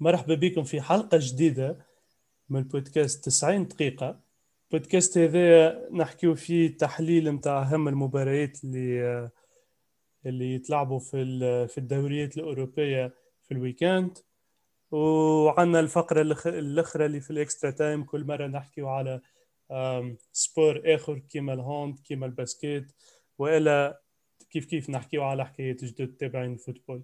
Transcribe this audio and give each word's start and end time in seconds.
مرحبا 0.00 0.34
بكم 0.34 0.64
في 0.64 0.80
حلقة 0.80 1.18
جديدة 1.20 1.86
من 2.48 2.62
بودكاست 2.62 3.24
90 3.24 3.68
دقيقة. 3.68 4.20
بودكاست 4.70 5.18
هذا 5.18 5.88
نحكيو 5.92 6.34
فيه 6.34 6.76
تحليل 6.76 7.32
متاع 7.32 7.62
أهم 7.62 7.88
المباريات 7.88 8.64
اللي 8.64 9.30
اللي 10.26 10.54
يتلعبوا 10.54 10.98
في 10.98 11.68
في 11.68 11.78
الدوريات 11.78 12.36
الأوروبية 12.36 13.14
في 13.42 13.54
ال 13.54 13.61
weekend. 13.61 14.18
وعندنا 14.90 15.80
الفقرة 15.80 16.22
الأخرى 16.46 17.06
اللي 17.06 17.20
في 17.20 17.30
ال 17.30 17.37
extra 17.37 17.70
time 17.70 18.04
كل 18.04 18.24
مرة 18.24 18.46
نحكيو 18.46 18.88
على 18.88 19.20
sport 20.32 20.82
آخر 20.84 21.18
كيما 21.18 21.52
ال 21.52 21.61
hand 21.61 21.98
كيما 21.98 22.26
ال 22.26 22.35
basket 22.35 22.92
وإلا 23.38 24.00
كيف 24.50 24.64
كيف 24.66 24.90
نحكيو 24.90 25.22
على 25.22 25.46
حكاية 25.46 25.76
جدد 25.82 26.16
تابعين 26.16 26.52
ال 26.52 26.57
football. 26.57 27.02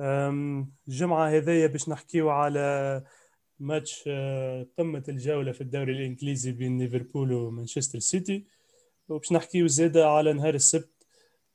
الجمعة 0.00 1.28
هذيا 1.28 1.66
باش 1.66 1.88
نحكيو 1.88 2.30
على 2.30 3.02
ماتش 3.60 4.04
آه، 4.06 4.66
قمة 4.78 5.04
الجولة 5.08 5.52
في 5.52 5.60
الدوري 5.60 5.92
الإنجليزي 5.92 6.52
بين 6.52 6.78
ليفربول 6.78 7.32
ومانشستر 7.32 7.98
سيتي. 7.98 8.46
وباش 9.08 9.32
نحكيو 9.32 9.66
زادة 9.66 10.08
على 10.10 10.32
نهار 10.32 10.54
السبت 10.54 10.90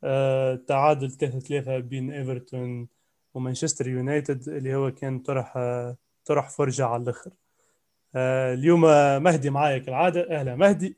آه، 0.04 0.56
تعادل 0.56 1.12
3-3 1.12 1.80
بين 1.80 2.12
إيفرتون 2.12 2.88
ومانشستر 3.34 3.88
يونايتد 3.88 4.50
اللي 4.50 4.76
هو 4.76 4.92
كان 4.92 5.20
طرح 5.20 5.54
آه، 5.58 5.98
طرح 6.26 6.50
فرجة 6.50 6.86
على 6.86 7.04
الآخر. 7.04 7.32
اليوم 8.16 8.82
مهدي 9.24 9.50
معايا 9.50 9.78
كالعادة. 9.78 10.30
أهلا 10.40 10.56
مهدي. 10.56 10.98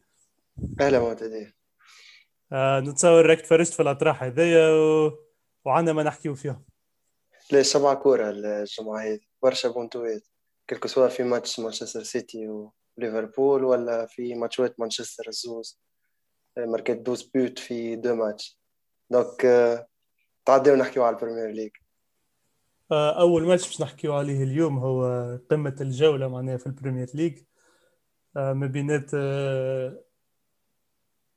أهلا 0.81 0.99
معتدي 0.99 1.53
نتصور 2.53 3.25
راك 3.25 3.41
تفرجت 3.41 3.73
في 3.73 3.81
الأطراح 3.81 4.23
هذيا 4.23 4.69
و... 4.69 5.11
وعندنا 5.65 5.93
ما 5.93 6.03
نحكيو 6.03 6.35
فيهم 6.35 6.63
لا 7.51 7.63
سبعة 7.63 7.95
كورة 7.95 8.29
الجمعة 8.29 9.01
هذه. 9.01 9.19
برشا 9.43 9.69
بونتوات 9.69 10.27
quel 10.69 10.80
que 10.80 10.87
soit 10.87 11.07
في 11.07 11.23
ماتش 11.23 11.59
مانشستر 11.59 12.03
سيتي 12.03 12.69
وليفربول 12.97 13.63
ولا 13.63 14.05
في 14.05 14.35
ماتشات 14.35 14.79
مانشستر 14.79 15.27
الزوز. 15.27 15.79
ماركت 16.57 16.97
douze 16.97 17.23
buts 17.23 17.59
في 17.59 17.95
deux 17.95 18.15
matchs. 18.15 18.59
Donc 19.09 19.41
تعديو 20.45 20.75
نحكيو 20.75 21.03
على 21.03 21.15
البريمير 21.15 21.49
ليج 21.51 21.71
أول 22.91 23.43
ماتش 23.43 23.67
باش 23.67 23.81
نحكيو 23.81 24.13
عليه 24.13 24.43
اليوم 24.43 24.77
هو 24.77 25.03
قمة 25.51 25.75
الجولة 25.81 26.27
معناها 26.27 26.57
في 26.57 26.67
البريمير 26.67 27.07
ليج 27.13 27.43
ما 28.35 28.67
بينات 28.67 29.11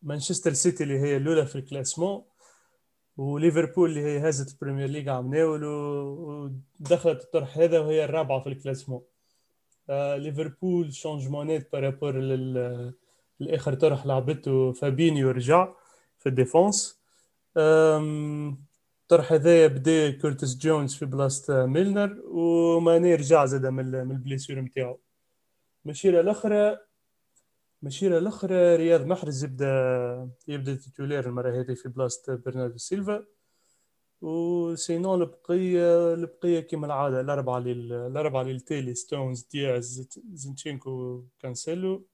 مانشستر 0.03 0.53
سيتي 0.53 0.85
اللي 0.85 0.99
هي 0.99 1.17
الأولى 1.17 1.47
في 1.47 1.57
ال 1.57 1.63
classement 1.63 2.25
وليفربول 3.19 3.91
اللي 3.91 4.01
هي 4.01 4.29
هزت 4.29 4.53
البريمير 4.53 4.89
ليج 4.89 5.09
عام 5.09 5.35
ناول 5.35 5.65
ودخلت 5.65 7.23
الطرح 7.23 7.59
هذا 7.59 7.81
وهي 7.81 8.05
الرابعة 8.05 8.41
في 8.41 8.49
ال 8.49 8.54
classement 8.54 9.03
آه 9.91 10.17
ليفربول 10.17 10.93
changement 10.93 11.65
ات 11.65 11.73
par 11.73 11.85
rapport 11.85 12.15
الآخر 13.41 13.75
طرح 13.75 14.07
لعبته 14.07 14.73
فابينيو 14.73 15.31
رجع 15.31 15.69
في 16.19 16.29
ال 16.29 16.36
défense. 16.36 16.99
الطرح 17.57 19.33
هذايا 19.33 19.67
بدا 19.67 20.11
كورتس 20.11 20.57
جونز 20.57 20.95
في 20.95 21.07
بلاصة 21.07 21.67
ميلنر 21.67 22.23
وماني 22.25 23.15
رجع 23.15 23.45
زاد 23.45 23.67
من 23.67 23.95
ال 23.95 24.02
blessure 24.02 24.61
نتاعو 24.61 24.99
المشيره 25.85 26.21
الأخرى 26.21 26.79
المشيره 27.83 28.19
الاخرى 28.19 28.77
رياض 28.77 29.07
محرز 29.07 29.45
يبدا 29.45 30.31
يبدأ 30.49 30.75
titulaire 30.75 31.27
المرة 31.29 31.61
هذه 31.61 31.75
في 31.75 31.89
بلاصة 31.89 32.35
برناردو 32.35 32.79
سيلفا. 32.79 33.25
و 34.21 34.38
sinon 34.38 35.23
البقية 35.23 36.15
البقية 36.15 36.61
كيما 36.61 36.87
العادة 36.87 37.21
الأربعة 37.21 37.59
الأربعة 37.59 38.43
للتالي 38.43 38.95
ستونز 38.95 39.43
دياز 39.43 40.09
زينشينكو 40.33 41.25
كانسيلو. 41.39 42.07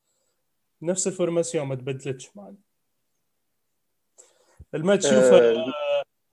نفس 0.82 1.06
ال 1.06 1.12
formation 1.12 1.66
ما 1.66 1.74
تبدلتش 1.74 2.36
معنا 2.36 2.56
الماتش 4.74 5.04
شوفه 5.04 5.38
أه 5.38 5.72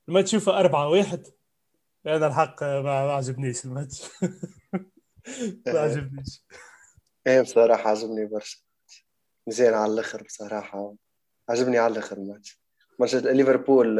الماتش 0.09 0.31
شوفه 0.31 0.59
أربعة 0.59 0.89
واحد. 0.89 1.27
أنا 2.05 2.27
الحق 2.27 2.63
ما 2.63 2.91
عجبنيش 2.91 3.65
الماتش. 3.65 4.03
ما 5.67 5.79
عجبنيش. 5.79 6.43
إيه 7.27 7.41
بصراحة 7.41 7.89
عجبني 7.89 8.25
برشا 8.25 8.57
مزيان 9.47 9.73
على 9.73 9.93
الآخر 9.93 10.23
بصراحة. 10.23 10.93
عجبني 11.49 11.77
على 11.77 11.91
الآخر 11.91 12.17
ال 12.17 12.23
match. 12.23 12.59
match 12.99 13.15
ليفربول 13.15 13.99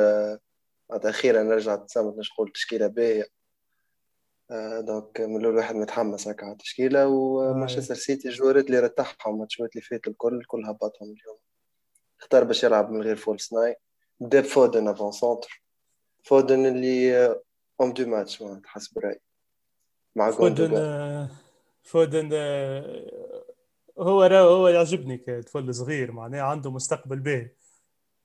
أخيرا 0.92 1.56
رجعت 1.56 1.90
زعما 1.90 2.16
نقول 2.32 2.52
تشكيلة 2.52 2.88
باهيه 2.88 3.28
آه، 4.52 4.80
donc 4.80 5.22
من 5.22 5.38
الأول 5.38 5.56
واحد 5.56 5.76
متحمس 5.76 6.28
هكا 6.28 6.46
على 6.46 6.52
التشكيلة 6.52 7.08
ومانشستر 7.08 7.96
سيتي 7.96 8.28
الجوارات 8.28 8.66
اللي 8.66 8.80
رتاحهم 8.80 9.34
الماتشات 9.34 9.70
اللي 9.76 9.82
فاتوا 9.82 10.12
الكل 10.12 10.44
كل 10.48 10.66
هبطهم 10.66 11.08
اليوم. 11.12 11.38
اختار 12.20 12.44
باش 12.44 12.64
يلعب 12.64 12.92
من 12.92 13.02
غير 13.02 13.16
false 13.16 13.54
nine 13.54 13.76
بدا 14.20 14.42
فودن 14.42 14.88
avant-centre. 14.88 15.64
فودن 16.24 16.66
اللي 16.66 17.26
homme 17.82 17.94
du 17.94 18.06
match 18.06 18.44
حسب 18.66 19.00
رأيي. 19.00 19.20
مع 20.16 20.32
فودن 20.32 21.28
فودن 21.84 22.30
هو 24.00 24.24
هو 24.24 24.68
يعجبني 24.68 25.18
كطفل 25.18 25.76
صغير 25.76 26.12
معناه 26.12 26.42
عنده 26.42 26.72
مستقبل 26.72 27.20
باهي. 27.20 27.52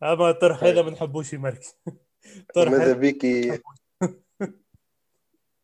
أما 0.03 0.31
الطرح 0.31 0.65
هذا 0.65 0.83
ما 0.83 0.91
نحبوش 0.91 1.33
يمركي 1.33 1.73
ماذا 2.57 2.93
بك؟ 2.93 3.25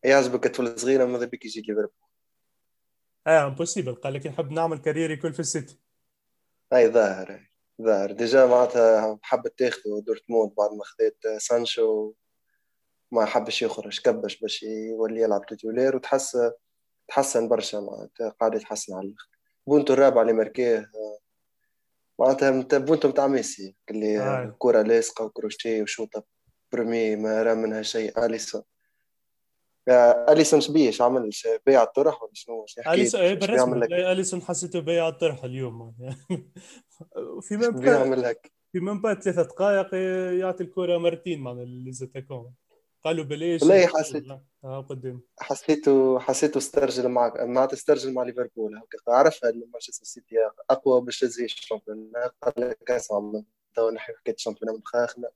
يعجبك 0.03 0.47
طفل 0.47 0.79
صغيرة 0.79 1.05
ماذا 1.05 1.25
بك 1.25 1.45
يجي 1.45 1.61
ليفربول؟ 1.61 1.91
آه 3.27 3.47
impossible 3.47 3.95
قال 3.95 4.13
لك 4.13 4.27
نحب 4.27 4.51
نعمل 4.51 4.77
carrière 4.77 5.11
يكون 5.11 5.31
في 5.31 5.39
السيتي. 5.39 5.79
أي 6.73 6.89
ظاهر 6.89 7.49
ظاهر. 7.81 8.11
déjà 8.11 8.45
معناتها 8.45 9.19
حبت 9.21 9.59
تاخذه 9.59 10.03
دورتموند 10.05 10.53
بعد 10.57 10.71
ما 10.71 10.83
خذيت 10.83 11.41
سانشو 11.41 12.13
ما 13.11 13.25
حبش 13.25 13.61
يخرج 13.61 13.99
كبش 14.01 14.39
باش 14.39 14.63
يولي 14.63 15.21
يلعب 15.21 15.45
titulaire 15.45 15.95
وتحس 15.95 16.37
تحسن 17.07 17.47
برشا 17.47 17.77
معناتها 17.77 18.29
قاعد 18.29 18.55
يتحسن 18.55 18.93
على 18.93 19.07
الآخر. 19.07 19.32
بونتو 19.67 19.93
الرابع 19.93 20.21
اللي 20.21 20.33
مركيه 20.33 20.91
معناتها 22.19 22.77
بونتو 22.77 23.09
نتاع 23.09 23.27
ميسي 23.27 23.75
اللي 23.91 24.19
آه. 24.19 24.55
كرة 24.59 24.81
لاصقة 24.81 25.25
وكروشيه 25.25 25.81
وشوطة 25.81 26.23
برمي 26.73 27.15
ما 27.15 27.43
راه 27.43 27.53
منها 27.53 27.81
شيء. 27.81 28.25
أليسون. 28.25 28.61
أليسون 30.29 30.61
شبيه 30.61 30.91
عمل؟ 30.99 31.29
بيع 31.65 31.83
الطرح 31.83 32.23
ولا 32.23 32.31
شنو؟ 32.33 32.65
أليسون 32.87 33.35
بالرسمي 33.35 34.11
أليسون 34.11 34.41
حسيته 34.41 34.79
بيع 34.79 35.07
الطرح 35.07 35.43
اليوم. 35.43 35.95
في 37.41 37.57
هيك 38.25 38.53
في 38.71 38.79
من 38.79 39.01
بعد 39.01 39.23
ثلاثة 39.23 39.41
دقائق 39.41 39.93
يعطي 40.39 40.63
الكرة 40.63 40.97
مرتين 40.97 41.39
مع 41.39 41.51
ليزاتاكون 41.51 42.53
قالوا 43.03 43.25
بليش 43.25 43.63
لا 43.63 43.87
حسيت 43.87 44.25
آه 44.63 44.81
قدام 44.81 45.21
حسيته 45.39 46.19
حسيته 46.19 46.57
استرجل 46.57 47.09
مع 47.09 47.33
معناتها 47.35 47.73
استرجل 47.73 48.13
مع 48.13 48.23
ليفربول 48.23 48.81
عرف 49.07 49.45
أن 49.45 49.63
مانشستر 49.73 50.05
سيتي 50.05 50.35
أقوى 50.69 51.01
باش 51.01 51.19
تزي 51.19 51.45
الشامبيون 51.45 52.11
قال 52.41 52.53
لك 52.57 52.91
اسمع 52.91 53.41
تو 53.75 53.89
نحكي 53.89 54.13
حكايه 54.13 54.35
الشامبيون 54.35 54.77
متخاخنا 54.77 55.29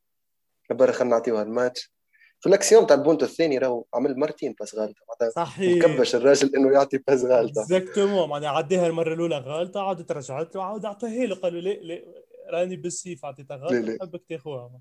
برا 0.69 0.91
خلينا 0.91 1.15
نعطيوها 1.15 1.43
الماتش 1.43 1.91
في 2.39 2.49
الأكسيون 2.49 2.87
تاع 2.87 2.95
البونتو 2.95 3.25
الثاني 3.25 3.57
راهو 3.57 3.85
عمل 3.93 4.19
مرتين 4.19 4.55
بأس 4.59 4.75
غالطة 4.75 5.03
صحيح. 5.35 5.85
كبش 5.85 6.15
الراجل 6.15 6.55
إنه 6.55 6.71
يعطي 6.71 6.97
passe 6.97 7.23
غالطة. 7.23 7.61
exactement 7.61 8.29
معناها 8.29 8.49
عديها 8.49 8.87
المرة 8.87 9.13
الأولى 9.13 9.37
غالطة 9.37 9.81
عادت 9.81 10.11
رجعت 10.11 10.55
له 10.55 10.63
عاود 10.63 10.85
اعطيها 10.85 11.25
له 11.25 11.35
قالوا 11.35 11.61
لا 11.61 11.69
لا 11.69 12.03
راني 12.49 12.75
بالسيف 12.75 13.25
عطيتها 13.25 13.57
غالطه 13.57 13.95
نحبك 13.95 14.23
تاخوها 14.29 14.79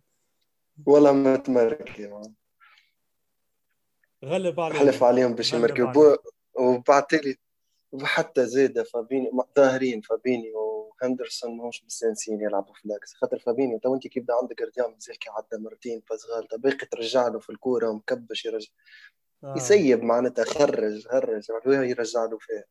والله 0.86 1.12
ما 1.12 1.36
تمرك 1.36 2.00
غلب 4.24 4.60
عليهم. 4.60 4.78
حلف 4.78 5.02
عليهم 5.02 5.34
باش 5.34 5.52
يمركوا 5.52 6.16
وبعد 6.54 7.06
تالي 7.06 7.36
وحتى 7.92 8.46
زاد 8.46 8.82
فابيني 8.82 9.30
ظاهرين 9.56 10.00
فابيني 10.00 10.52
وهندرسون 10.52 11.56
ماهوش 11.56 11.84
مستانسين 11.84 12.40
يلعبوا 12.40 12.74
في 12.74 12.88
l'axe 12.88 13.14
خاطر 13.14 13.38
فابيني 13.38 13.78
تو 13.78 13.94
انت 13.94 14.06
كيف 14.06 14.22
بدا 14.22 14.34
عندك 14.34 14.58
gardien 14.58 14.90
مازال 14.90 15.18
كي 15.18 15.30
عدى 15.30 15.62
مرتين 15.62 16.02
passe 16.10 16.26
غالطه 16.26 16.56
باقي 16.56 16.86
ترجع 16.86 17.28
له 17.28 17.38
في 17.38 17.50
الكورة 17.50 17.88
ومكبش 17.88 18.44
يرجع. 18.44 18.68
آه. 19.44 19.54
يسيب 19.56 20.02
معناتها 20.02 20.44
خرج 20.44 21.08
خرج 21.08 21.44
يرجع 21.66 22.24
له 22.24 22.38
فيها. 22.38 22.64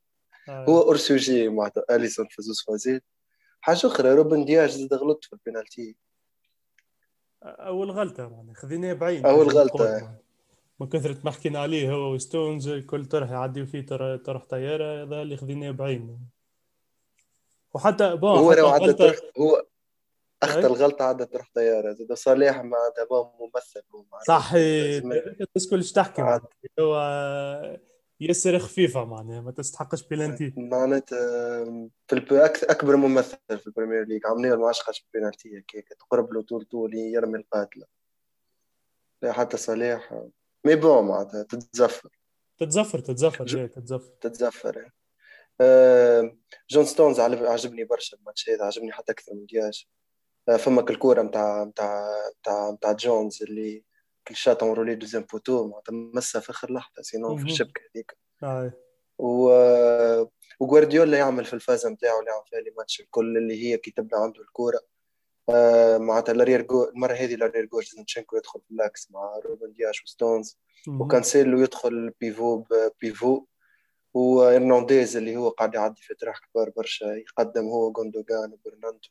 آه. 0.49 0.65
هو 0.65 0.81
hors 0.81 1.11
sujet 1.11 1.49
معناتها 1.49 1.83
أليسون 1.95 2.27
في 2.29 2.41
زوز 2.41 2.61
فازات 2.67 3.03
حاجة 3.61 3.87
أخرى 3.87 4.13
روبن 4.13 4.45
دياز 4.45 4.69
زاد 4.69 4.93
غلط 4.93 5.23
في 5.23 5.33
البنالتي. 5.33 5.95
أول 7.43 7.91
غلطة 7.91 8.45
خذيناه 8.55 8.93
بعين 8.93 9.25
أول 9.25 9.49
غلطة. 9.49 10.24
من 10.79 10.89
كثرة 10.89 11.17
ما 11.23 11.31
حكينا 11.31 11.59
عليه 11.59 11.91
هو 11.91 12.13
وستونز 12.13 12.69
كل 12.69 13.05
طرح 13.05 13.31
يعديو 13.31 13.65
فيه 13.65 13.85
طرح 14.25 14.45
طيارة 14.45 15.03
هذا 15.03 15.21
اللي 15.21 15.37
خذيناه 15.37 15.71
بعين. 15.71 16.19
وحتى 17.73 18.15
bon 18.15 18.37
هو 18.37 18.51
حتى 18.51 18.61
غلطة 18.61 19.15
هو 19.39 19.65
اخذ 20.43 20.65
الغلطة 20.65 21.05
عدى 21.05 21.25
طرح 21.25 21.49
طيارة. 21.55 21.93
زاد 21.93 22.13
صالح 22.13 22.57
معناتها 22.57 23.07
ممثل 23.39 23.81
صحيح. 24.27 25.03
الناس 25.03 25.69
كلش 25.69 25.91
تحكي 25.91 26.39
هو 26.79 27.79
ياسر 28.19 28.59
خفيفة 28.59 29.05
معناها 29.05 29.41
ما 29.41 29.51
تستحقش 29.51 30.07
بلانتي 30.07 30.53
معناتها 30.57 31.65
في. 32.07 32.63
أكبر 32.63 32.95
ممثل 32.95 33.37
في 33.47 33.67
البريمير 33.67 34.03
ليج. 34.03 34.21
عمليه 34.25 34.55
ما 34.55 34.69
عشقش 34.69 35.07
بلانتي 35.13 35.59
هكاك 35.59 35.87
تقرب 35.99 36.33
له 36.33 36.41
طول 36.41 36.65
طول 36.65 36.95
يرمي 36.95 37.37
القاتلة. 37.37 37.85
لا 39.21 39.31
حتى 39.31 39.57
صالح 39.57 40.23
مي 40.65 40.75
بون 40.75 41.05
معناتها 41.05 41.43
تتزفر 41.43 42.09
تتزفر 42.57 42.99
تتزفر 42.99 43.45
ج... 43.45 43.69
تتزفر 43.69 44.13
تتزفر 44.21 44.91
آه 45.61 46.37
جون 46.69 46.85
ستونز 46.85 47.19
عجبني 47.19 47.83
برشا 47.83 48.17
الماتش 48.17 48.49
هذا 48.49 48.65
عجبني 48.65 48.91
حتى 48.91 49.11
أكثر 49.11 49.33
من 49.33 49.45
دياش. 49.45 49.89
آه 50.49 50.57
فمك 50.57 50.89
الكوره 50.91 51.21
نتاع 51.21 51.63
نتاع 51.63 52.09
نتاع 52.39 52.71
نتاع 52.71 52.91
جونز 52.91 53.43
اللي 53.43 53.83
كل 54.27 54.35
شات 54.35 54.63
اونرولي 54.63 54.95
دوزيام 54.95 55.23
بوتو 55.23 55.67
معناتها 55.67 55.93
مسها 55.93 56.41
في 56.41 56.49
آخر 56.49 56.73
لحظة 56.73 57.01
سينو 57.01 57.37
في 57.37 57.43
الشبكة 57.51 57.81
هذيك. 57.95 58.17
و 59.17 59.49
وغوارديولا 60.59 61.17
يعمل 61.17 61.45
في 61.45 61.53
الفازة 61.53 61.89
نتاعو 61.89 62.19
اللي 62.19 62.31
عمل 62.31 62.43
فيها 62.49 62.59
لي 62.59 62.71
ماتش 62.77 63.01
الكل 63.01 63.37
اللي 63.37 63.63
هي 63.63 63.77
كي 63.77 63.91
تبدا 63.91 64.17
عنده 64.17 64.41
الكورة. 64.41 64.79
آه 65.49 65.97
معناتها 65.97 66.33
لارير 66.33 66.61
جو 66.61 66.83
المرة 66.83 67.13
هذه 67.13 67.35
لارير 67.35 67.65
جو 67.65 67.81
زنشенكو 67.81 68.37
يدخل 68.37 68.61
في 68.61 68.71
اللاكس 68.71 69.11
مع 69.11 69.39
روبن 69.45 69.73
دياش 69.73 70.03
وستونز 70.03 70.59
وكانسيلو 71.01 71.61
يدخل 71.61 72.13
بيفو 72.21 72.63
بيفو 73.01 73.45
وإرنانديز 74.13 75.17
اللي 75.17 75.37
هو 75.37 75.49
قاعد 75.49 75.73
يعدي 75.73 76.01
في 76.01 76.13
تراح 76.15 76.39
كبار 76.39 76.69
برشا 76.69 77.05
يقدم 77.05 77.65
هو 77.65 77.91
جوندوجان 77.91 78.51
وبرناندو 78.53 79.09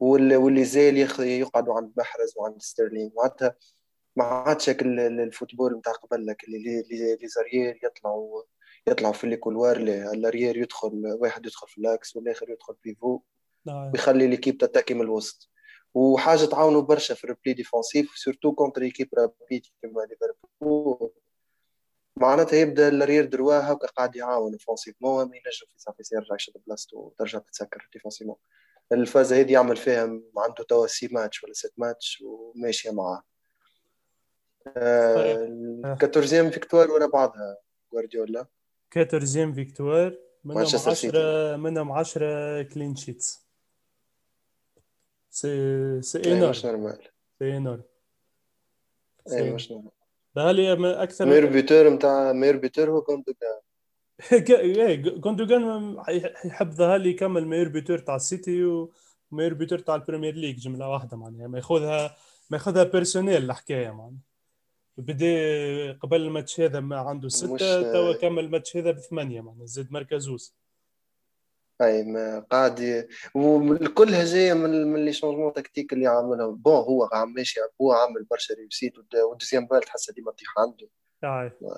واللي 0.00 0.64
زال 0.64 0.96
يقعدوا 1.20 1.74
عند 1.74 1.92
محرز 1.96 2.34
وعند 2.36 2.62
ستيرلينج 2.62 3.12
معناتها 3.16 3.56
ما 4.16 4.24
عادش 4.24 4.68
ال 4.70 4.82
football 4.82 5.76
نتاع 5.76 5.92
قبل 5.92 6.26
لك 6.26 6.44
اللي 6.44 6.82
les 7.20 7.28
arrières 7.28 7.80
يطلعوا 7.84 8.42
يطلعوا 8.86 9.12
في 9.12 9.24
ال 9.24 9.31
couloir 9.31 9.76
ال 9.76 9.86
arrière 9.86 10.56
يدخل 10.56 11.16
واحد 11.20 11.46
يدخل 11.46 11.68
في 11.68 11.78
ال 11.78 11.88
axe 11.88 12.16
والآخر 12.16 12.50
يدخل 12.50 12.74
pivot. 12.84 13.20
ويخلي 13.66 14.26
l'équipe 14.26 14.58
تتاكي 14.58 14.94
من 14.94 15.00
الوسط. 15.00 15.50
وحاجة 15.94 16.44
تعاونوا 16.44 16.80
برشا 16.80 17.14
في 17.14 17.24
ال 17.24 17.29
repli 17.29 17.52
défensif 17.52 18.12
surtout 18.16 18.52
contre 18.52 18.82
équipe 18.82 19.08
rapide 19.18 19.66
كيما 19.80 20.00
ليفربول. 20.00 21.12
معناتها 22.16 22.56
يبدأ 22.56 22.88
ال 22.88 22.92
arrière 22.92 23.24
droit 23.24 23.54
هكا 23.54 23.86
قاعد 23.86 24.16
يعاون 24.16 24.52
offensivement 24.52 25.24
ما 25.24 25.36
ينجم 25.36 25.66
في 25.72 25.78
صافي 25.78 26.02
يرجع 26.12 26.34
يشد 26.34 26.52
بلاصتو 26.66 26.98
وترجع 26.98 27.38
تتسكر 27.38 27.88
défensivement 27.92 28.36
الفازه 28.92 29.40
هذه 29.40 29.52
يعمل 29.52 29.76
فيها 29.76 30.20
عنده 30.36 30.64
توا 30.68 30.86
six 30.86 31.08
matchs 31.12 31.44
ولا 31.44 31.52
sept 31.52 31.72
matchs 31.76 32.22
وماشية 32.26 32.90
معاه. 32.90 33.22
14 34.76 36.50
victoires 36.50 36.90
ورا 36.90 37.06
بعضها 37.06 37.56
جوارديولا. 37.92 38.46
14 38.96 39.52
victoires 39.52 40.18
منهم 40.44 40.66
10 40.86 41.56
منهم 41.56 41.92
10 41.92 42.62
clean 42.62 42.96
sheets 42.96 43.46
c'est 45.32 46.02
c'est 46.02 46.32
énorme 46.32 46.50
مش 46.50 46.66
normal 46.66 46.98
c'est 47.38 47.56
énorme 47.56 47.82
أي 49.32 49.50
مش 49.50 49.72
normal 49.72 49.92
هذه 50.38 51.02
أكثر 51.02 51.26
meilleur 51.26 51.46
buteur 51.46 51.88
نتاع 51.88 52.32
meilleur 52.32 52.56
buteur 52.56 52.90
هو 52.90 53.02
كوندوغان 53.02 53.60
كوندوغان 55.20 55.96
يحب 56.44 56.70
ظهر 56.70 56.96
لي 56.96 57.10
يكمل 57.10 57.46
meilleur 57.46 57.68
buteur 57.68 57.98
تاع 57.98 58.16
السيتي 58.16 58.64
و 58.64 58.74
meilleur 58.74 59.54
buteur 59.54 59.78
تاع 59.78 59.94
البريمير 59.94 60.34
ليج 60.34 60.58
جملة 60.58 60.88
واحدة 60.88 61.16
معناها. 61.16 61.46
ما 61.46 61.58
ياخذها 61.58 62.16
ما 62.50 62.56
ياخذها 62.56 62.84
personnelle 62.84 63.44
الحكاية 63.44 63.90
معناها. 63.90 64.18
بدا 64.96 65.92
قبل 65.92 66.20
الماتش 66.20 66.60
هذا 66.60 66.80
ما 66.80 66.96
عنده 66.96 67.28
ستة 67.28 67.92
توا 67.92 68.12
كمل 68.12 68.44
الماتش 68.44 68.76
هذا 68.76 68.90
بثمانية 68.90 69.40
معناها 69.40 69.66
زاد 69.66 69.92
مركى 69.92 70.23
زوز. 70.23 70.54
اي 71.82 72.02
ما 72.02 72.40
قاعد 72.40 73.08
وكلها 73.34 74.24
جاية 74.24 74.52
من 74.52 74.92
من 74.92 75.04
les 75.04 75.12
changements 75.12 75.52
tactiques 75.52 75.92
اللي 75.92 76.06
عاملهم 76.06 76.56
bon 76.56 76.74
هو 76.74 77.10
ماشي 77.26 77.60
هو 77.80 77.92
عامل 77.92 78.24
برشا 78.24 78.54
réussite 78.54 78.98
وال 78.98 79.12
deuxième 79.12 79.66
balle 79.66 79.80
تحسها 79.80 80.12
ديما 80.14 80.32
تطيح 80.32 80.48
عنده. 80.58 80.88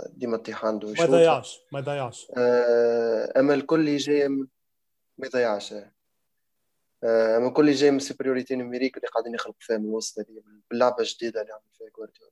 ديما 0.08 0.36
تطيح 0.36 0.64
عنده. 0.64 0.88
ما 0.88 0.94
ضيعش 1.06 1.60
ما 1.72 1.80
ضيعش 1.80 2.32
آه 2.36 3.32
أما 3.40 3.54
الكل 3.54 3.80
اللي 3.80 3.96
جاي 3.96 4.28
ما 4.28 4.46
يضيعش. 5.26 5.72
آه 7.04 7.36
أما 7.36 7.48
الكل 7.48 7.62
اللي 7.62 7.72
جاي 7.74 7.90
من 7.90 7.96
ال 7.96 8.01
supériorité 8.01 8.56
numérique 8.56 8.96
اللي 8.96 9.08
قاعدين 9.08 9.34
يخلقوا 9.34 9.60
فيها 9.60 9.78
من 9.78 9.84
الوسط 9.84 10.18
هذه 10.18 10.42
باللعبه 10.70 11.00
الجديده 11.00 11.40
اللي 11.42 11.52
عمل 11.52 11.62
فيها 11.72 11.88
جوارديولا 11.96 12.30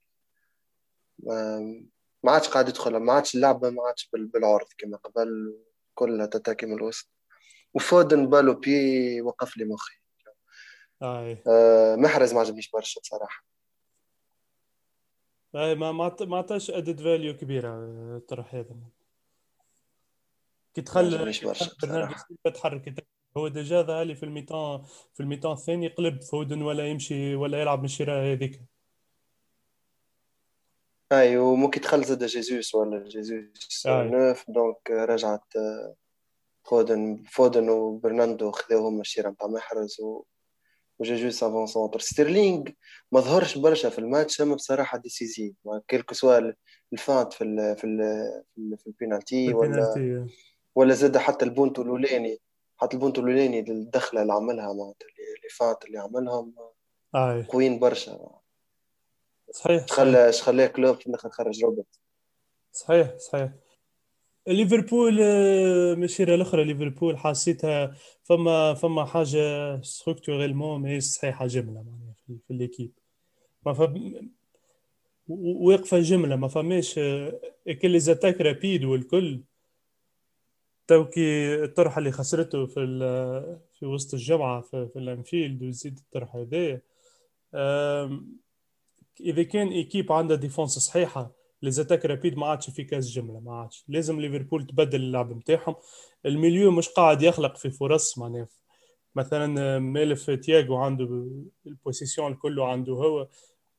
ما 2.24 2.32
عادش 2.32 2.48
قاعد 2.48 2.68
يدخل 2.68 2.96
ما 2.96 3.12
عادش 3.12 3.34
اللعبة 3.34 3.70
ما 3.70 3.82
عادش 3.86 4.10
بالعرض 4.12 4.66
كما 4.78 4.96
قبل 4.96 5.56
كلها 5.94 6.26
تتاكي 6.26 6.66
من 6.66 6.74
الوسط. 6.74 7.08
وفودن 7.74 8.30
ballon 8.30 8.54
au 8.54 8.76
pied 8.76 9.20
وقف 9.22 9.56
لي 9.56 9.64
مخي. 9.64 9.94
آه. 11.02 11.38
آه 11.46 11.96
محرز 11.96 12.34
ما 12.34 12.40
عجبنيش 12.40 12.70
برشا 12.70 13.00
بصراحة. 13.00 13.44
آه 15.54 15.74
ما 15.74 15.92
ما 16.20 16.36
عطاش 16.36 16.70
added 16.70 17.00
value 17.00 17.36
كبيرة 17.36 17.78
الطرح 18.16 18.54
هذا 18.54 18.76
كي 20.74 20.82
تخلي 20.82 21.32
تحرك 22.54 23.06
هو 23.36 23.48
déjà 23.48 23.82
ظهر 23.82 24.02
لي 24.02 24.14
في 24.14 24.22
ال 24.22 24.29
mi-temps 24.29 24.82
في 25.14 25.20
ال 25.20 25.24
mi-temps 25.24 25.52
الثاني 25.52 25.88
قلب 25.88 26.22
فودن 26.22 26.62
ولا 26.62 26.86
يمشي 26.88 27.34
ولا 27.34 27.60
يلعب 27.60 27.78
من 27.78 27.84
الشيرة 27.84 28.32
هذيك. 28.32 28.62
اي 31.12 31.36
وممكن 31.36 31.80
تخلص 31.80 32.08
زاد 32.08 32.24
جيزوس 32.24 32.74
ولا 32.74 33.08
جيزوس 33.08 33.86
neuf 33.86 34.50
donc 34.50 34.90
رجعت 34.90 35.44
فودن 36.64 37.22
فودن 37.30 37.68
وبرناندو 37.68 38.50
خذوهم 38.50 39.00
الشيره 39.00 39.30
نتاع 39.30 39.46
محرز 39.46 40.00
و 40.00 40.22
وجيجوس 40.98 41.42
avant-centre 41.42 42.00
ستيرلينغ 42.00 42.64
ما 43.12 43.20
ظهرش 43.20 43.58
برشا 43.58 43.90
في 43.90 43.98
الماتش 43.98 44.40
أما 44.40 44.54
بصراحة 44.54 44.98
décisif. 44.98 45.54
quel 45.88 46.03
que 46.03 46.14
soit 46.14 46.52
la 46.92 47.02
feinte 47.02 47.32
في 47.32 47.44
ال 47.44 47.76
في 47.76 47.84
ال 47.84 48.78
في 48.78 48.86
البينالتي 48.86 49.54
ولا 49.54 50.28
ولا 50.74 50.94
زاد 50.94 51.16
حتى 51.16 51.44
البونتو 51.44 51.82
الأولاني. 51.82 52.38
حتى 52.76 52.94
البونتو 52.94 53.20
الأولاني 53.20 53.60
الدخلة 53.60 54.22
اللي 54.22 54.32
عملها 54.32 54.72
معناتها 54.72 55.06
اللي 55.36 55.48
فات 55.56 55.84
اللي 55.84 55.98
عملهم. 55.98 56.54
قويين 57.48 57.78
برشا. 57.78 58.30
صحيح 59.50 59.86
خلى 59.86 60.32
خلاه 60.32 60.66
كلوب 60.66 61.00
في 61.00 61.06
الآخر 61.06 61.30
خرج 61.30 61.64
روبرت 61.64 62.00
صحيح 62.72 63.16
صحيح. 63.18 63.50
ليفربول 64.46 65.18
آه، 65.22 65.94
مسيرة 65.94 66.34
الأخرى 66.34 66.64
ليفربول 66.64 67.18
حسيتها 67.18 67.94
فما 68.22 68.74
فما 68.74 69.04
حاجة 69.04 69.80
ستركتوريلمون 69.82 70.80
ماهيش 70.80 71.04
صحيحة 71.04 71.46
جملة 71.46 71.82
معناها 71.82 72.14
في, 72.26 72.38
في 72.48 72.54
ليكيب 72.54 72.92
ما 73.66 73.72
فم 73.72 74.14
واقفة 75.28 76.00
جملة 76.00 76.36
ما 76.36 76.48
فماش 76.48 77.00
كل 77.82 78.00
زاتاك 78.00 78.40
رابيد 78.40 78.84
والكل 78.84 79.42
توكي 80.86 81.54
الطرح 81.64 81.98
اللي 81.98 82.12
خسرته 82.12 82.66
في 82.66 82.80
في 83.78 83.86
وسط 83.86 84.14
الجمعة 84.14 84.60
في, 84.60 84.88
في 84.88 84.98
الأنفيلد 84.98 85.62
ويزيد 85.62 85.98
الطرح 85.98 86.36
هذايا 86.36 86.80
إذا 89.20 89.42
كان 89.42 89.68
إيكيب 89.68 90.12
عندها 90.12 90.36
ديفونس 90.36 90.78
صحيحة 90.78 91.41
ليزاتاك 91.62 92.06
رابيد 92.06 92.36
ما 92.36 92.46
عادش 92.46 92.70
في 92.70 92.84
كاس 92.84 93.10
جملة 93.10 93.40
ما 93.40 93.54
عادش. 93.54 93.84
لازم 93.88 94.20
ليفربول 94.20 94.66
تبدل 94.66 95.00
اللعب 95.00 95.32
نتاعهم 95.32 95.74
ال 96.26 96.33
milieu 96.33 96.70
مش 96.70 96.88
قاعد 96.88 97.22
يخلق 97.22 97.56
في 97.56 97.70
فرص 97.70 98.18
معناها. 98.18 98.48
مثلا 99.14 99.78
malgré 99.78 100.30
تياغو 100.30 100.76
عنده 100.76 101.28
ال 101.66 101.72
possession 101.72 102.34
كله 102.34 102.66
عنده 102.68 102.92
هو. 102.92 103.28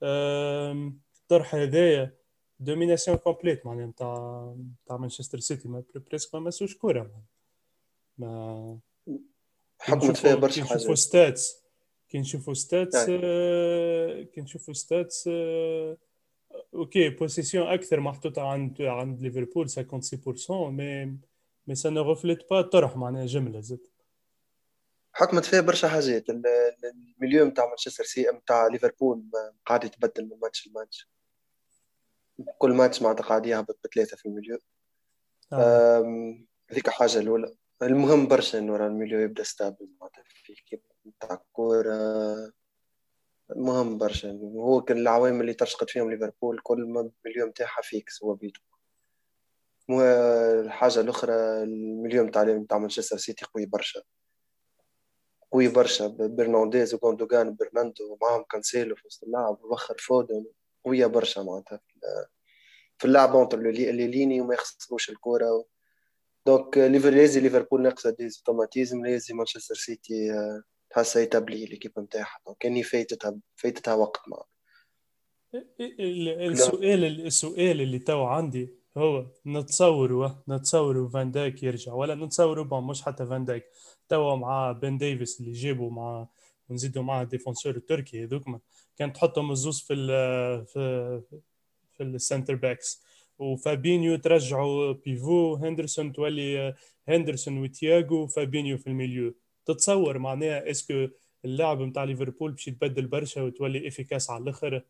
الطرح 0.04 1.56
هذايا 1.56 2.13
domination 2.60 3.18
complète 3.18 3.66
معناها 3.66 3.86
نتاع 3.86 4.56
نتاع 4.86 4.98
مانشستر 4.98 5.40
سيتي 5.40 5.68
ما 5.68 5.84
presque 5.96 6.36
ما 6.36 6.42
مسوش 6.42 6.78
كوره 6.78 7.12
ما 8.18 8.80
حكمت 9.80 10.18
فيها 10.18 10.36
برشا 10.36 10.63
حاجات. 10.63 10.92
stats 10.94 11.63
كي 12.10 12.18
نشوفوا 12.18 12.54
stats 12.54 13.06
آه، 13.10 14.22
كي 14.22 14.42
نشوفوا 14.42 14.74
stats 14.74 15.30
آه، 15.32 15.98
okay 16.75 17.10
possession 17.10 17.68
أكثر 17.68 18.00
محطوطه 18.00 18.42
عند 18.42 18.82
عند 18.82 19.22
ليفربول 19.22 19.70
56% 19.70 20.51
mais 20.52 21.18
مي 21.68 21.75
سا 21.75 21.89
نو 21.89 22.10
ريفليت 22.10 22.50
با 22.50 22.62
طرح 22.62 22.98
معناها 22.98 23.25
جمله 23.25 23.60
زد 23.60 23.88
حكمت 25.13 25.46
فيها 25.46 25.62
برشا 25.62 25.88
حاجات. 25.88 26.25
المليون 26.30 27.48
نتاع 27.48 27.68
مانشستر 27.68 28.03
سي 28.03 28.25
نتاع 28.32 28.68
ليفربول 28.68 29.24
قاعد 29.65 29.84
يتبدل 29.84 30.24
من 30.24 30.39
ماتش 30.42 30.68
لماتش. 30.68 31.10
كل 32.58 32.72
ماتش 32.72 33.01
معناتها 33.01 33.24
قاعد 33.24 33.46
يهبط 33.46 33.80
بثلاثة 33.84 34.18
في 34.18 34.25
المليون. 34.25 34.60
آه. 35.53 36.36
هذيك 36.72 36.89
حاجة 36.89 37.20
الأولى. 37.20 37.56
المهم 37.82 38.27
برشا 38.27 38.60
إنه 38.60 38.75
المليون 38.75 39.22
يبدأ 39.22 39.44
ستابل 39.44 39.89
معناتها 40.01 40.24
في 40.27 40.53
كيف 40.53 40.80
نتاع 41.08 41.34
الكورة 41.34 41.94
مهم 43.50 43.98
برشا. 43.98 44.32
هو 44.56 44.82
كان 44.82 44.98
العوامل 44.98 45.42
اللي 45.42 45.54
ترشقت 45.54 45.90
فيهم 45.90 46.12
ليفربول 46.12 46.60
كل 46.64 46.86
ما 46.86 47.10
المليون 47.26 47.54
تاعها 47.54 47.82
فيكس 47.84 48.24
هو 48.24 48.34
بيتو. 48.34 48.62
الحاجة 49.90 51.00
الأخرى 51.00 51.34
المليون 51.64 52.32
تاع 52.32 52.44
نتاع 52.44 52.78
مانشستر 52.78 53.18
سيتي 53.18 53.46
قوي 53.46 53.66
برشا. 53.66 54.02
قوي 55.52 55.68
برشا. 55.68 56.08
برنانديز 56.08 56.94
وغوندوغان 56.94 57.56
برناندو 57.56 58.14
ومعاهم 58.14 58.44
كانسيلو 58.44 58.96
في 58.96 59.08
وسط 59.08 59.24
اللعب 59.24 59.64
وبخر 59.64 59.98
فودن. 59.98 60.46
قوية 60.86 61.06
برشا 61.06 61.40
معناتها 61.40 61.80
في 62.98 63.06
اللعب 63.06 63.36
اونتر 63.36 63.60
اللي 63.60 64.08
ليني 64.08 64.42
وما 64.42 64.54
يخسروش 64.54 65.10
الكرة. 65.10 65.66
دونك 66.46 66.78
لازم 66.78 67.42
ليفربول 67.42 67.82
ناقصة 67.82 68.10
ديز 68.10 68.38
اوتوماتيزم 68.38 69.06
لازم 69.06 69.38
مانشستر 69.38 69.76
سيتي 69.76 70.32
تحسها 70.94 71.22
يتبلي 71.22 71.66
ليكيب 71.66 72.00
نتاعها 72.00 72.40
دونك 72.46 72.58
كأني 72.58 72.84
فايتتها 72.84 73.36
فايتتها 73.56 73.94
وقت 73.94 74.22
معنا 74.28 74.44
السؤال 76.00 77.26
السؤال 77.26 77.82
اللي 77.82 78.00
تو 78.00 78.24
عندي 78.24 78.70
هو 78.98 79.26
نتصوروا 79.46 80.30
نتصوروا 80.48 81.10
فان 81.10 81.32
دايك 81.32 81.64
يرجع 81.64 81.94
ولا 81.94 82.16
نتصوروا 82.16 82.66
bon 82.66 82.84
مش 82.84 83.02
حتى 83.02 83.26
فان 83.26 83.46
دايك 83.46 83.66
توا 84.10 84.36
مع 84.36 84.72
بن 84.72 84.98
ديفيس 84.98 85.40
اللي 85.40 85.52
جابوا 85.52 85.92
مع 85.92 86.28
ونزيدوا 86.70 87.04
مع 87.04 87.22
ال 87.22 87.27
défenseur 87.27 87.75
التركي 87.76 88.24
هذوك 88.24 88.44
كان 88.98 89.14
تحطهم 89.14 89.52
الزوز 89.52 89.82
في 89.82 89.94
ال 89.94 90.08
في 90.66 91.22
في 91.94 92.04
ال 92.04 92.11
centre 92.11 92.56
backs 92.56 93.04
وفابينيو 93.40 94.16
ترجعوا 94.16 94.94
pivot 94.94 95.56
هندرسون 95.56 96.14
تولي 96.14 96.76
هندرسون 97.08 97.58
وتياغو 97.64 98.28
فابينيو 98.28 98.78
في 98.78 98.88
ال 98.88 98.94
milieu. 98.94 99.36
تتصور 99.65 100.17
معناها 100.17 100.72
est-ce 100.72 100.96
que 100.96 101.08
اللاعب 101.46 101.82
نتاع 101.82 102.03
ليفربول 102.03 102.51
باش 102.51 102.67
يتبدل 102.67 103.08
برشا 103.08 103.41
وتولي 103.41 103.88
إفيكاس 103.88 104.29
على 104.29 104.43
الآخر؟ 104.43 104.84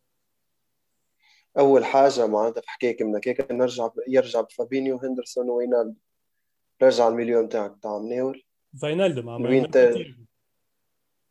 أول 1.57 1.85
حاجة 1.85 2.27
معناتها 2.27 2.61
في 2.61 2.69
حكاية 2.69 2.97
كيما 2.97 3.17
هكاك 3.17 3.51
نرجع 3.51 3.89
يرجع 4.07 4.41
بفابينيو 4.41 4.97
هندرسون 4.97 5.49
وينالدو. 5.49 5.99
رجع 6.83 7.07
المليون 7.07 7.49
تاعك 7.49 7.75
تاع 7.81 7.99
مناول 7.99 8.43
فاينالدو 8.81 9.21
مع 9.21 9.35
وين. 9.35 9.71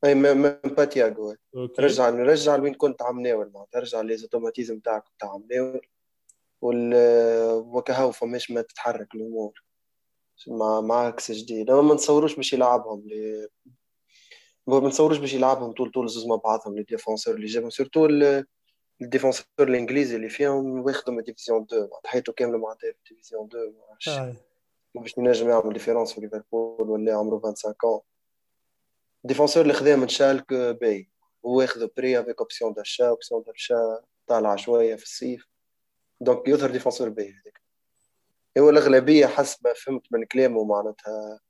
أي 0.04 0.14
من 0.14 0.42
باتياغو. 0.64 1.36
رجع 1.78 2.10
نرجع 2.10 2.56
لوين 2.56 2.74
كنت 2.74 3.02
عم 3.02 3.20
ناول 3.20 3.50
معناتها. 3.54 3.80
رجع 3.80 4.00
ليزوتوماتيزم 4.00 4.80
تاعك 4.80 5.04
تاع 5.18 5.36
مناول 5.36 5.86
وال 6.60 6.94
وكهو 7.54 8.12
فماش 8.12 8.50
ما 8.50 8.62
تتحرك 8.62 9.14
الأمور. 9.14 9.62
مع 10.48 10.80
مع 10.80 11.06
axe 11.06 11.32
جديد. 11.32 11.70
أما 11.70 11.82
ما 11.82 11.94
نتصوروش 11.94 12.36
باش 12.36 12.52
يلعبهم 12.52 13.02
لي 13.06 13.48
ما 14.66 14.88
نتصوروش 14.88 15.18
باش 15.18 15.34
يلعبهم 15.34 15.72
طول 15.72 15.90
طول 15.90 16.08
زوز 16.08 16.26
مع 16.26 16.36
بعضهم 16.36 16.76
les 16.76 16.82
défenseurs 16.82 17.34
اللي 17.34 17.46
جابهم 17.46 17.70
surtout 17.70 18.08
ال 19.02 19.07
défenseur 19.07 19.46
الإنجليزي 19.60 20.16
اللي 20.16 20.28
فيهم 20.28 20.80
واخدهم 20.80 21.20
division 21.20 21.62
2 21.62 21.88
حياته 22.04 22.32
كاملة 22.32 22.76
في 22.80 22.94
division 23.10 23.46
2 23.46 24.44
باش 24.94 25.18
ينجم 25.18 25.48
يعمل 25.48 25.72
différence 25.72 26.12
في 26.12 26.20
ليفربول 26.20 26.90
ولا 26.90 27.14
عمره 27.14 27.38
25 27.38 27.74
عام 27.84 28.00
ال 29.24 29.28
défenseur 29.28 29.62
اللي 29.62 29.74
خذاه 29.74 29.96
من 29.96 30.08
شالك 30.08 30.54
باي 30.54 31.10
هو 31.46 31.60
ياخذ 31.60 31.88
prêt 31.96 32.20
avec 32.20 32.40
option 32.40 32.72
d'achat 32.72 33.08
option 33.08 33.42
d'achat 33.46 34.00
طالعة 34.26 34.56
شوية 34.56 34.96
في 34.96 35.02
الصيف. 35.02 35.48
donc 36.20 36.48
يظهر 36.48 36.70
défenseur 36.70 37.08
باهي 37.08 37.28
هذاك. 37.28 37.61
هو 38.58 38.70
الأغلبية 38.70 39.26
حسب 39.26 39.66
ما 39.66 39.72
فهمت 39.72 40.02
من 40.10 40.24
كلامه 40.24 40.64
معناتها 40.64 41.40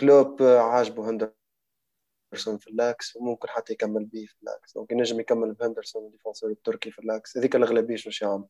كلوب 0.00 0.42
عاجبه 0.42 1.10
هندرسون 1.10 2.58
في 2.58 2.70
l'axe 2.70 3.16
وممكن 3.16 3.48
حتى 3.48 3.72
يكمل 3.72 4.04
بيه 4.04 4.26
في 4.26 4.34
l'axe 4.40 4.74
donc 4.74 4.92
ينجم 4.92 5.20
يكمل 5.20 5.52
بهندرسون 5.52 6.06
ال 6.06 6.10
défenseur 6.10 6.50
التركي 6.50 6.90
في 6.90 6.98
l'axe 6.98 7.36
هذيك 7.36 7.56
الأغلبية 7.56 7.96
شو 7.96 8.26
يعمل 8.26 8.44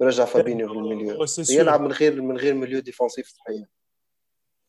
يرجع 0.00 0.24
فابينيو 0.24 0.68
في 0.68 0.74
ال 0.74 0.81
milieu 0.81 1.26
يلعب 1.50 1.80
من 1.80 1.92
غير 1.92 2.22
من 2.22 2.36
غير 2.36 2.54
milieu 2.54 2.80
défensif 2.80 3.28
صحيح. 3.28 3.66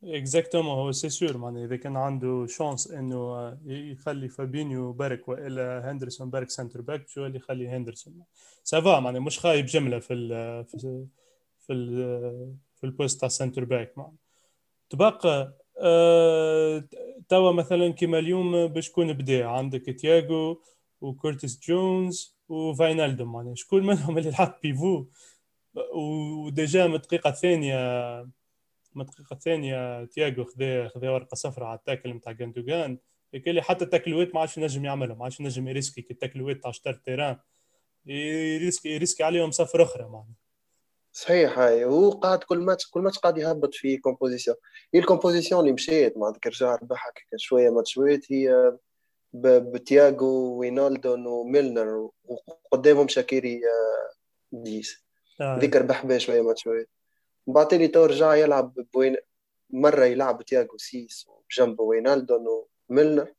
exactement 0.03 0.75
هو 0.75 0.91
c'est 0.91 1.09
sûr 1.09 1.37
معناها 1.37 1.65
إذا 1.65 1.75
كان 1.75 1.97
عنده 1.97 2.45
chance 2.47 2.91
إنه 2.91 3.57
يخلي 3.65 4.29
فابينيو 4.29 4.93
برك 4.93 5.27
وإلا 5.27 5.91
هندرسون 5.91 6.29
برك 6.29 6.49
centre 6.49 6.81
back 6.81 7.07
شو 7.07 7.25
اللي 7.25 7.37
يخلي 7.37 7.67
هندرسون؟ 7.67 8.23
ça 8.63 8.81
va 8.81 8.99
معناها 8.99 9.21
مش 9.21 9.39
خايب 9.39 9.65
جملة 9.65 9.99
في 9.99 10.13
ال 10.13 10.65
في 10.65 10.73
ال 10.75 11.07
في, 11.59 11.73
ال 11.73 12.55
في 12.81 12.83
ال 12.83 12.89
poste 12.89 13.19
تاع 13.19 13.29
centre 13.29 13.63
back 13.63 13.93
تبقى 14.89 15.57
أه 15.81 16.83
توا 17.29 17.51
مثلا 17.51 17.89
كيما 17.93 18.19
اليوم 18.19 18.67
باش 18.67 18.89
تكون 18.89 19.13
بدا 19.13 19.45
عندك 19.45 19.81
تياغو 19.99 20.61
وكورتيس 21.01 21.59
جونز 21.67 22.37
وفاينالدوم 22.49 23.31
معناها 23.31 23.55
شكون 23.55 23.85
منهم 23.85 24.17
اللي 24.17 24.29
لعب 24.31 24.59
pivot؟ 24.63 25.05
و 25.93 26.12
déjà 26.12 26.87
من 26.87 26.95
الدقيقه 26.95 27.29
الثانية 27.29 27.75
من 28.95 29.01
الدقيقه 29.01 29.33
الثانية 29.33 30.05
تياغو 30.05 30.43
خذا 30.43 30.87
خذا 30.87 31.09
ورقة 31.09 31.35
صفراء 31.35 31.67
على 31.67 31.77
ال 31.79 31.84
tacle 31.84 32.09
نتاع 32.09 32.31
جندوغان 32.31 32.97
اللي 33.33 33.61
حتى 33.61 33.85
التاكلوات 33.85 34.35
ما 34.35 34.39
عادش 34.39 34.57
ينجم 34.57 34.85
يعملهم. 34.85 35.17
ما 35.17 35.23
عادش 35.23 35.39
ينجم 35.39 35.67
يريسكي 35.67 36.07
التاكلوات 36.11 36.63
تاع 36.63 36.71
شطر 36.71 36.89
ال 36.89 36.94
terrain. 36.94 37.37
يريسكي 38.05 38.89
يريسكي 38.89 39.23
عليهم 39.23 39.51
صفر 39.51 39.83
أخرى 39.83 40.03
معناها 40.03 40.33
صحيح 41.11 41.59
هاي. 41.59 41.85
هو 41.85 42.09
قاعد 42.09 42.43
كل 42.43 42.57
ماتش 42.59 42.89
كل 42.89 43.01
ماتش 43.01 43.19
قاعد 43.19 43.37
يهبط 43.37 43.73
في 43.73 43.97
composition 43.97 44.57
هي 44.93 44.99
ال 44.99 45.04
composition 45.04 45.61
اللي 45.61 45.73
مشيت 45.73 46.17
معناتها 46.17 46.49
رجع 46.49 46.75
ربحها 46.75 47.11
شوية 47.37 47.69
ماتشوات 47.69 48.31
هي 48.31 48.77
بتياغو 49.33 50.59
وينالدون 50.59 51.27
وميلنر 51.27 52.09
وقدامهم 52.25 53.07
شاكيري 53.07 53.55
آه، 53.55 54.09
ديس. 54.51 55.05
ذيك 55.59 55.75
ربح 55.75 56.05
بها 56.05 56.17
شوية 56.17 56.41
ماتشوات 56.41 56.89
بعد 57.47 57.67
تالي 57.67 57.87
تو 57.87 58.05
رجع 58.05 58.35
يلعب 58.35 58.73
بوين 58.93 59.15
مرة 59.69 60.05
يلعب 60.05 60.41
تياغو 60.45 60.77
six 60.77 61.27
وجنبه 61.27 61.83
وينالدون 61.83 62.45
وميلنر 62.89 63.33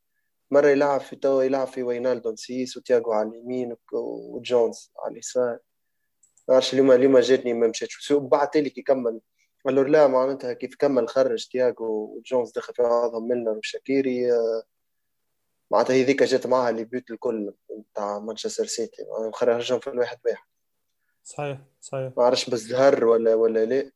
مرة 0.50 0.69
يلعب 0.69 1.00
في 1.00 1.17
تو 1.17 1.41
يلعب 1.41 1.67
في 1.67 1.83
وينالدون 1.83 2.37
سيس 2.37 2.77
وتياغو 2.77 3.12
على 3.12 3.29
اليمين 3.29 3.77
وجونز 3.93 4.93
على 4.99 5.12
اليسار. 5.12 5.59
ما 6.49 6.54
عرفش 6.54 6.73
اليوم 6.73 6.92
اليوم 6.92 7.18
جاتني 7.18 7.52
ما 7.54 7.66
مشيتش 7.66 8.12
بعد 8.12 8.50
تالي 8.50 8.70
كي 8.70 8.82
كمل. 8.82 9.20
قالوا 9.64 9.85
لا 9.85 10.06
معناتها 10.06 10.52
كيف 10.52 10.76
كمل 10.76 11.09
خرج 11.09 11.49
تياغو 11.49 12.16
وجونز 12.16 12.52
دخل 12.52 12.75
في 12.75 12.82
بعضهم 12.82 13.28
ميلنر 13.28 13.59
وشاكيري 13.59 14.30
معناتها 15.70 15.94
هذيك 15.97 16.23
جات 16.23 16.47
معها 16.47 16.70
لي 16.70 16.85
بيوت 16.85 17.11
الكل 17.11 17.54
تاع 17.94 18.18
مانشستر 18.18 18.66
سيتي. 18.66 19.02
خرجهم 19.32 19.80
في 19.80 19.90
الواحد 19.90 20.18
واحد. 20.26 20.44
صحيح 21.25 21.59
صحيح. 21.80 22.12
ما 22.16 22.25
عرفش 22.25 22.50
بالزهر 22.50 23.04
ولا 23.04 23.35
ولا 23.35 23.64
لا. 23.64 23.90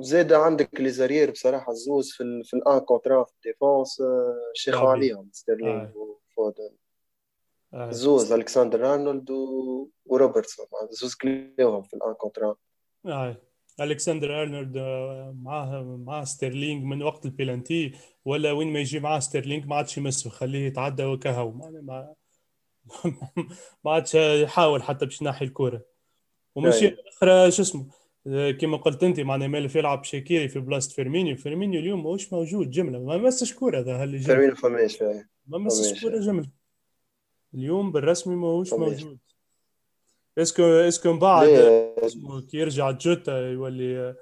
زاد 0.00 0.32
عندك 0.32 0.80
لي 0.80 0.90
زارير 0.90 1.30
بصراحة 1.30 1.72
الزوز 1.72 2.12
في 2.12 2.22
ال 2.22 2.44
في 2.44 2.54
الان 2.54 2.78
كونترا 2.78 3.24
في 3.24 3.32
الديفونس 3.34 4.00
آه، 4.00 4.50
شيخوا 4.54 4.88
عليهم 4.88 5.30
ستيرلينغ 5.32 5.88
وفودن. 5.96 6.70
زوز 7.76 8.32
ألكسندر 8.32 8.94
أرنولد 8.94 9.30
وروبرتسون. 10.06 10.66
زوز 10.90 11.14
كليوهم 11.14 11.82
في 11.82 11.94
ال 11.94 12.01
un 12.01 12.14
contre 12.14 12.41
un. 12.41 12.54
آه. 13.06 13.36
ألكسندر 13.80 14.42
أرنولد 14.42 14.76
آه، 14.76 15.36
معاه 15.42 15.82
معاه 16.06 16.24
ستيرلينغ 16.24 16.84
من 16.84 17.02
وقت 17.02 17.24
البيلانتي 17.26 17.92
ولا 18.24 18.52
وين 18.52 18.72
ما 18.72 18.78
يجي 18.80 19.00
معاه 19.00 19.18
ستيرلينغ 19.18 19.66
ما 19.66 19.76
عادش 19.76 19.98
يمسه 19.98 20.30
خليه 20.30 20.66
يتعدى 20.66 21.04
وكهو. 21.04 21.50
ما 21.50 22.14
ما 23.84 23.90
عادش 23.92 24.14
يحاول 24.14 24.82
حتى 24.82 25.06
باش 25.06 25.22
ينحي 25.22 25.44
الكوره 25.44 25.82
ومشي 26.54 26.88
الاخرى 26.88 27.50
شو 27.50 27.62
اسمه 27.62 27.86
كما 28.60 28.76
قلت 28.76 29.04
أنت 29.04 29.20
معناها 29.20 29.48
مالف 29.48 29.76
يلعب 29.76 30.04
شاكيري 30.04 30.48
في 30.48 30.60
بلاصة 30.60 30.94
فيرمينيو. 30.94 31.36
فيرمينيو 31.36 31.80
اليوم 31.80 32.02
ماهوش 32.04 32.32
موجود 32.32 32.70
جملة. 32.70 32.98
ما 32.98 33.16
مسش 33.16 33.54
كوره 33.54 33.78
هذا 33.80 34.04
اللي 34.04 34.18
فيرمينيو 34.18 34.54
فماش 34.54 35.02
ما 35.46 35.58
مسش 35.58 36.02
كوره 36.02 36.18
جملة. 36.18 36.57
اليوم 37.54 37.92
بالرسمي 37.92 38.36
ماهوش 38.36 38.72
موجود. 38.72 39.18
est-ce 40.38 40.54
que 40.54 40.62
est-ce 40.62 40.95
que 40.95 41.12
من 41.12 41.18
بعد 41.18 41.46
كي 42.50 42.56
يرجع 42.56 42.90
جوتا 42.90 43.38
يولي 43.38 44.16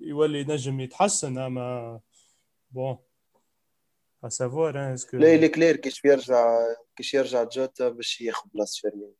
يولي 0.00 0.44
نجم 0.44 0.80
يتحسن 0.80 1.38
أما 1.38 2.00
bon 2.70 2.98
à 4.24 4.34
savoir 4.34 4.94
est-ce 4.94 5.09
que 5.09 5.16
لا 5.16 5.36
لي 5.36 5.48
clair 5.48 5.76
كيش 5.76 6.04
يرجع 6.04 6.58
كيش 6.96 7.14
يرجع 7.14 7.44
جوتا 7.44 7.88
باش 7.88 8.20
ياخذ 8.20 8.48
بلاصه 8.54 8.80
فيرمينيو. 8.80 9.16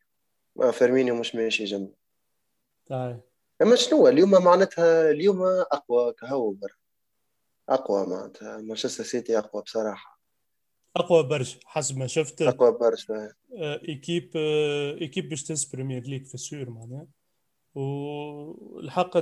ما 0.57 0.71
فيرمينيو 0.71 1.15
مش 1.15 1.35
ماشي 1.35 1.65
جنبه 1.65 1.95
طيب. 2.87 3.21
أما 3.63 3.77
شنو 3.77 4.09
اليوم 4.09 4.31
معناتها 4.31 5.11
اليوم 5.11 5.43
أقوى 5.73 6.13
كهو 6.13 6.51
برا. 6.51 6.75
أقوى 7.69 8.07
معناتها. 8.07 8.57
مانشستر 8.57 9.05
سيتي 9.05 9.39
أقوى 9.39 9.63
بصراحة. 9.63 10.14
أقوى 10.97 11.23
برشا 11.23 11.59
حسب 11.65 11.99
ما 11.99 12.07
شفت. 12.07 12.43
أقوى 12.43 12.79
برشا 12.79 13.33
équipe 13.89 14.37
équipe 15.01 15.29
باش 15.29 15.43
تهز 15.45 15.65
Premier 15.65 16.03
League 16.03 16.27
في 16.27 16.35
ال 16.35 16.44
sûr 16.44 16.71
معناها. 16.71 17.07
والحق 17.75 19.17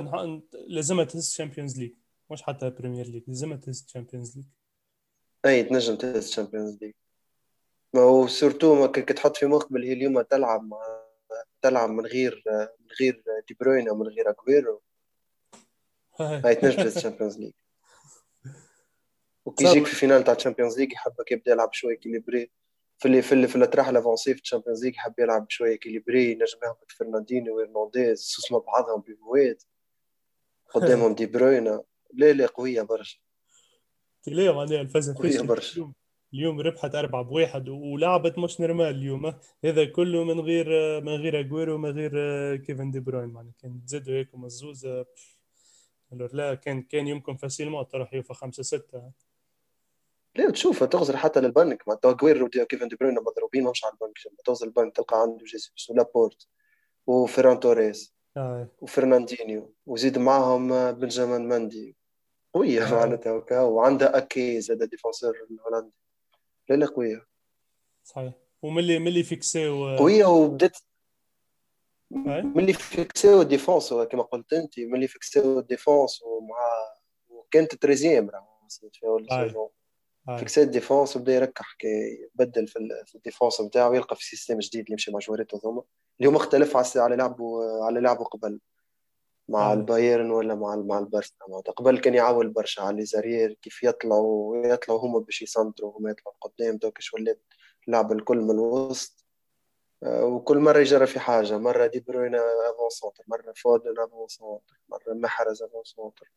لازمها 0.67 1.03
تهز 1.05 1.29
Champions 1.29 1.79
League 1.79 1.93
مش 2.31 2.41
حتى 2.43 2.69
بريمير 2.69 3.07
ليج 3.07 3.23
لازمها 3.27 3.57
تهز 3.57 3.85
تشامبيونز 3.85 4.35
ليج 4.37 4.45
أي 5.45 5.63
تنجم 5.63 5.95
تهز 5.95 6.29
Champions 6.29 6.77
League 6.81 6.93
ما 7.93 8.01
هو 8.01 8.27
surtout 8.27 8.75
ما 8.75 8.87
كنت 8.87 9.11
تحط 9.11 9.37
في 9.37 9.45
مخك 9.45 9.73
باللي 9.73 9.93
اليوم 9.93 10.21
تلعب 10.21 10.63
مع 10.63 10.77
تلعب 11.61 11.89
من 11.89 12.05
غير 12.05 12.43
من 12.79 12.87
غير 13.01 13.23
دي 13.47 13.57
بروين 13.59 13.89
أو 13.89 13.95
من 13.95 14.07
غير 14.07 14.29
اكويرو 14.29 14.81
هاي. 16.19 16.55
تنجبد 16.55 16.85
الشامبيونز 16.85 17.39
ليج 17.39 17.53
وكي 19.45 19.65
يجيك 19.65 19.85
في 19.85 19.95
فينال 19.95 20.23
تاع 20.23 20.33
الشامبيونز 20.33 20.79
ليج 20.79 20.91
يحبك 20.91 21.31
يبدا 21.31 21.51
يلعب 21.51 21.73
شوية 21.73 21.95
كيليبري 21.97 22.51
في 22.99 23.05
اللي 23.05 23.21
في 23.21 23.31
اللي 23.31 23.47
في 23.47 23.55
الاطراح 23.55 23.89
لافونسي 23.89 24.33
في 24.33 24.41
الشامبيونز 24.41 24.83
ليج 24.85 24.95
يحب 24.95 25.13
يلعب 25.19 25.45
شوية 25.49 25.75
كيليبري 25.75 26.31
ينجم 26.31 26.57
يهبط 26.63 26.91
فرناندينو 26.91 27.57
وهرنانديز 27.57 28.19
سوس 28.19 28.53
بعضهم 28.53 29.01
بيفويت 29.01 29.63
قدامهم 30.73 31.15
دي 31.17 31.25
بروينا. 31.25 31.83
لا 32.13 32.33
لا 32.33 32.45
قوية 32.45 32.81
برشا. 32.81 33.19
ليه 34.27 34.55
معناها 34.55 34.81
الفازة 34.81 35.15
قوية 35.17 35.41
برشا. 35.41 35.93
اليوم 36.33 36.59
ربحت 36.59 36.95
أربعة 36.95 37.21
بواحد 37.21 37.69
ولعبت 37.69 38.37
مش 38.37 38.61
نورمال 38.61 38.95
اليوم 38.95 39.33
هذا 39.65 39.85
كله 39.85 40.23
من 40.23 40.39
غير 40.39 40.67
من 41.01 41.15
غير 41.15 41.39
أجويرو 41.39 41.75
ومن 41.75 41.91
غير 41.91 42.11
كيفن 42.55 42.91
دي 42.91 42.99
بروين 42.99 43.29
معناها. 43.29 43.53
كان 43.59 43.85
تزيدوا 43.85 44.13
هيك 44.13 44.35
مزوزة 44.35 45.05
لا 46.11 46.55
كان 46.55 46.81
كان 46.81 47.07
يمكن 47.07 47.35
facilement 47.35 47.87
تروح 47.87 48.13
يوفا 48.13 48.33
خمسة 48.33 48.63
ستة 48.63 49.11
لا 50.35 50.51
تشوف 50.51 50.83
تغزر 50.83 51.17
حتى 51.17 51.39
للبنك. 51.41 51.87
ما 51.87 51.95
تو 51.95 52.09
اجويرو 52.09 52.49
كيفن 52.49 52.87
دي 52.87 52.95
بروين 52.95 53.15
مضروبين 53.15 53.63
مش 53.63 53.85
على 53.85 53.93
البنك. 53.93 54.17
توصل 54.45 54.65
البنك 54.65 54.95
تلقى 54.95 55.21
عنده 55.21 55.45
جيسوس 55.45 55.89
ولابورت 55.89 56.47
وفيران 57.07 57.59
توريس 57.59 58.13
آه. 58.37 58.67
وفرناندينيو 58.81 59.73
وزيد 59.85 60.17
معاهم 60.17 60.91
بنجامين 60.91 61.47
مندي. 61.47 61.95
قوية 62.53 62.87
آه. 62.87 62.91
معناتها 62.91 63.61
وعندها 63.61 64.17
اكي 64.17 64.61
زاد 64.61 64.83
défenseur 64.83 65.33
الهولندي. 65.51 65.93
لا 66.69 66.75
لا 66.75 66.85
قوية. 66.85 67.27
صحيح. 68.03 68.33
وملي 68.61 68.99
ملي 68.99 69.23
فيكسيو 69.23 69.97
قوية 69.97 70.25
وبدات 70.25 70.77
ملي 72.11 72.73
فيكسيو 72.73 73.41
ال 73.41 73.48
défense 73.48 73.93
كما 73.93 74.23
قلت 74.23 74.53
انت 74.53 74.79
ملي 74.79 75.07
فيكسيو 75.07 75.59
ال 75.59 75.67
défense 75.67 76.23
ومع 76.23 76.57
وكانت 77.29 77.75
troisième 77.75 78.31
في 78.91 79.05
اول 79.05 79.27
saison 79.29 79.69
فيكسي 80.25 80.61
ال 80.61 80.68
défense 80.68 81.15
وبدا 81.17 81.33
يركح 81.35 81.75
كي 81.79 82.29
يبدل 82.35 82.67
في 82.67 83.15
ال 83.15 83.21
défense 83.21 83.61
نتاعو 83.61 83.93
يلقى 83.93 84.15
في 84.15 84.25
système 84.25 84.59
جديد 84.59 84.89
يمشي 84.89 85.11
مع 85.11 85.19
جواريت 85.19 85.55
هذوما 85.55 85.83
اليوم 86.19 86.33
مختلف 86.35 86.97
على 86.97 87.15
لعبه 87.15 87.59
على 87.85 87.99
لعبه 87.99 88.23
قبل 88.23 88.59
مع 89.49 89.71
آه. 89.71 89.73
البايرن 89.73 90.31
ولا 90.31 90.55
مع 90.55 90.75
مع 90.75 90.99
البرشا. 90.99 91.33
قبل 91.77 91.99
كان 91.99 92.13
يعول 92.13 92.49
برشا 92.49 92.81
على 92.81 92.97
les 92.97 93.12
arrières 93.12 93.53
كيف 93.61 93.83
يطلعوا 93.83 94.57
يطلعوا 94.67 94.99
هما 95.01 95.19
باش 95.19 95.41
يسنتروا 95.41 95.97
هما 95.99 96.09
يطلعوا 96.11 96.35
قدام 96.41 96.77
دوكش 96.77 97.13
ولات 97.13 97.41
اللعب 97.87 98.11
الكل 98.11 98.37
من 98.37 98.51
الوسط 98.51 99.25
آه، 100.03 100.25
وكل 100.25 100.57
مرة 100.59 100.79
يجرى 100.79 101.07
في 101.07 101.19
حاجة. 101.19 101.57
مرة 101.57 101.87
دي 101.87 101.99
بروين 101.99 102.35
avant-centre 102.35 103.23
مرة 103.27 103.53
فودن 103.55 103.99
avant-centre 103.99 104.79
مرة 104.89 105.13
محرز 105.13 105.63
avant-centre 105.63 106.31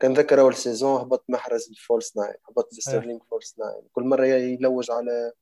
كان 0.00 0.14
ذكر 0.14 0.40
أول 0.40 0.54
saison 0.54 1.00
هبط 1.00 1.24
محرز 1.28 1.68
ال 1.70 1.78
false 1.78 2.16
nine 2.16 2.34
هبط 2.48 2.74
ستيرلينج 2.74 3.22
false 3.30 3.58
nine. 3.58 3.82
كل 3.92 4.02
مرة 4.02 4.24
يلوج 4.26 4.90
على 4.90 5.32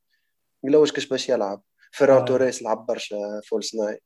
يلوج 0.63 0.91
كش 0.91 1.05
باش 1.07 1.29
يلعب. 1.29 1.61
فيران 1.91 2.25
توريس 2.25 2.63
لعب 2.63 2.85
برشا 2.85 3.41
false 3.45 3.75
nine. 3.75 3.97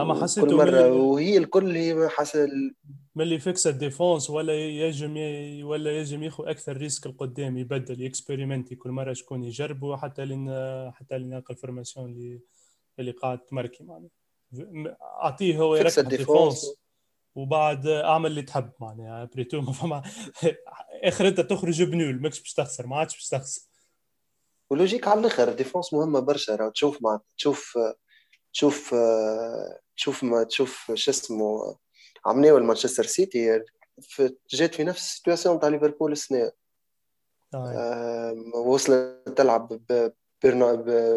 أما 0.00 0.22
حسيته 0.22 0.46
كل 0.46 0.54
مره 0.54 0.92
وهي 0.92 1.38
الكل 1.38 1.76
هي 1.76 2.08
حسن 2.08 2.74
ملي 3.14 3.38
فيكس 3.38 3.66
ال 3.66 3.74
défense 3.74 4.30
ولا 4.30 4.54
يجم 4.54 5.16
ي... 5.16 5.62
ولا 5.62 6.00
يجم 6.00 6.22
ياخذ 6.22 6.48
أكثر 6.48 6.76
risque 6.76 7.06
القدام 7.06 7.58
يبدل 7.58 8.06
expérimenter 8.06 8.74
كل 8.74 8.90
مرة 8.90 9.12
شكون 9.12 9.44
يجربه 9.44 9.96
حتى 9.96 10.24
لين 10.24 10.50
حتى 10.92 11.18
لين 11.18 11.32
يلقى 11.32 11.54
ال 11.54 11.59
formation 11.59 12.06
اللي 12.10 12.40
اللي 12.98 13.10
قاعد 13.10 13.38
تمركي 13.38 13.84
معناها. 13.84 14.10
أعطيه 15.22 15.58
هو 15.58 15.76
يركز 15.76 15.98
ال 15.98 16.08
défense. 16.08 16.85
وبعد 17.36 17.86
اعمل 17.86 18.30
اللي 18.30 18.42
تحب 18.42 18.72
معناها 18.80 19.24
بريتو 19.24 19.60
ما 19.60 19.72
فما 19.78 20.02
اخر 21.02 21.28
انت 21.28 21.40
تخرج 21.40 21.82
ب 21.82 21.92
nul 21.92 22.22
ماكش 22.22 22.40
باش 22.40 22.54
تخسر 22.54 22.86
ما 22.86 22.96
عادش 22.96 23.14
باش 23.14 23.28
تخسر. 23.28 23.62
ولوجيك 24.70 25.08
على 25.08 25.20
الآخر 25.20 25.48
ال 25.48 25.54
défense 25.54 25.92
مهمة 25.92 26.20
برشا 26.20 26.68
تشوف 26.68 27.02
مع 27.02 27.20
تشوف 27.36 27.78
تشوف 28.52 28.94
تشوف 29.96 30.24
ما 30.24 30.44
تشوف 30.44 30.92
شو 30.94 31.10
اسمه 31.10 31.76
عملوا 32.26 32.60
مانشستر 32.60 33.04
سيتي 33.04 33.62
جات 34.50 34.74
في 34.74 34.84
نفس 34.84 35.00
ال 35.00 35.06
situation 35.06 35.60
تاع 35.60 35.68
ليفربول 35.68 36.12
السنة. 36.12 36.52
آه. 37.54 38.34
وصلت 38.54 39.28
تلعب 39.36 39.80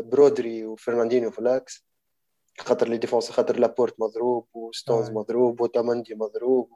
برودري 0.09 0.65
وفرناندينيو 0.65 1.31
في 1.31 1.39
ال 1.39 1.52
axe 1.52 1.88
خاطر 2.59 2.87
les 2.87 2.97
défenses 2.97 3.29
خاطر 3.29 3.59
لابورت 3.59 3.99
مضروب 3.99 4.47
وستونز 4.53 5.09
مضروب 5.09 5.61
وأوتامندي 5.61 6.15
مضروب 6.15 6.69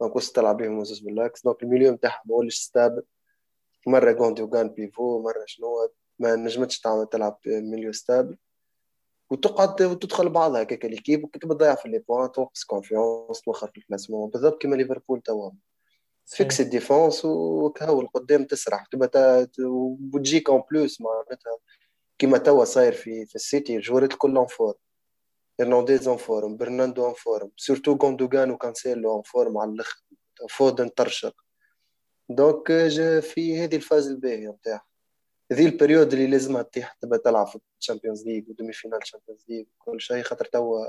donc 0.00 0.16
وصلت 0.16 0.36
تلعب 0.36 0.56
بهم 0.56 0.78
وزوز 0.78 0.98
بال 0.98 1.16
axe 1.16 1.44
donc 1.44 1.62
ال 1.62 1.66
milieu 1.66 1.92
نتاعهم 1.92 2.22
ما 2.24 2.34
ولش 2.34 2.58
stable 2.58 3.02
مرة 3.86 4.12
غوندوغان 4.12 4.68
pivot 4.68 5.22
مرة 5.22 5.44
شنو 5.46 5.88
ما 6.18 6.36
نجمتش 6.36 6.80
تعمل 6.80 7.06
تلعب 7.06 7.38
milieu 7.46 7.92
stable 7.92 8.36
وتقعد 9.30 9.82
وتدخل 9.82 10.28
بعضها 10.28 10.62
هكاك 10.62 10.84
l'équipe 10.84 11.24
وكنت 11.24 11.46
بتضيع 11.46 11.74
في 11.74 11.88
les 11.88 11.98
points 11.98 12.32
تنقص 12.32 12.64
confiance 12.64 13.40
توخر 13.40 13.66
في 13.70 13.78
ال 13.78 13.82
classement. 13.82 14.30
بالضبط 14.30 14.62
كيما 14.62 14.76
ليفربول 14.76 15.20
توا. 15.20 15.50
فيكس 16.26 16.60
ال 16.60 16.68
défense 16.68 17.24
وكهو 17.24 18.00
القدام 18.00 18.44
تسرح. 18.44 18.86
تبقى 18.86 19.48
وتجيك 20.14 20.50
en 20.50 20.62
plus 20.70 21.00
معناتها. 21.00 21.58
كيما 22.18 22.38
توا 22.38 22.64
صاير 22.64 22.92
في 22.92 23.26
في 23.26 23.34
السيتي 23.34 23.76
الجوارات 23.76 24.12
الكل 24.12 24.36
en 24.36 24.46
forme 24.46 24.74
هرنانديز 25.60 26.08
en 26.08 26.16
forme 26.16 26.56
برناندو 26.56 27.04
en 27.04 27.14
forme 27.14 27.50
surtout 27.56 27.92
غوندوغان 28.02 28.50
وكانسيلو 28.50 29.12
en 29.12 29.22
forme 29.22 29.58
على 29.58 29.70
الآخر 29.70 30.02
فودن 30.50 30.88
طرشق 30.88 31.34
دونك 32.28 32.66
في 33.20 33.58
هذه 33.58 33.76
la 33.76 33.85
phase 33.85 34.08
الباهيه 34.08 34.48
نتاعها 34.48 34.86
هذه 35.52 35.66
ال 35.66 35.72
période 35.72 36.12
اللي 36.12 36.26
لازمها 36.26 36.62
تطيح 36.62 36.92
تبى 36.92 37.18
تلعب 37.18 37.46
في 37.46 37.58
ال 37.80 37.85
Champions 37.85 38.26
League 38.26 38.47
و 38.47 38.50
demi-finale 38.50 38.98
ال 39.02 39.06
Champions 39.06 39.44
League 39.48 39.66
كل 39.78 40.00
شيء 40.00 40.22
خاطر 40.22 40.44
توا 40.44 40.86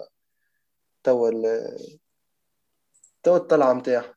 توا 1.04 1.32
توا 3.24 3.38
الطلعه 3.38 3.74
نتاعها 3.74 4.16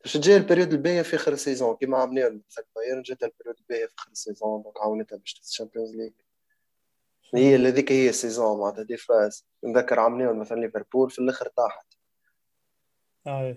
باش 0.00 0.12
تجي 0.12 0.36
ال 0.36 0.41
période 0.41 0.72
الباهيه 0.72 1.02
في 1.02 1.16
اخر 1.16 1.32
ال 1.32 1.38
saison 1.38 1.76
كيما 1.76 1.98
عملنا 1.98 2.40
بايرن 2.76 3.02
جات 3.02 3.22
ال 3.22 3.26
période 3.26 3.56
الباهيه 3.58 3.86
في 3.86 3.94
اخر 3.98 4.10
ال 4.12 4.19
saison 4.19 4.62
donc 4.62 4.80
عاونتها 4.80 5.16
باش 5.16 5.34
تفوز 5.34 5.48
ال 5.48 5.53
Champions 5.53 5.96
League 5.96 6.12
هي 7.34 7.56
هذيك 7.56 7.92
هي 7.92 8.08
ال 8.08 8.15
saison 8.15 8.60
معناتها 8.60 8.82
des 8.82 8.96
phases. 8.96 9.46
نذكر 9.64 10.00
عملنا 10.00 10.32
مثلا 10.32 10.60
ليفربول 10.60 11.10
في 11.10 11.18
الأخر 11.18 11.48
طاحت. 11.48 11.86
آه. 13.26 13.56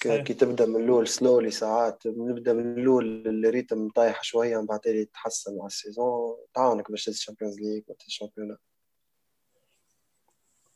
كي 0.00 0.34
تبدأ 0.34 0.66
من 0.66 0.84
الأول 0.84 1.08
سلولي 1.08 1.50
ساعات 1.50 2.06
نبدأ 2.06 2.52
من 2.52 2.78
الأول 2.78 3.28
ال 3.44 3.51
rythme 3.51 3.90
طايح 3.90 4.22
شوية 4.22 4.60
من 4.60 4.66
بعد 4.66 4.86
يتحسن 4.86 5.56
مع 5.56 5.66
ال 5.66 5.75
saison. 5.75 6.36
تعاونك 6.54 6.90
باش 6.90 7.04
تهز 7.04 7.14
ال 7.14 7.19
Champions 7.19 7.60
League 7.60 7.82
الشامبيونات 8.06 8.58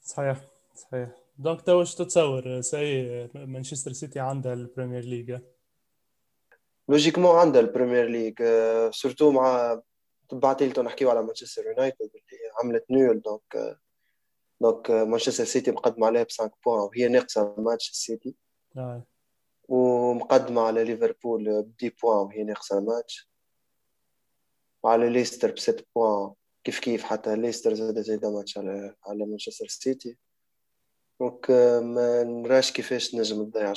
صحيح 0.03 0.41
صحيح. 0.75 1.09
Donc 1.39 1.61
تو 1.63 1.79
واش 1.79 1.95
تتصور؟ 1.95 2.61
c'est 2.61 3.29
مانشستر 3.35 3.93
سيتي 3.93 4.21
عندها 4.21 4.53
ال 4.53 4.59
Premier 4.59 5.05
League 5.05 5.39
logiquement 6.89 7.37
عندها 7.37 7.61
ال 7.61 7.67
Premier 7.67 8.09
League 8.09 8.35
surtout 8.91 9.31
مع 9.31 9.81
بعد 10.33 10.73
تو 10.73 10.83
نحكيو 10.83 11.11
على 11.11 11.23
مانشستر 11.23 11.67
يونايتد 11.67 12.01
اللي 12.01 12.53
عملت 12.63 12.85
nul 12.91 13.21
donc 13.21 13.79
donc 14.61 14.91
مانشستر 14.91 15.45
سيتي 15.45 15.71
مقدم 15.71 16.05
عليها 16.05 16.23
ب 16.23 16.31
5 16.31 16.51
points 16.65 16.81
وهي 16.81 17.09
ناقصة 17.09 17.55
ماتش 17.59 17.91
السيتي 17.91 18.35
آه. 18.77 19.07
ومقدمة 19.69 20.63
على 20.63 20.85
ليفربول 20.85 21.63
ب 21.63 21.71
dix 21.71 21.97
points 22.03 22.27
وهي 22.27 22.45
ناقصة 22.45 22.79
الماتش 22.79 23.31
وعلى 24.83 25.11
ليستر 25.11 25.53
بست 25.53 25.87
points 25.95 26.35
كيف 26.65 26.79
كيف 26.81 27.03
حتى 27.03 27.37
ليستر 27.37 27.75
زاد 27.75 28.01
زاد 28.01 28.27
ماتش 28.27 28.59
على 28.59 28.95
على 29.07 29.27
مانشستر 29.27 29.67
سيتي. 29.67 30.19
Donc 31.21 31.51
ما 31.83 32.25
نراش 32.25 32.73
كيفاش 32.73 33.15
نجم 33.15 33.45
تضيع 33.45 33.73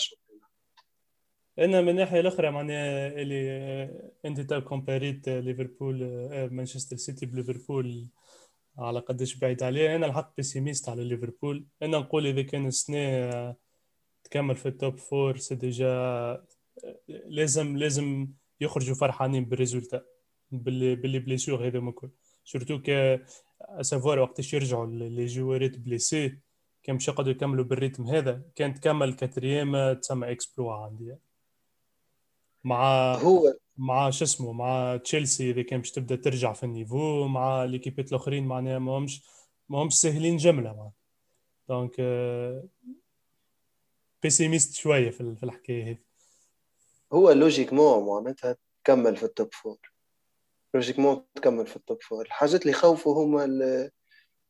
أنا 1.60 1.82
من 1.82 1.90
الناحية 1.90 2.20
الأخرى 2.20 2.52
معناها 2.52 3.08
اللي 3.08 4.12
أنت 4.26 4.42
تو 4.42 4.62
comparé 4.62 5.21
ت 5.21 5.30
ليفربول 5.30 6.04
آه، 6.04 6.48
مانشستر 6.48 6.96
سيتي 6.96 7.26
بليفربول 7.26 8.08
على 8.78 9.00
قداش 9.00 9.36
بعيد 9.36 9.64
عليه. 9.64 9.96
أنا 9.96 10.06
الحق 10.06 10.36
pessimiste 10.38 10.90
على 10.90 11.04
ليفربول. 11.04 11.66
أنا 11.82 11.98
نقول 11.98 12.28
إذا 12.28 12.42
كان 12.42 12.68
السنة 12.68 13.56
تكمل 14.24 14.56
في 14.56 14.66
ال 14.68 14.75
top 14.75 14.98
four 14.98 15.38
c'est 15.38 15.56
déjà 15.56 16.46
لازم 17.08 17.78
لازم 17.78 18.28
يخرجوا 18.62 18.96
فرحانين 18.96 19.46
بال 19.46 19.57
résultat 19.57 20.02
بال 20.52 20.70
les 20.70 20.96
بال 20.96 21.06
les 21.06 21.20
blessures 21.20 21.68
هذا 21.68 21.80
الكل 21.80 22.10
surtout 22.46 22.82
que 22.86 23.22
savoir 23.82 24.20
وقتاش 24.20 24.54
يرجعوا 24.54 24.88
les 24.88 25.26
joueurs 25.26 25.80
blessés 25.80 26.38
كان 26.84 26.96
مش 26.96 27.08
يقعدوا 27.08 27.32
يكملوا 27.32 27.66
بال 27.66 27.76
rythme 27.76 28.08
هذا. 28.08 28.42
كان 28.56 28.74
تكمل 28.74 29.14
quatrième 29.14 29.94
تسمى 29.94 30.32
exploit 30.32 30.74
عندي. 30.74 31.16
مع 32.64 33.14
هو. 33.16 33.54
مع 33.78 34.10
شو 34.10 34.26
اسمه 34.26 34.52
مع 34.52 34.98
تشيلسي 34.98 35.52
إذا 35.52 35.62
كان 35.62 35.80
باش 35.80 35.92
تبدأ 35.92 36.16
ترجع 36.16 36.54
في 36.54 36.64
ال 36.64 36.73
niveau 36.73 37.28
مع 37.28 37.64
les 37.64 37.78
équipe 37.78 38.05
ات 38.05 38.10
الأخرين 38.10 38.48
معناها 38.48 38.80
ما 38.80 38.98
همش 38.98 39.24
ما 39.70 39.84
همش 39.84 39.94
ساهلين 39.94 40.38
جملة 40.38 40.70
معناها. 40.70 40.94
donc 41.70 41.96
pessimiste 44.24 44.74
شوية 44.74 45.10
في 45.10 45.36
في 45.36 45.44
الحكاية 45.44 45.90
هذه. 45.90 45.98
هو 47.14 47.32
logiquement 47.32 48.08
معناتها 48.08 48.58
تكمل 48.84 49.18
في 49.18 49.24
ال 49.24 49.31
top 49.31 49.54
four 49.54 49.78
logiquement 50.74 51.26
تكمل 51.36 51.68
في 51.68 51.76
ال 51.76 51.82
top 51.82 52.02
four 52.02 52.26
الحاجات 52.26 52.62
اللي 52.62 52.72
يخوفوا 52.72 53.24
هما 53.24 53.44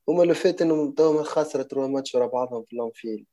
هما 0.09 0.23
le 0.23 0.33
fait 0.33 0.61
إنهم 0.61 0.91
توا 0.91 1.23
خسرت 1.23 1.71
trois 1.71 1.87
matchs 1.87 2.15
ورا 2.15 2.27
بعضهم 2.27 2.65
في 2.69 2.75
l'Anfield 2.75 3.25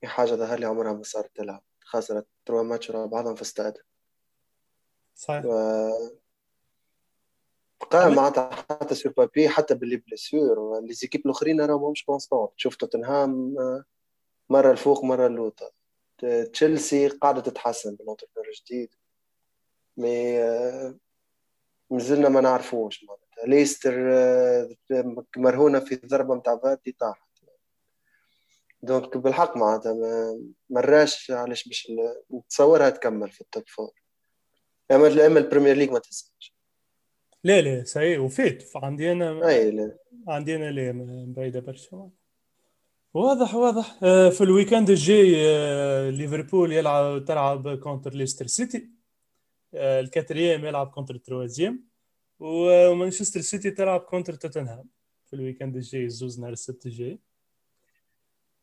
في 0.00 0.06
حاجة 0.06 0.30
ظهر 0.30 0.58
لي 0.58 0.66
عمرها 0.66 0.92
ما 0.92 1.02
صارت 1.02 1.36
تلعب. 1.36 1.62
خسرت 1.90 2.26
trois 2.46 2.62
matchs 2.62 2.90
ورا 2.90 3.06
بعضهم 3.06 3.34
في 3.34 3.42
استاد 3.42 3.78
صحيح. 5.14 5.44
و... 5.44 5.50
بقى 7.92 8.10
معناتها 8.10 8.50
حتى 8.50 8.94
سور 8.94 9.12
بابي 9.12 9.48
حتى 9.48 9.74
بال 9.74 9.83
les 9.83 9.96
blessures 9.96 10.92
les 10.92 11.02
équipes 11.02 11.26
الأخرين 11.26 11.60
راهم 11.60 11.90
مش 11.92 12.04
constantes 12.04 12.50
تشوف 12.56 12.76
توتنهام 12.76 13.54
مرة 14.50 14.70
الفوق 14.72 15.04
مرة 15.04 15.26
اللوطه 15.26 15.70
تشيلسي 16.52 17.08
قاعدة 17.08 17.40
تتحسن 17.40 17.94
بال 17.96 18.04
l'entraîneur 18.04 18.52
جديد 18.52 18.94
mais 19.96 20.38
مازلنا 21.90 22.28
ما 22.28 22.40
نعرفوش 22.40 23.04
معناتها. 23.04 23.46
ليستر 23.46 23.94
مرهونة 25.36 25.80
في 25.80 25.94
الضربة 25.94 26.34
نتاع 26.34 26.56
فاتي 26.58 26.92
طاحت. 26.92 27.29
donc 28.82 29.16
بالحق 29.16 29.56
معناتها 29.56 29.94
ما 29.94 30.40
مراش 30.70 31.30
علاش 31.30 31.68
باش 31.68 31.92
نتصورها 32.34 32.90
تكمل 32.90 33.30
في 33.30 33.40
ال 33.40 33.46
top 33.46 33.64
four 33.66 33.90
أما 34.90 35.26
أما 35.26 35.40
ال 35.40 35.44
Premier 35.44 35.76
League 35.76 35.90
ما 35.90 35.98
تهزمش 35.98 36.54
لا 37.44 37.60
لا 37.60 37.84
c'est 37.84 38.18
وفات 38.18 38.64
عندي 38.76 39.12
أنا 39.12 39.48
أي 39.48 39.70
لا. 39.70 39.96
عندي 40.28 40.56
أنا 40.56 40.70
لا 40.70 40.92
بعيده 41.36 41.60
برشا 41.60 42.10
واضح 43.14 43.54
واضح. 43.54 43.98
آه، 44.02 44.30
في 44.30 44.40
ال 44.40 44.46
week-end 44.46 44.90
الجاي 44.90 45.34
آه، 45.36 46.10
ليفربول 46.10 46.72
يلعب 46.72 47.24
تلعب 47.24 47.78
contre 47.78 48.14
ليستر 48.14 48.46
سيتي. 48.46 48.90
آه، 49.74 50.00
ال 50.00 50.06
quatrième 50.06 50.64
يلعب 50.64 50.86
contre 50.86 51.14
ال 51.14 51.20
troisième. 51.20 51.84
ومانشستر 52.38 53.40
سيتي 53.40 53.70
تلعب 53.70 54.00
contre 54.00 54.34
توتنهام. 54.34 54.88
في 55.26 55.36
ال 55.36 55.40
week-end 55.40 55.76
الجاي 55.76 56.08
زوز 56.08 56.40
نهار 56.40 56.52
السبت 56.52 56.86
الجاي. 56.86 57.18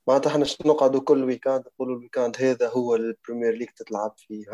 معناتها 0.07 0.29
إحنا 0.31 0.45
نقعدوا 0.65 1.01
كل 1.01 1.23
week-end 1.23 1.63
نقولوا 1.67 1.95
ال 1.95 2.00
week-end 2.00 2.37
هذا 2.39 2.69
هو 2.69 2.95
ال 2.95 3.02
Premier 3.02 3.53
League 3.53 3.67
تتلعب 3.67 4.13
فيه. 4.17 4.45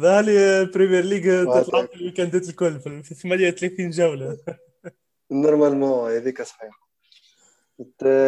ظهرلي 0.00 0.60
ال 0.60 0.65
Premier 0.65 1.04
League 1.04 1.22
تتلعب 1.22 1.86
في 1.86 1.94
ال 1.94 1.99
week-end 1.99 2.43
ات 2.43 2.48
الكل 2.48 2.80
في 2.80 3.14
38 3.14 3.90
جولة. 3.90 4.38
normalement 5.32 6.10
هذيك 6.10 6.42
صحيح 6.42 6.90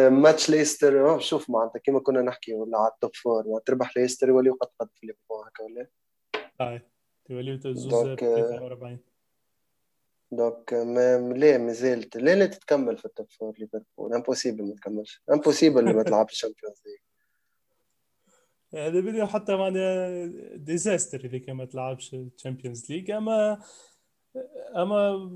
ماتش 0.09 0.49
ليستر 0.49 1.19
شوف 1.19 1.49
معناتها 1.49 1.79
كيما 1.79 1.99
كنا 1.99 2.21
نحكي 2.21 2.53
ولا 2.53 2.77
على 2.77 2.91
ال 2.91 2.97
top 2.97 3.15
four 3.15 3.47
ما 3.47 3.59
تربح 3.65 3.97
ليستر 3.97 4.29
يولي 4.29 4.49
قد 4.49 4.67
قد 4.79 4.89
في 4.95 5.07
ليفربول 5.07 5.47
هكا 5.47 5.63
ولا؟ 5.63 5.87
اي 6.61 6.81
يوليوا 7.29 7.57
زوز 7.57 7.89
43 7.89 8.99
donc 10.37 10.73
ما 10.73 11.33
لا 11.33 11.57
مازالت 11.57 12.17
لا 12.17 12.35
لا 12.35 12.45
تتكمل 12.45 12.97
في 12.97 13.05
ال 13.05 13.11
top 13.11 13.29
four 13.29 13.55
ليفربول 13.59 14.13
impossible 14.13 14.63
ما 14.63 14.75
تكملش 14.75 15.21
impossible 15.33 15.95
ما 15.95 16.03
تلعبش 16.03 16.31
ال 16.31 16.36
Champions 16.36 16.81
League 16.85 16.99
هذا 18.75 19.01
فيديو 19.01 19.27
حتى 19.27 19.55
معناها 19.55 20.25
désastre 20.55 21.25
إذا 21.25 21.37
كان 21.37 21.55
ما 21.55 21.65
تلعبش 21.65 22.13
ال 22.13 22.21
Champions 22.21 22.91
League 22.91 23.11
اما 23.11 23.59
أما 24.75 25.31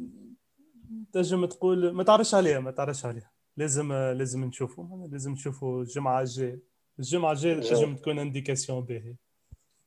تنجم 1.13 1.45
تقول 1.45 1.91
ما 1.91 2.03
تعرفش 2.03 2.35
عليها 2.35 2.59
ما 2.59 2.71
تعرفش 2.71 3.05
عليها. 3.05 3.31
لازم 3.57 3.93
لازم 3.93 4.43
نشوفوا 4.43 5.07
لازم 5.07 5.31
نشوفوا 5.31 5.81
الجمعة 5.81 6.21
الجاية. 6.21 6.59
الجمعة 6.99 7.31
الجاية 7.31 7.61
تنجم 7.61 7.95
تكون 7.95 8.19
indication 8.19 8.85
باهي 8.85 9.15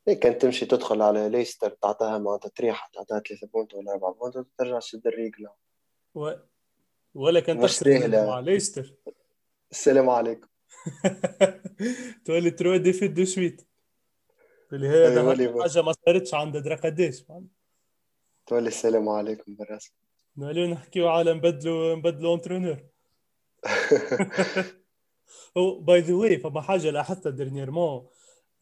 إيه 0.08 0.14
كان 0.14 0.38
تمشي 0.38 0.66
تدخل 0.66 1.02
على 1.02 1.28
ليستر 1.28 1.70
تعطيها 1.70 2.18
معناتها 2.18 2.48
تريحة 2.48 2.90
تعطيها 2.92 3.20
ثلاثة 3.28 3.46
بونت 3.46 3.74
ولا 3.74 3.92
أربعة 3.92 4.12
بونت 4.12 4.36
وترجع 4.36 4.78
تشد 4.78 5.06
الريقلة 5.06 5.52
و... 6.14 6.32
ولا 7.14 7.40
كان 7.40 7.60
تخسر 7.60 8.08
مع 8.26 8.40
ليستر. 8.40 8.94
السلام 9.70 10.10
عليكم. 10.10 10.48
تولي 12.24 12.50
trois 12.50 12.76
défaites 12.76 13.10
de 13.10 13.24
suite 13.24 13.66
هذا 14.72 15.20
أيوة 15.20 15.62
حاجة 15.62 15.82
ما 15.82 15.92
صارتش 15.92 16.34
عند 16.34 16.56
درا 16.56 16.76
قداش 16.76 17.24
تولي 18.46 18.68
السلام 18.68 19.08
عليكم 19.08 19.54
بالرسم. 19.54 19.92
نوليو 20.36 20.66
نحكيو 20.66 21.08
على 21.08 21.34
نبدلو 21.34 21.96
نبدلو 21.96 22.30
entraîneur 22.30 22.78
by 25.56 26.00
the 26.00 26.14
way 26.14 26.38
فما 26.38 26.60
حاجة 26.60 26.90
لاحظتها 26.90 27.30
dernièrement 27.30 28.08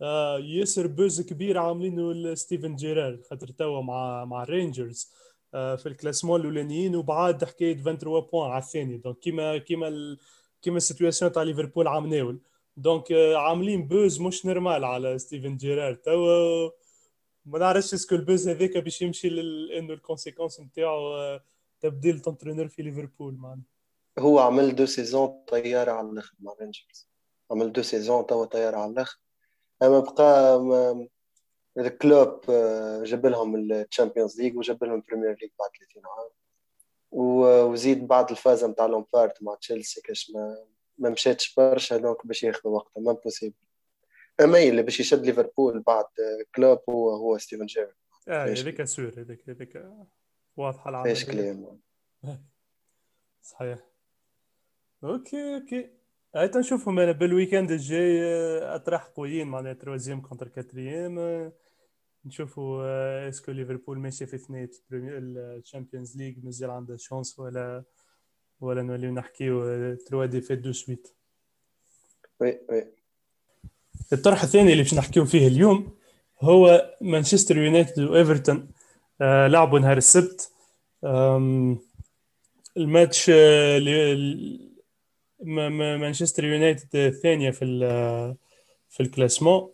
آه 0.02 0.38
ياسر 0.38 0.87
buzz 0.87 1.20
كبير 1.20 1.58
عاملينه 1.58 2.34
ستيفن 2.34 2.76
جيرار 2.76 3.18
خاطر 3.30 3.48
توا 3.48 3.82
مع 3.82 4.24
مع 4.24 4.42
الرينجرز 4.42 5.12
آه 5.54 5.76
في 5.76 5.87
ال 5.87 5.91
classement 5.91 6.40
الأولانيين 6.40 6.96
وبعد 6.96 7.44
حكاية 7.44 7.76
23 7.82 8.20
points 8.20 8.51
على 8.50 8.62
الثاني. 8.62 8.96
donc 8.96 9.18
كيما 9.18 9.58
كيما 9.58 9.88
ال... 9.88 10.18
كيما 10.62 10.76
ال 10.77 10.82
situation 10.82 11.33
تاع 11.32 11.42
ليفربول 11.42 11.88
عمناول 11.88 12.38
donc 12.77 13.12
آه 13.12 13.37
عاملين 13.37 13.88
buzz 13.88 14.20
مش 14.20 14.46
normal 14.46 14.85
على 14.84 15.18
ستيفن 15.18 15.56
جيرار 15.56 15.94
توا 15.94 16.70
ما 17.46 17.58
نعرفش 17.58 17.94
est-ce 17.94 18.08
que 18.08 18.14
ال 18.14 18.21
buzz 18.21 18.48
هذاك 18.48 18.76
باش 18.78 19.02
يمشي 19.02 19.28
لأنه 19.28 19.94
ال 19.94 20.00
conséquence 20.00 20.61
نتاعو 20.61 21.14
آه 21.16 21.40
تبديل 21.80 22.20
entraîneur 22.20 22.68
في 22.68 22.82
ليفربول 22.82 23.34
معنا 23.34 23.62
هو 24.18 24.38
عمل 24.38 24.74
deux 24.77 24.87
saisons 24.87 25.44
طيارة 25.48 25.90
على 25.90 26.08
الأخر 26.11 26.34
مع 26.40 26.52
رينجرز 26.61 27.08
عمل 27.50 27.72
deux 27.72 27.83
saisons 27.83 28.27
توا 28.26 28.44
طيارة 28.44 28.76
على 28.76 28.92
الأخر. 28.92 29.18
أما 29.83 30.01
بقى 30.01 30.59
الكلوب 31.79 32.41
آه، 32.51 33.03
جاب 33.05 33.27
لهم 33.27 33.57
ال 33.72 33.79
Champions 33.79 34.40
League 34.40 34.57
وجاب 34.57 34.85
لهم 34.85 34.95
ال 34.94 34.99
Premier 34.99 35.31
League 35.42 35.51
بعد 35.59 35.71
30 35.79 36.03
عام. 36.07 36.31
وزيد 37.11 38.07
بعد 38.07 38.31
الفازه 38.31 38.67
نتاع 38.67 38.87
لومبارد 38.87 39.33
مع 39.41 39.55
تشيلسي 39.55 40.01
كاش 40.01 40.31
ما 40.31 40.64
ما 40.99 41.11
مشاتش 41.11 41.55
برشا 41.55 41.97
دونك 41.97 42.27
باش 42.27 42.43
ياخذوا 42.43 42.77
وقتها 42.77 43.01
ما 43.01 43.12
بوسيبل 43.12 43.55
أما 44.41 44.62
اللي 44.62 44.83
باش 44.83 45.01
يشد 45.01 45.27
ليفربول 45.27 45.81
بعد 45.81 46.05
كلوب 46.55 46.79
هو 46.91 47.11
هو 47.11 47.38
ستيفن 47.38 47.67
جيرارد. 47.67 47.95
آه 48.29 48.45
هذيك 48.45 48.85
سور 48.85 49.14
هذيك 49.19 49.49
هذيك 49.49 49.87
واضحة 50.57 50.91
العمل 50.91 51.09
فيش 51.09 51.25
كلام. 51.25 51.81
صحيح. 53.43 53.79
أوكي 55.05 55.55
أوكي. 55.55 55.97
هاي 56.35 56.49
تنشوفهم. 56.49 56.99
أنا 56.99 57.12
بالويكند 57.12 57.71
الجاي 57.71 58.23
آه، 58.25 58.75
أطراح 58.77 59.05
قويين 59.05 59.49
معناها 59.49 59.73
تروازيام 59.73 60.21
كونتر 60.21 60.49
كاتريام 60.49 61.19
آه، 61.19 61.53
نشوفوا 62.25 62.83
آه، 62.85 63.29
est-ce 63.29 63.44
que 63.44 63.53
ليفربول 63.53 63.99
ماشي 63.99 64.27
في 64.27 64.38
ثنية 64.38 64.71
ال 64.92 65.05
Champions 65.05 66.16
League 66.16 66.44
مازال 66.45 66.71
عنده 66.71 66.97
chance 66.96 67.38
ولا 67.38 67.85
ولا 68.61 68.83
نوليو 68.83 69.14
نحكيو 69.14 69.95
trop 69.94 70.27
de 70.27 70.40
vite 70.40 70.59
de 70.59 70.72
suite. 70.72 71.09
oui 72.40 72.59
oui. 72.70 72.87
الطرح 74.12 74.43
الثاني 74.43 74.73
اللي 74.73 74.83
باش 74.83 74.95
نحكيو 74.95 75.25
فيه 75.25 75.47
اليوم 75.49 75.97
هو 76.41 76.91
مانشستر 77.01 77.57
يونايتد 77.57 77.99
وايفرتون 78.03 78.69
لعبوا 79.21 79.79
نهار 79.79 79.97
السبت. 79.97 80.53
الماتش 82.77 83.31
مانشستر 85.40 86.44
يونايتد 86.44 86.96
الثانية 86.96 87.51
في 87.51 87.64
في 88.88 89.03
ال 89.03 89.09
classement 89.09 89.72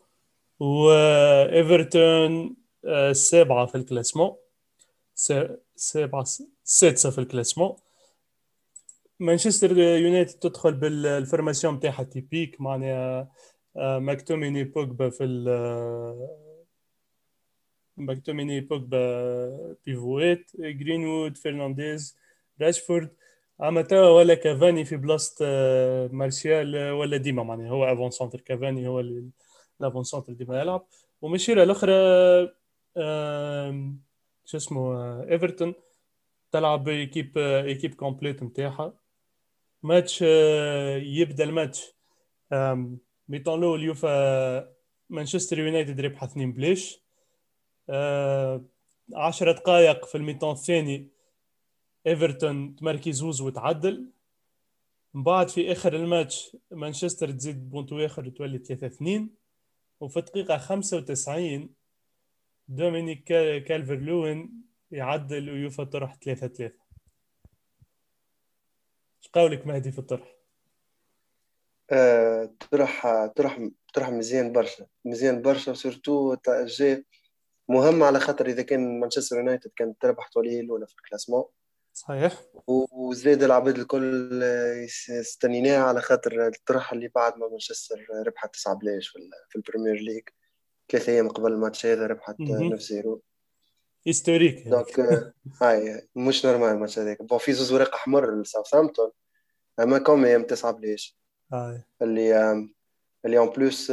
وإيفرتون 0.61 2.57
السابعة 2.85 3.67
في 3.67 3.75
ال 3.75 3.80
classement 3.80 4.37
سابعة 5.77 6.25
السادسه 6.65 7.11
في 7.11 7.19
ال 7.19 7.24
classement 7.24 7.77
مانشستر 9.21 9.79
يونايتد 9.79 10.39
تدخل 10.39 10.75
بال 10.75 10.93
formation 10.93 11.75
نتاعها 11.75 12.03
typique 12.03 12.61
معناها 12.61 13.29
ماكتوميني 13.77 14.65
بوجبا 14.65 15.11
في 15.11 15.25
ماكتوميني 17.97 18.61
بوجبا 18.61 19.77
pivot 19.87 20.51
جرينوود 20.59 21.37
فرنانديز 21.37 22.17
راشفورد 22.61 23.11
اما 23.63 23.83
توا 23.83 24.09
ولا 24.09 24.35
كافاني 24.35 24.85
في 24.85 24.97
بلاصة 24.97 25.37
آه، 25.43 26.09
مارسيال 26.13 26.77
آه، 26.77 26.95
ولا 26.95 27.17
ديما 27.17 27.43
معناها. 27.43 27.71
هو 27.71 27.85
avant-centre 27.85 28.41
كافاني 28.41 28.89
هو 28.89 29.01
ال 29.81 30.03
avant-centre 30.05 30.33
ديما 30.33 30.61
يلعب. 30.61 30.87
ومن 31.23 31.38
شيرة 31.38 31.63
الأخرى 31.63 31.93
شو 34.45 34.57
اسمه 34.57 35.23
ايفرتون 35.31 35.75
تلعب 36.53 36.89
équipe 36.89 37.39
équipe 37.39 37.95
complète 37.95 38.43
نتاعها 38.43 38.93
ماتش 39.83 40.25
آه، 40.27 40.97
يبدأ 40.97 41.45
الماتش 41.45 41.95
mi-temps 43.29 43.61
الأولى 43.61 43.75
وفا 43.75 44.75
مانشستر 45.11 45.59
يونايتد 45.59 46.01
ربح 46.01 46.23
2 46.23 46.53
بلاش. 46.53 47.05
10 47.89 49.53
دقائق 49.53 50.05
في 50.07 50.15
ال 50.15 50.19
mi-temps 50.19 50.53
الثاني 50.53 51.14
ايفرتون 52.07 52.77
تمركي 52.77 53.13
زوز 53.13 53.41
وتعدل. 53.41 54.11
من 55.15 55.23
بعد 55.23 55.49
في 55.49 55.73
آخر 55.73 55.97
الماتش 55.97 56.57
مانشستر 56.71 57.31
تزيد 57.31 57.71
بونتو 57.71 57.93
آخر 57.93 58.29
تولي 58.29 58.59
3 58.59 58.87
2 58.87 59.31
وفي 60.01 60.19
الدقيقة 60.19 60.59
95 60.59 61.71
دومينيك 62.69 63.25
كالفر 63.65 63.95
لوين 63.95 64.65
يعدل 64.91 65.51
ويوفا 65.51 65.85
طرح 65.85 66.15
3 66.15 66.47
3 66.47 66.65
إيش 69.23 69.31
قولك 69.33 69.67
مهدي 69.67 69.93
في 69.93 69.99
الطرح؟ 69.99 70.35
آه، 71.91 72.55
طرح 72.71 73.07
طرح 73.37 73.69
طرح 73.95 74.09
مزيان 74.11 74.53
برشا 74.53 74.87
مزيان 75.05 75.43
برشا 75.43 75.73
و 75.73 75.81
surtout 75.81 76.37
جاي 76.49 77.05
مهم 77.69 78.03
على 78.03 78.21
خاطر 78.21 78.47
إذا 78.47 78.63
كان 78.63 79.01
مانشستر 79.01 79.37
يونايتد 79.37 79.71
كانت 79.77 80.03
تربح 80.03 80.29
تولي 80.29 80.61
الأولى 80.61 80.87
في 80.87 80.95
ال 80.95 80.99
classement. 80.99 81.45
صحيح. 81.95 82.43
وزاد 82.67 83.43
العباد 83.43 83.79
الكل 83.79 84.43
استنيناه 85.11 85.79
على 85.79 86.01
خاطر 86.01 86.47
الطرح 86.47 86.93
اللي 86.93 87.09
بعد 87.09 87.39
ما 87.39 87.49
مانشستر 87.49 88.07
ربحت 88.27 88.55
تسعة 88.55 88.75
بلاش 88.75 89.09
في, 89.09 89.57
ال 89.57 89.62
Premier 89.62 89.95
League 89.95 90.23
ثلاثة 90.91 91.13
أيام 91.13 91.29
قبل 91.29 91.53
الماتش 91.53 91.87
هذا 91.87 92.07
ربحت 92.07 92.37
9 92.39 92.77
0 92.77 93.19
historique. 94.07 94.69
donc 94.69 95.01
هاي 95.63 96.09
مش 96.17 96.47
normal 96.47 96.69
الماتش 96.69 96.99
هذاك. 96.99 97.23
bon 97.23 97.39
في 97.39 97.53
زوز 97.53 97.73
ورق 97.73 97.95
أحمر 97.95 98.41
لساوثامبتون 98.41 99.11
أما 99.81 99.99
quand 99.99 100.23
même 100.23 100.43
تسعة 100.43 100.73
بلاش. 100.73 101.19
اللي 102.03 102.53
اللي 103.25 103.39
en 103.39 103.49
plus 103.51 103.93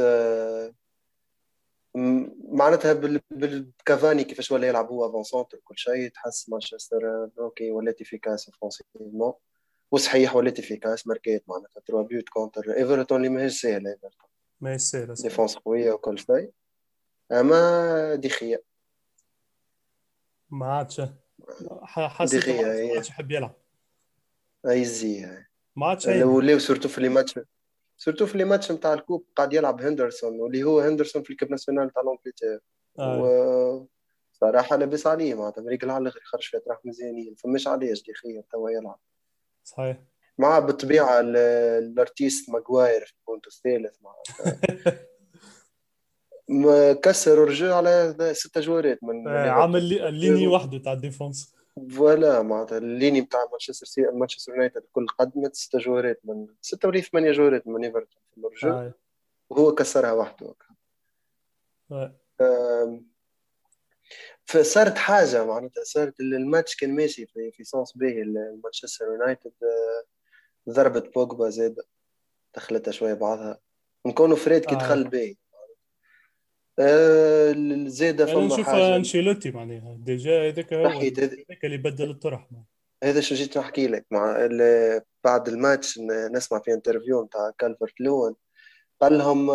معناتها 1.94 2.92
بالكافاني 3.30 4.24
كيفاش 4.24 4.52
ولا 4.52 4.68
يلعب 4.68 4.88
هو 4.88 5.06
avant-centre 5.06 5.58
كل 5.64 5.78
شيء 5.78 6.08
تحس 6.08 6.48
مانشستر 6.48 7.28
OK 7.38 7.70
ولات 7.70 8.00
efficace 8.00 8.48
offensivement 8.48 9.32
وصحيح 9.90 10.36
ولات 10.36 10.58
efficace 10.58 11.06
ماركات 11.06 11.44
معناتها 11.48 11.80
trois 11.80 12.02
buts 12.02 12.28
contre 12.28 12.76
إيفرتون 12.76 13.16
اللي 13.16 13.28
ماهيش 13.28 13.60
سهلة 13.60 13.90
إيفرتون. 13.90 14.28
ما 14.60 14.76
سهلة 14.76 15.14
défense 15.14 15.56
قوية 15.56 15.92
وكل 15.92 16.18
شيء. 16.18 16.50
أما 17.32 18.14
دي 18.14 18.33
خيا 18.33 18.62
ما 20.50 20.66
عادش. 20.66 21.00
حسيت 21.84 22.48
ما 22.48 22.94
عادش 22.94 23.08
يحب 23.08 23.30
يلعب. 23.30 23.54
أي 24.68 24.84
زي 24.84 25.44
ما 25.76 25.86
عادش 25.86 26.06
ولاو 26.06 26.58
surtout 26.58 26.88
في 26.88 27.00
les 27.00 27.08
matchs 27.08 27.38
surtout 27.96 28.26
في 28.26 28.38
les 28.38 28.44
matchs 28.44 28.72
نتاع 28.72 28.94
ال 28.94 28.99
coupe 28.99 29.26
قاعد 29.36 29.52
يلعب 29.52 29.82
هندرسون 29.82 30.40
واللي 30.40 30.62
هو 30.62 30.80
هندرسون 30.80 31.22
في 31.22 31.30
ال 31.30 31.33
équipe 31.33 31.50
nationale 31.50 31.90
تاع 31.90 32.02
l'Angleterre. 32.02 32.60
و 32.98 33.86
صراحة 34.32 34.76
لاباس 34.76 35.06
عليه 35.06 35.34
معناتها 35.34 35.62
مريقل 35.62 35.84
على 35.84 36.02
الآخر 36.02 36.20
يخرج 36.20 36.42
فيها 36.42 36.60
تراح 36.60 36.78
مزيانين 36.84 37.34
فماش 37.34 37.68
علاش 37.68 38.02
دي 38.02 38.14
خيا 38.14 38.42
توا 38.52 38.70
يلعب 38.70 38.98
صحيح 39.64 39.96
مع 40.38 40.58
بالطبيعة 40.58 41.20
ال 41.20 41.36
artiste 41.36 42.50
ماغواير 42.50 43.04
في 43.04 43.12
البونتو 43.20 43.46
الثالث 43.46 43.96
معناتها 44.02 45.02
كسر 46.92 47.38
رجع 47.38 47.74
على 47.76 48.14
ستة 48.32 48.60
جوارات 48.60 48.98
من 49.04 49.28
عمل 49.28 49.92
ال 49.92 50.01
ligne 50.01 50.46
وحده 50.48 50.78
تاع 50.78 50.92
ال 50.92 51.00
défense 51.00 51.54
voilà 51.76 52.42
معناتها 52.42 52.78
ال 52.78 52.85
ligne 52.85 53.20
نتاع 53.20 53.48
مانشستر 53.50 53.86
c'est 53.86 54.02
مانشستر 54.02 54.52
يونايتد 54.52 54.76
الكل 54.76 55.06
قدمت 55.06 55.54
ست 55.54 55.76
جوارات 55.76 56.20
من 56.24 56.46
ستة 56.60 56.88
ولا 56.88 57.00
ثمانية 57.00 57.32
جوارات 57.32 57.66
من 57.66 57.84
إيفرتون 57.84 58.22
في 58.34 58.40
الرجوع 58.40 58.80
آه. 58.80 58.94
وهو 59.50 59.74
كسرها 59.74 60.12
وحده. 60.12 60.54
آه. 61.92 63.00
فصارت 64.44 64.98
حاجة 64.98 65.44
معناتها 65.44 65.84
صارت 65.84 66.20
الماتش 66.20 66.76
كان 66.76 66.94
ماشي 66.94 67.26
في, 67.26 67.52
في 67.52 67.64
sens 67.64 67.92
باهي 67.92 68.24
مانشستر 68.64 69.04
يونايتد. 69.04 69.52
آه، 69.62 70.72
ضربت 70.72 71.14
بوجبا 71.14 71.50
زاد 71.50 71.76
دخلتها 72.54 72.92
شوية 72.92 73.14
بعضها. 73.14 73.60
نكونوا 74.06 74.36
فريد 74.36 74.64
كي 74.64 74.74
دخل 74.74 75.08
باهي 75.08 75.36
آه، 76.78 77.54
زيد 77.86 78.24
فما 78.24 78.46
نشوف 78.46 78.68
أنشيلوتي 78.68 79.50
معناها. 79.50 79.96
déjà 80.00 80.48
هذاك 80.48 80.72
هو 80.72 80.86
هذاك 80.86 81.64
اللي 81.64 81.76
بدل 81.76 82.10
الطرح 82.10 82.48
هذا 83.04 83.20
شو 83.20 83.34
جيت 83.34 83.58
نحكي 83.58 83.86
لك 83.86 84.06
مع 84.10 84.48
بعد 85.24 85.48
الماتش 85.48 85.98
نسمع 86.32 86.58
في 86.58 86.72
انترفيو 86.72 87.24
نتاع 87.24 87.50
كالفرت 87.58 88.00
لون 88.00 88.34
قال 89.00 89.18
لهم 89.18 89.50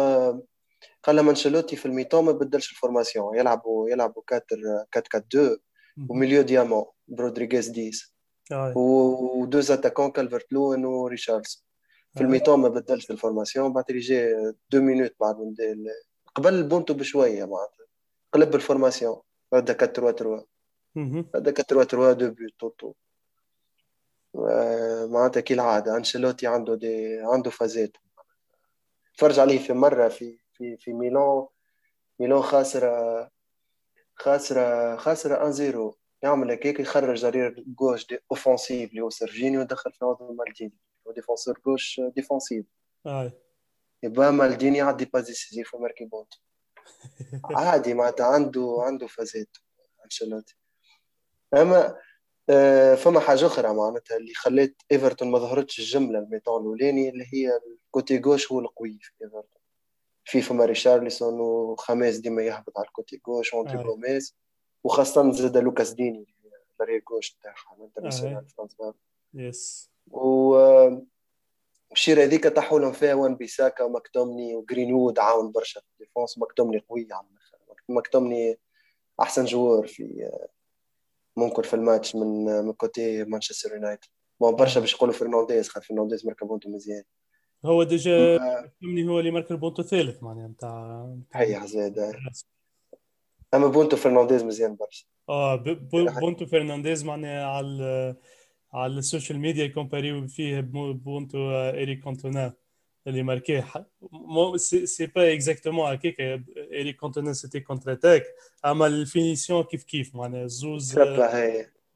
قال 1.03 1.15
لهم 1.15 1.30
أنشيلوتي 1.30 1.75
في 1.75 1.86
الميتون 1.86 2.25
ما 2.25 2.32
بدلش 2.32 2.71
الفورماسيون 2.71 3.38
يلعبوا 3.38 3.89
يلعبوا 3.89 4.23
4 4.34 4.45
4 4.53 4.88
4 5.15 5.27
2 5.27 5.58
وميليو 6.10 6.41
ديامون 6.41 6.86
برودريغيز 7.08 7.67
ديس 7.69 8.13
ودوز 8.75 9.71
اتاكون 9.71 10.12
كالفرت 10.12 10.53
لون 10.53 10.86
وريشاردز 10.86 11.67
في 12.15 12.21
الميتون 12.21 12.60
ما 12.60 12.67
بدلش 12.69 13.12
الفورماسيون 13.12 13.73
بعد 13.73 13.84
اللي 13.89 14.01
جا 14.01 14.53
دو 14.69 14.82
مينوت 14.82 15.15
بعد 15.19 15.36
قبل 16.38 16.63
بونتو 16.63 16.93
بشوية 16.93 17.45
معناتها. 17.45 17.86
قلب 18.34 18.56
الفورماسيون 18.56 19.21
هذا 19.54 19.78
4 19.82 20.12
3 20.12 20.45
هذا 21.36 21.54
4 21.71 21.84
3 21.84 22.12
دو 22.12 22.32
بيوت 22.32 22.54
توتو. 22.60 22.93
معناتها 25.13 25.41
كي 25.41 25.54
العادة. 25.54 25.97
أنشيلوتي 25.97 26.47
عنده 26.47 26.76
دي 26.76 27.19
عنده 27.19 27.50
فازات. 27.50 27.97
فرج 29.13 29.39
عليه 29.39 29.60
في 29.60 29.73
مرة 29.73 30.08
في 30.08 30.38
في 30.54 30.78
في 30.78 30.93
ميلان. 30.93 31.45
ميلان 32.19 32.41
خاسره 32.41 33.30
خاسره 34.15 34.95
خاسرة 34.95 35.43
1 35.43 35.52
0 35.52 35.93
يعمل 36.21 36.52
هكاك 36.52 36.80
يخرج 36.80 37.17
جرير 37.17 37.63
جوش 37.67 38.08
دي 38.08 38.19
اوفونسيف 38.32 38.89
اللي 38.89 39.02
هو 39.02 39.10
سيرجينيو 39.10 39.63
دخل 39.63 39.91
في 39.91 40.06
عوض 40.06 40.32
مالديني 40.32 40.78
هو 41.08 41.12
ديفونسور 41.12 41.60
جوش 41.65 42.02
ديفونسيف. 42.15 42.65
اي 43.08 43.32
يبقى 44.03 44.33
مالديني 44.33 44.81
عادي 44.81 45.05
با 45.05 45.19
ديسيزيف 45.19 45.73
وماركي 45.73 46.05
بونت 46.05 46.33
عادي 47.57 47.93
معناتها 47.93 48.25
عنده 48.25 48.77
عنده 48.79 49.07
فازات. 49.07 49.57
انشيلوتي 50.05 50.55
أما 51.53 51.95
آه، 52.49 52.95
فما 52.95 53.19
حاجة 53.19 53.45
أخرى 53.45 53.73
معناتها 53.73 54.17
اللي 54.17 54.33
خلات 54.33 54.81
إيفرتون 54.91 55.31
ما 55.31 55.39
ظهرتش 55.39 55.79
الجملة 55.79 56.19
ال 56.19 56.24
mi-temps 56.24 56.62
الأولاني 56.62 57.10
اللي 57.10 57.25
هي 57.33 57.60
ال 57.86 57.93
côté 57.93 58.21
gauche 58.21 58.51
هو 58.51 58.60
القوي 58.60 58.99
في 59.01 59.12
إيفرتون. 59.23 59.62
في 60.25 60.41
فما 60.41 60.65
ريشارلسون 60.65 61.39
وخاميس 61.39 62.17
ديما 62.17 62.41
يهبط 62.41 62.77
على 62.77 62.88
ال 62.88 62.94
côté 62.94 63.21
gauche 63.27 63.53
وأنتي 63.53 63.75
غوميز 63.75 64.36
وخاصة 64.83 65.31
زاد 65.31 65.57
لوكاس 65.57 65.93
ديني 65.93 66.36
ال 66.82 66.84
latéral 66.84 67.01
gauche 67.12 67.32
تاعها 67.43 67.77
ال 67.77 67.82
international 67.82 68.45
يس 69.33 69.91
و 70.07 70.55
الشيرة 71.91 72.23
هذيك 72.23 72.45
لهم 72.71 72.91
فيها 72.91 73.13
وان 73.13 73.36
بيساكا 73.36 73.84
ومكتومني 73.84 74.56
وجرينوود 74.56 75.19
عاون 75.19 75.52
برشا 75.52 75.80
في 75.80 75.88
ال 75.93 75.99
défense 75.99 76.38
مكتومني 76.38 76.80
قوي 76.89 77.08
على 77.12 77.28
الآخر. 77.28 77.84
مكتومني 77.89 78.60
أحسن 79.21 79.45
joueur 79.45 79.88
في 79.88 80.30
ممكن 81.38 81.62
في 81.62 81.73
الماتش 81.73 82.15
من 82.15 82.45
من 82.45 82.73
côté 82.73 83.23
مانشستر 83.23 83.73
يونايتد. 83.73 84.08
ما 84.41 84.52
برشا 84.52 84.80
باش 84.80 84.93
يقولوا 84.93 85.13
فرنانديز 85.13 85.69
خاطر 85.69 85.86
فرنانديز 85.86 86.26
مركب 86.26 86.47
بونتو 86.47 86.69
مزيان. 86.69 87.04
هو 87.65 87.84
déjà 87.84 88.38
فهمني 88.82 89.08
هو 89.08 89.19
اللي 89.19 89.32
مركب 89.32 89.60
بونتو 89.60 89.84
ثالث 89.84 90.23
معناها 90.23 90.47
نتاع 90.47 91.15
هي 91.34 91.62
زاد 91.67 92.15
أما 93.54 93.67
بونتو 93.67 93.97
فرنانديز 93.97 94.43
مزيان 94.43 94.76
برشا. 94.76 95.06
آه 95.30 95.56
بونتو 95.93 96.45
فرنانديز 96.45 97.06
معناها 97.06 97.45
على 97.45 98.15
على 98.73 98.93
ال 98.93 99.00
social 99.00 99.39
media 99.39 99.65
يكومباريو 99.65 100.27
فيه 100.27 100.60
بونتو 100.60 101.51
اريك 101.51 101.99
كونتونا 101.99 102.53
اللي 103.08 103.23
marqué 103.23 103.63
mais 104.12 104.58
c'est 104.58 105.06
pas 105.06 105.34
exactement 105.34 105.91
هكاك 105.91 106.19
اريك 106.73 106.95
كونتونا 106.95 107.34
c'était 107.34 107.60
contre-attaque 107.60 108.23
أما 108.65 108.88
ال 108.88 108.96
finition 108.96 109.63
كيف 109.63 109.84
كيف؟ 109.84 110.15
معناها 110.15 110.43
الزوز 110.43 110.97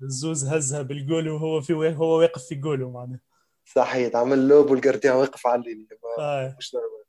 الزوز 0.01 0.45
هزها 0.45 0.81
بالجول 0.81 1.29
وهو 1.29 1.62
في 1.62 1.73
هو 1.73 2.19
واقف 2.19 2.43
في 2.43 2.55
جوله 2.55 2.89
معناها. 2.89 3.19
صحيح 3.65 4.15
عمل 4.15 4.47
لوب 4.47 4.71
وال 4.71 4.81
gardien 4.81 5.15
واقف 5.15 5.47
على 5.47 5.62
ال 5.62 5.65
ligne. 5.65 5.88
آه. 6.19 6.55
مش 6.60 6.75
normal. 6.75 7.01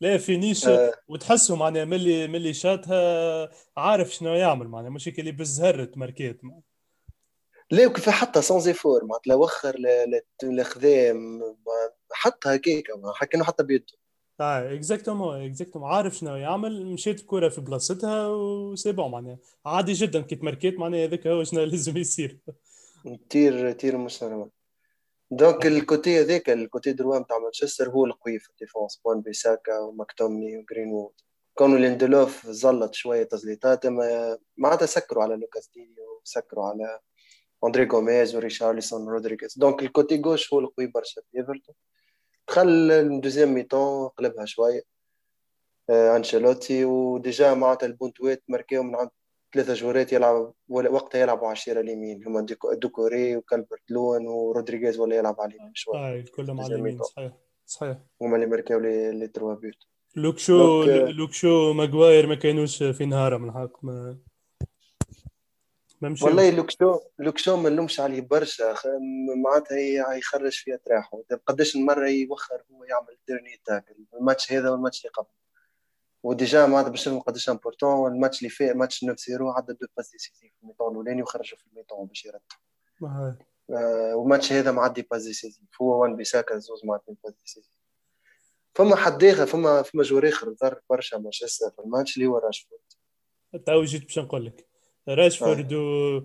la 0.00 0.18
finish 0.18 0.66
آه. 0.66 0.92
وتحسه 1.08 1.56
معناها 1.56 1.84
ملي 1.84 2.28
ملي 2.28 2.54
شاتها 2.54 3.50
عارف 3.76 4.14
شنو 4.14 4.34
يعمل 4.34 4.68
معناها 4.68 4.90
مش 4.90 5.08
اللي 5.08 5.32
بالزهر 5.32 5.90
ماركيت 5.96 6.44
معناها. 6.44 6.62
لا 7.70 7.86
وكيف 7.86 8.08
حتى 8.08 8.42
sans 8.42 8.60
effort 8.60 9.04
معناتها 9.04 9.34
وخر 9.34 9.76
الخدام 10.42 11.42
حتى 12.12 12.48
هكاك 12.48 12.84
حكينا 13.14 13.44
حتى 13.44 13.62
بيده. 13.62 13.86
آه 14.40 14.74
exactement 14.74 15.44
exactement 15.44 15.90
عارف 15.90 16.14
شنو 16.14 16.36
يعمل 16.36 16.86
مشيت 16.86 17.20
الكره 17.20 17.48
في 17.48 17.60
بلاصتها 17.60 18.28
و 18.28 18.39
c'est 18.39 18.92
bon 18.92 19.10
معناها. 19.10 19.38
عادي 19.66 19.92
جدا 19.92 20.20
كي 20.20 20.36
تمركيت 20.36 20.78
معناها 20.78 21.04
هذاك 21.04 21.26
هو 21.26 21.44
شنو 21.44 21.62
لازم 21.64 21.96
يصير. 21.96 22.38
tir 23.30 23.72
tir 23.72 23.98
مش 23.98 24.22
normal 24.22 24.50
donc 25.30 25.66
ال 25.66 25.77
côté 25.77 26.20
هذاك 26.20 26.50
ال 26.50 26.58
côté 26.58 26.92
droit 26.92 27.18
نتاع 27.18 27.38
مانشستر 27.38 27.90
هو 27.90 28.06
القوي 28.06 28.38
في 28.38 28.50
ال 28.50 28.56
défense 28.56 29.00
ب 29.04 29.09
وان 29.09 29.20
بيساكا 29.20 29.78
وماكتومني 29.78 30.58
وجرين 30.58 30.88
وود 30.92 31.12
كونوا 31.54 31.78
ليندلوف 31.78 32.46
زلط 32.46 32.94
شوية 32.94 33.22
تزليطات 33.22 33.86
أما 33.86 34.38
معناتها 34.56 34.86
سكروا 34.86 35.22
على 35.22 35.36
لوكاس 35.36 35.70
ديني 35.74 35.96
وسكروا 36.22 36.64
على 36.64 37.00
اندري 37.64 37.88
غوميز 37.88 38.36
وريشارلسون 38.36 39.08
رودريغيز 39.08 39.58
donc 39.58 39.82
ال 39.82 39.90
côté 39.90 40.22
gauche 40.22 40.52
هو 40.52 40.60
القوي 40.60 40.86
برشا 40.86 41.20
في 41.32 41.38
ايفرتون 41.38 41.74
دخل 42.48 42.90
ال 42.90 42.97
deuxième 42.97 43.54
mi-temps 43.54 44.08
قلبها 44.08 44.44
شوية 44.44 44.82
آه، 45.90 46.16
انشيلوتي 46.16 46.84
و 46.84 46.98
déjà 46.98 47.54
معناتها 47.54 47.86
البونتويت 47.86 48.42
ماركيو 48.48 48.82
من 48.82 48.96
عند 48.96 49.10
ثلاثة 49.54 49.74
جورات 49.74 50.12
يلعب 50.12 50.52
وقتها 50.68 51.20
يلعبوا 51.20 51.46
على 51.46 51.52
الشيرة 51.52 51.80
اليمين 51.80 52.26
هما 52.26 52.46
دوكوري 52.72 53.36
وكالبرت 53.36 53.90
لون 53.90 54.26
ورودريغيز 54.26 54.98
ولا 54.98 55.16
يلعب 55.16 55.40
على 55.40 55.54
اليمين 55.54 55.74
شوية 55.74 55.98
آه 55.98 56.24
كلهم 56.36 56.60
على 56.60 56.74
اليمين 56.74 57.02
صحيح 57.02 57.32
صحيح 57.66 57.98
هما 58.22 58.36
اللي 58.36 58.46
ماركاو 58.46 58.80
les 58.80 59.28
trois 59.28 59.54
buts 59.54 59.76
لوك 60.16 60.38
شو 60.38 60.82
لوك 60.84 61.32
شو 61.32 61.72
ماغواير 61.72 62.26
ما 62.26 62.34
كانوش 62.34 62.82
في 62.82 63.06
نهارهم 63.06 63.48
الحق 63.48 63.84
ما 63.84 64.18
والله 66.02 66.50
لوك 66.50 66.70
شو 66.70 67.00
لوك 67.18 67.38
شو 67.38 67.56
ما 67.56 67.70
نلومش 67.70 68.00
عليه 68.00 68.20
برشا 68.20 68.74
معناتها 69.44 70.14
يخرج 70.14 70.52
فيها 70.52 70.76
تراحه. 70.76 71.22
قداش 71.46 71.76
المره 71.76 72.08
يوخر 72.08 72.62
هو 72.72 72.84
يعمل 72.84 73.18
dernier 73.28 73.60
tacle 73.64 73.94
الماتش 74.14 74.52
هذا 74.52 74.70
والماتش 74.70 75.00
اللي 75.00 75.10
قبل. 75.10 75.26
و 76.22 76.31
déjà 76.31 76.66
معناتها 76.66 76.90
باش 76.90 77.08
نفهم 77.08 77.20
قداش 77.20 77.48
important 77.48 78.12
الماتش 78.12 78.38
اللي 78.38 78.50
فات 78.50 78.76
ماتش 78.76 79.00
9 79.00 79.16
0 79.16 79.48
عدى 79.48 79.72
deux 79.72 79.86
passes 79.96 80.10
décisives 80.10 80.40
في 80.40 80.62
ال 80.62 80.65
mi-temps 80.65 80.90
الأولاني 80.90 81.22
وخرجوا 81.22 81.58
في 81.58 81.66
ال 81.66 81.70
mi-temps 81.70 82.06
باش 82.06 82.24
يرتب 82.24 82.42
آه 83.70 84.14
والماتش 84.16 84.52
هذا 84.52 84.72
معدي 84.72 85.02
passe 85.10 85.22
décisive 85.24 85.64
هو 85.82 86.02
وان 86.02 86.16
بيساكا 86.16 86.58
زوز 86.58 86.84
معدي 86.84 87.02
passe 87.24 87.34
décisive 87.44 87.72
فما 88.74 88.96
حد 88.96 89.24
آخر 89.24 89.46
فما 89.46 89.82
فما 89.82 90.02
joueur 90.02 90.28
آخر 90.28 90.48
ضر 90.62 90.80
برشا 90.90 91.16
مانشستر 91.16 91.70
في 91.70 91.78
الماتش 91.78 92.16
اللي 92.16 92.28
هو 92.28 92.38
راشفورد. 92.38 92.80
تو 93.66 93.84
جيت 93.84 94.02
باش 94.02 94.18
نقول 94.18 94.46
لك. 94.46 94.65
راشفورد 95.08 95.72
و 95.72 96.20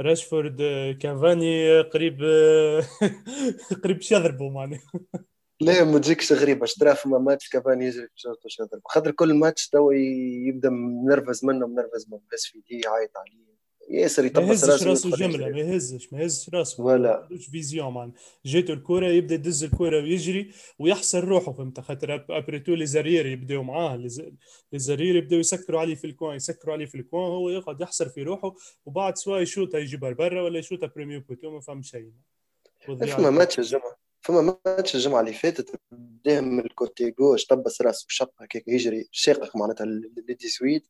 راشفورد 0.00 0.62
كافاني 1.02 1.80
قريب 1.80 2.18
قريب 3.84 3.96
باش 3.96 4.12
يضربوا 4.12 4.50
معناها 4.50 4.82
لا 5.60 5.84
ما 5.84 5.98
تجيكش 5.98 6.32
غريبه 6.32 6.66
شترا 6.66 6.94
فما 6.94 7.18
ماتش 7.18 7.48
كافاني 7.48 7.86
يجري 7.86 8.06
في 8.06 8.12
شرطة 8.16 8.48
شاطر 8.48 8.80
خاطر 8.84 9.10
كل 9.10 9.34
ماتش 9.34 9.68
تو 9.68 9.90
يبدأ 10.48 10.70
منرفز 10.70 11.44
منه 11.44 11.66
منرفز 11.66 12.06
منه. 12.08 12.20
بس 12.32 12.44
في 12.46 12.60
دي 12.60 12.80
يعيط 12.80 13.10
عليه. 13.16 13.55
ياسر 13.90 14.24
يطبس 14.24 14.64
راسه 14.64 14.84
ما 14.84 14.90
يهزش 14.90 15.06
جملة 15.06 15.48
ما 15.48 15.58
يهزش 15.58 16.12
ما 16.12 16.22
يهزش 16.22 16.48
راسه. 16.54 16.82
ولا. 16.82 17.28
مش 17.30 17.46
فيزيون 17.46 17.92
مان 17.92 18.12
جاته 18.46 18.74
الكرة 18.74 19.06
يبدأ 19.06 19.34
يدز 19.34 19.64
الكرة 19.64 20.02
ويجري 20.02 20.50
ويحصر 20.78 21.24
روحه 21.24 21.52
فهمت؟ 21.52 21.80
خاطر 21.80 22.24
ابري 22.30 22.58
تو 22.58 22.74
لي 22.74 22.86
زارير 22.86 23.26
يبداو 23.26 23.62
معاه. 23.62 23.96
لي 23.96 24.78
زارير 24.78 25.16
يبداو 25.16 25.38
يسكروا 25.40 25.80
عليه 25.80 25.94
في 25.94 26.06
الكوان 26.06 26.36
يسكروا 26.36 26.74
عليه 26.74 26.86
في 26.86 26.94
الكوان 26.94 27.30
هو 27.30 27.50
يقعد 27.50 27.80
يحصر 27.80 28.08
في 28.08 28.22
روحه 28.22 28.54
وبعد 28.86 29.18
سواء 29.18 29.42
يشوطها 29.42 29.78
يجيبها 29.80 30.10
لبرا 30.10 30.42
ولا 30.42 30.58
يشوطها 30.58 30.86
بريميو 30.96 31.20
بوتو 31.20 31.50
ما 31.50 31.60
فهم 31.60 31.82
شيء. 31.82 32.10
فما 32.86 33.30
ماتش 33.30 33.58
الجمعة 33.58 33.96
فما 34.20 34.58
ماتش 34.66 34.94
الجمعة 34.94 35.20
اللي 35.20 35.32
فاتت 35.32 35.80
بدا 35.92 36.40
من 36.40 36.60
الكوتي 36.60 37.10
جوش 37.10 37.44
طبس 37.46 37.82
راسه 37.82 38.06
وشق 38.08 38.30
هكاك 38.40 38.68
يجري 38.68 39.08
شاقق 39.12 39.56
معناتها 39.56 39.84
لدي 40.28 40.48
سويد 40.48 40.82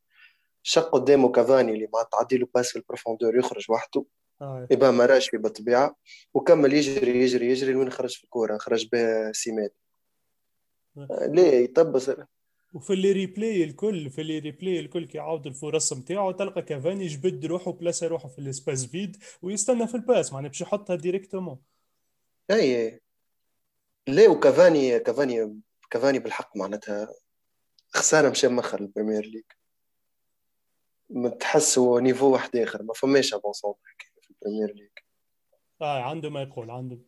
شق 0.69 0.91
قدامه 0.91 1.33
كافاني 1.33 1.73
اللي 1.73 1.89
معناتها 1.93 2.19
تعدي 2.19 2.39
له 2.39 2.49
باس 2.55 2.71
في 2.71 2.77
البروفوندور 2.77 3.39
يخرج 3.39 3.71
وحده. 3.71 4.05
آه. 4.43 4.69
يبقى 4.71 4.93
ما 4.93 5.07
راشي 5.07 5.37
بالطبيعه 5.37 5.97
وكمل 6.35 6.73
يجري 6.73 7.23
يجري 7.23 7.51
يجري 7.51 7.73
لوين 7.73 7.91
خرج 7.91 8.17
في 8.17 8.25
الكورة؟ 8.25 8.59
خرج 8.59 8.89
بها 8.93 9.33
سيمات 9.33 9.77
آه. 10.99 11.27
ليه 11.27 11.65
يطبس؟ 11.65 12.11
وفي 12.75 12.93
اللي 12.93 13.13
ريبلاي 13.13 13.65
الكل 13.65 14.11
في 14.11 14.21
اللي 14.21 14.39
ريبلاي 14.39 14.81
الكل 14.81 15.07
كي 15.07 15.19
يعاود 15.19 15.47
الفرص 15.47 15.93
نتاعو 15.93 16.31
تلقى 16.31 16.63
كافاني 16.63 17.05
يجبد 17.05 17.47
روحه 17.47 17.73
بلاصه 17.73 18.07
روحه 18.07 18.29
في 18.29 18.39
الاسباس 18.39 18.87
فيد 18.87 19.17
ويستنى 19.43 19.87
في 19.87 19.95
ال 19.95 20.01
passe 20.01 20.33
معناها 20.33 20.49
باش 20.49 20.61
يحطها 20.61 20.97
directement 20.97 21.59
أي. 22.51 23.01
ليه؟ 24.09 24.29
وكافاني 24.29 24.99
كافاني 24.99 25.61
كافاني 25.91 26.19
بالحق 26.19 26.57
معناتها 26.57 27.09
خسارة 27.89 28.31
مشى 28.31 28.49
مخر 28.49 28.81
البريمير 28.81 29.25
ليج 29.25 29.45
تحسوا 31.41 32.01
niveau 32.01 32.33
واحد 32.33 32.57
آخر 32.57 32.83
ما 32.83 32.93
فماش 32.95 33.35
avant-centre 33.35 33.97
في 34.23 34.31
البريمير 34.31 34.75
ليج 34.75 34.89
آه 35.83 36.03
عنده 36.03 36.31
ما 36.31 36.43
يقول 36.43 36.71
عنده 36.71 36.99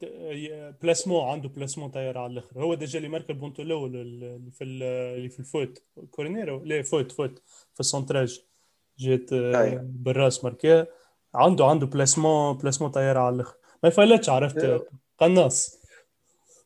placement 0.82 1.28
عنده 1.28 1.48
placement 1.48 1.90
طاير 1.90 2.18
على 2.18 2.32
الآخر. 2.32 2.62
هو 2.62 2.74
déjà 2.74 2.98
اللي 2.98 3.08
مارك 3.08 3.30
البونتو 3.30 3.62
الأول 3.62 3.92
في 4.52 4.64
اللي 4.64 5.28
في 5.28 5.40
ال 5.40 5.46
faute. 5.46 5.82
كورنيرو؟ 6.10 6.64
لا 6.64 6.82
faute 6.82 7.12
faute. 7.12 7.42
في 7.74 7.80
ال 7.80 7.87
centrage 7.87 8.44
جات 8.98 9.32
آه، 9.32 9.80
بالراس 9.82 10.44
ماركاه 10.44 10.86
عنده 11.34 11.64
عنده 11.64 11.86
placement 11.86 12.56
placement 12.56 12.90
طاير 12.90 13.18
على 13.18 13.34
الآخر. 13.34 13.56
ما 13.82 13.88
يفلتش 13.88 14.28
عرفت. 14.28 14.86
قناص. 15.18 15.78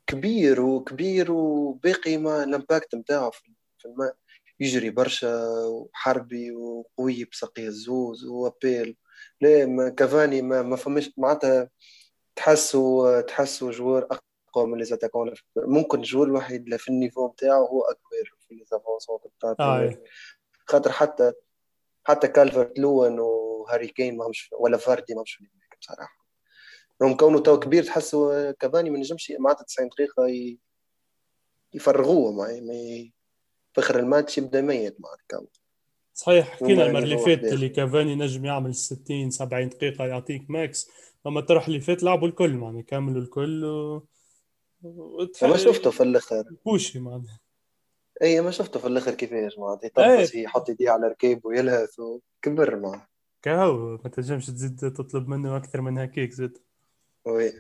كبير 0.07 0.61
وكبير 0.61 1.33
وباقي 1.33 2.17
ما 2.17 2.45
ال 2.45 2.52
impact 2.52 2.95
نتاعو 2.95 3.31
في 3.31 3.89
الماء. 3.89 4.17
يجري 4.63 4.91
برشا 4.91 5.45
وحربي 5.67 6.53
وقوي 6.53 7.25
بسقي 7.25 7.67
الزوز 7.67 8.25
و 8.25 8.34
habile. 8.34 8.97
لا 9.41 9.89
كافاني 9.89 10.43
ما, 10.43 10.63
ما 10.63 10.77
فماش 10.77 11.11
معناتها 11.17 11.71
تحسوا 12.37 13.21
تحسوا 13.21 13.73
joueur 13.73 14.09
أقوى 14.51 14.67
من 14.67 14.79
les 14.79 14.85
attaquants. 14.85 15.35
ممكن 15.57 15.99
ال 15.99 16.03
joueur 16.03 16.27
الوحيد 16.27 16.77
في 16.77 16.89
ال 16.89 16.94
niveau 16.94 17.29
نتاعو 17.29 17.67
هو 17.67 17.83
اكبر 17.83 18.37
في 18.49 18.55
les 18.55 18.65
avant-centres 18.65 19.19
بتاعته 19.39 19.65
آه. 19.65 20.03
خاطر 20.67 20.93
حتى 20.93 21.33
حتى 22.05 22.29
كالفرت 22.29 22.79
لوان 22.79 23.21
وهاري 23.21 23.89
كين 23.89 24.17
ماهمش 24.17 24.51
ولا 24.59 24.77
فاردي 24.77 25.15
ماهمش 25.15 25.35
في 25.35 25.45
بصراحة. 25.81 26.23
رغم 27.03 27.17
كونه 27.17 27.39
تو 27.39 27.61
كبير 27.61 27.85
تحسوا 27.85 28.51
كافاني 28.51 28.91
ما 28.91 28.99
نجمش 28.99 29.33
معناتها 29.39 29.65
90 29.65 29.89
دقيقة 29.89 30.27
يفرغوه 31.75 32.33
ما 32.33 32.49
في 33.73 33.81
اخر 33.81 33.99
الماتش 33.99 34.39
يبدأ 34.39 34.61
ميت 34.61 35.01
مع 35.01 35.09
ال 35.21 35.29
KO 35.29 35.47
صحيح 36.15 36.49
حكينا 36.49 36.87
المره 36.87 37.03
اللي 37.03 37.19
فاتت 37.19 37.53
اللي 37.53 37.69
كافاني 37.69 38.15
نجم 38.15 38.45
يعمل 38.45 38.75
60 38.75 39.31
70 39.31 39.69
دقيقة 39.69 40.07
يعطيك 40.07 40.51
max. 40.51 40.91
أما 41.27 41.41
تروح 41.41 41.67
اللي 41.67 41.81
فات 41.81 42.03
لعبوا 42.03 42.29
الكل 42.29 42.55
معناها 42.55 42.83
كاملوا 42.83 43.23
الكل 43.23 43.65
و... 43.65 44.07
وتح... 44.83 45.45
ما 45.45 45.57
شفته 45.57 45.91
في 45.91 46.03
الآخر. 46.03 46.45
كوشي 46.65 46.99
معناها. 46.99 47.41
اي 48.23 48.41
ما 48.41 48.51
شفته 48.51 48.81
في 48.81 48.87
الآخر 48.87 49.15
كيفاش 49.15 49.59
معناتها 49.59 49.87
يطبس 49.87 50.35
يحط 50.35 50.69
يديه 50.69 50.91
على 50.91 51.07
ركيب 51.07 51.47
ويلهث 51.47 51.99
وكبر 51.99 52.77
معاه 52.77 53.09
كهو 53.43 53.99
ما 54.05 54.11
تنجمش 54.11 54.47
تزيد 54.47 54.77
تطلب 54.77 55.29
منه 55.29 55.57
أكثر 55.57 55.81
من 55.81 55.99
هكاك 55.99 56.31
زاد 56.31 56.59
oui. 57.25 57.53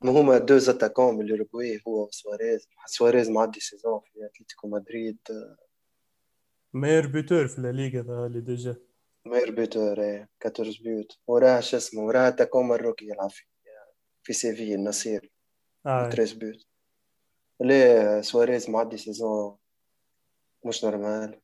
ما 0.00 0.10
هما 0.10 0.38
deux 0.38 0.58
attaquants 0.58 1.14
من 1.14 1.20
الأوروغواي 1.24 1.80
هو 1.88 2.04
وسواريز 2.06 2.68
سواريز 2.86 3.30
معدي 3.30 3.60
saison 3.60 4.00
في 4.00 4.26
أتلتيكو 4.26 4.68
مدريد. 4.68 5.18
meilleur 6.72 7.06
buteur 7.06 7.46
في 7.48 7.58
الليغا 7.58 8.26
اللي 8.26 8.40
déjà 8.40 8.76
meilleur 9.24 9.50
buteur 9.50 10.02
إيه 10.02 10.28
14 10.46 10.80
buts 10.84 11.18
وراه 11.26 11.60
شو 11.60 11.76
اسمه؟ 11.76 12.02
وراه 12.02 12.30
attaquant 12.30 12.66
مروكي 12.68 13.04
يلعب 13.04 13.30
في 13.30 13.44
في 14.22 14.32
سيفيل 14.32 14.74
النصيري. 14.74 15.30
آه. 15.86 16.10
13 16.10 16.36
buts 16.38 16.66
ليه 17.60 18.20
سواريز 18.20 18.70
معدي 18.70 18.96
saison 18.96 19.56
مش 20.64 20.84
normal؟ 20.84 21.40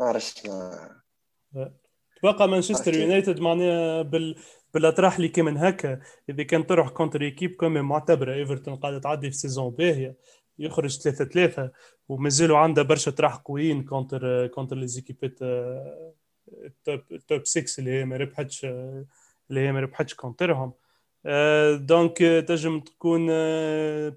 ما 0.00 0.06
عرفتش 0.06 0.42
تبقى 2.22 2.48
مانشستر 2.48 2.94
يونايتد 2.94 3.40
معناها 3.40 4.02
بال 4.02 4.38
بالاطراح 4.74 5.16
اللي 5.16 5.28
كي 5.28 5.42
من 5.42 5.56
هكا. 5.56 6.00
إذا 6.28 6.42
كان 6.42 6.66
تروح 6.66 6.88
contre 6.88 7.22
équipe 7.22 7.54
comme 7.54 7.80
معتبره 7.80 8.34
إيفرتون 8.34 8.76
قاعدة 8.76 8.98
تعدي 8.98 9.30
في 9.30 9.36
saison 9.36 9.70
باهيه 9.70 10.16
يخرج 10.58 10.98
3 10.98 11.24
3 11.24 11.70
ومازالوا 12.08 12.58
عنده 12.58 12.82
برشا 12.82 13.10
طراح 13.10 13.36
قويين 13.36 13.84
contre 13.84 14.46
contre 14.46 14.76
لي 14.76 14.86
زيكيبات 14.86 15.38
ال 16.48 16.61
top 16.61 17.00
ال 17.12 17.20
top 17.20 17.46
6 17.46 17.80
اللي 17.80 17.90
هي 17.90 18.04
ما 18.04 18.16
ربحتش 18.16 18.64
اللي 18.64 19.60
هي 19.60 19.72
ما 19.72 19.80
ربحتش 19.80 20.14
contre 20.14 20.53
هم. 20.53 20.72
donc 21.74 22.18
تنجم 22.18 22.80
تكون 22.80 23.26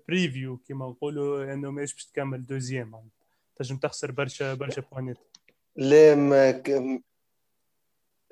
prévu 0.08 0.58
كيما 0.58 0.86
نقولوا 0.86 1.54
إنه 1.54 1.72
ماهيش 1.72 1.94
باش 1.94 2.06
تكمل 2.06 2.46
deuxième. 2.46 3.10
تنجم 3.56 3.78
تخسر 3.78 4.12
برشا 4.12 4.54
برشا 4.54 4.82
بوانيت 4.92 5.18
لا 5.76 6.16
ما 6.16 6.64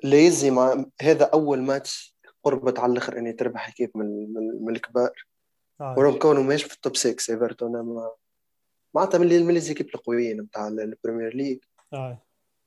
لازم 0.02 0.84
هذا 1.00 1.24
أول 1.24 1.62
ماتش 1.62 2.13
قربت 2.44 2.78
على 2.78 2.92
الآخر 2.92 3.18
إني 3.18 3.32
تربح 3.32 3.70
كيف 3.70 3.96
من, 3.96 4.32
من, 4.34 4.64
من 4.64 4.76
الكبار. 4.76 5.26
آه. 5.80 5.94
ورغم 5.98 6.18
كونه 6.18 6.42
ماشي 6.42 6.68
في 6.68 6.74
ال 6.74 6.79
top 6.79 6.96
6 6.96 7.32
إيفرتون 7.32 7.72
ما 7.72 8.10
معناتها 8.94 9.18
من 9.18 9.46
من 9.46 9.54
les 9.54 9.64
équipes 9.64 9.86
القويين 9.94 10.40
نتاع 10.40 10.68
البريمير 10.68 11.36
ليج 11.36 11.58
آه 11.92 12.22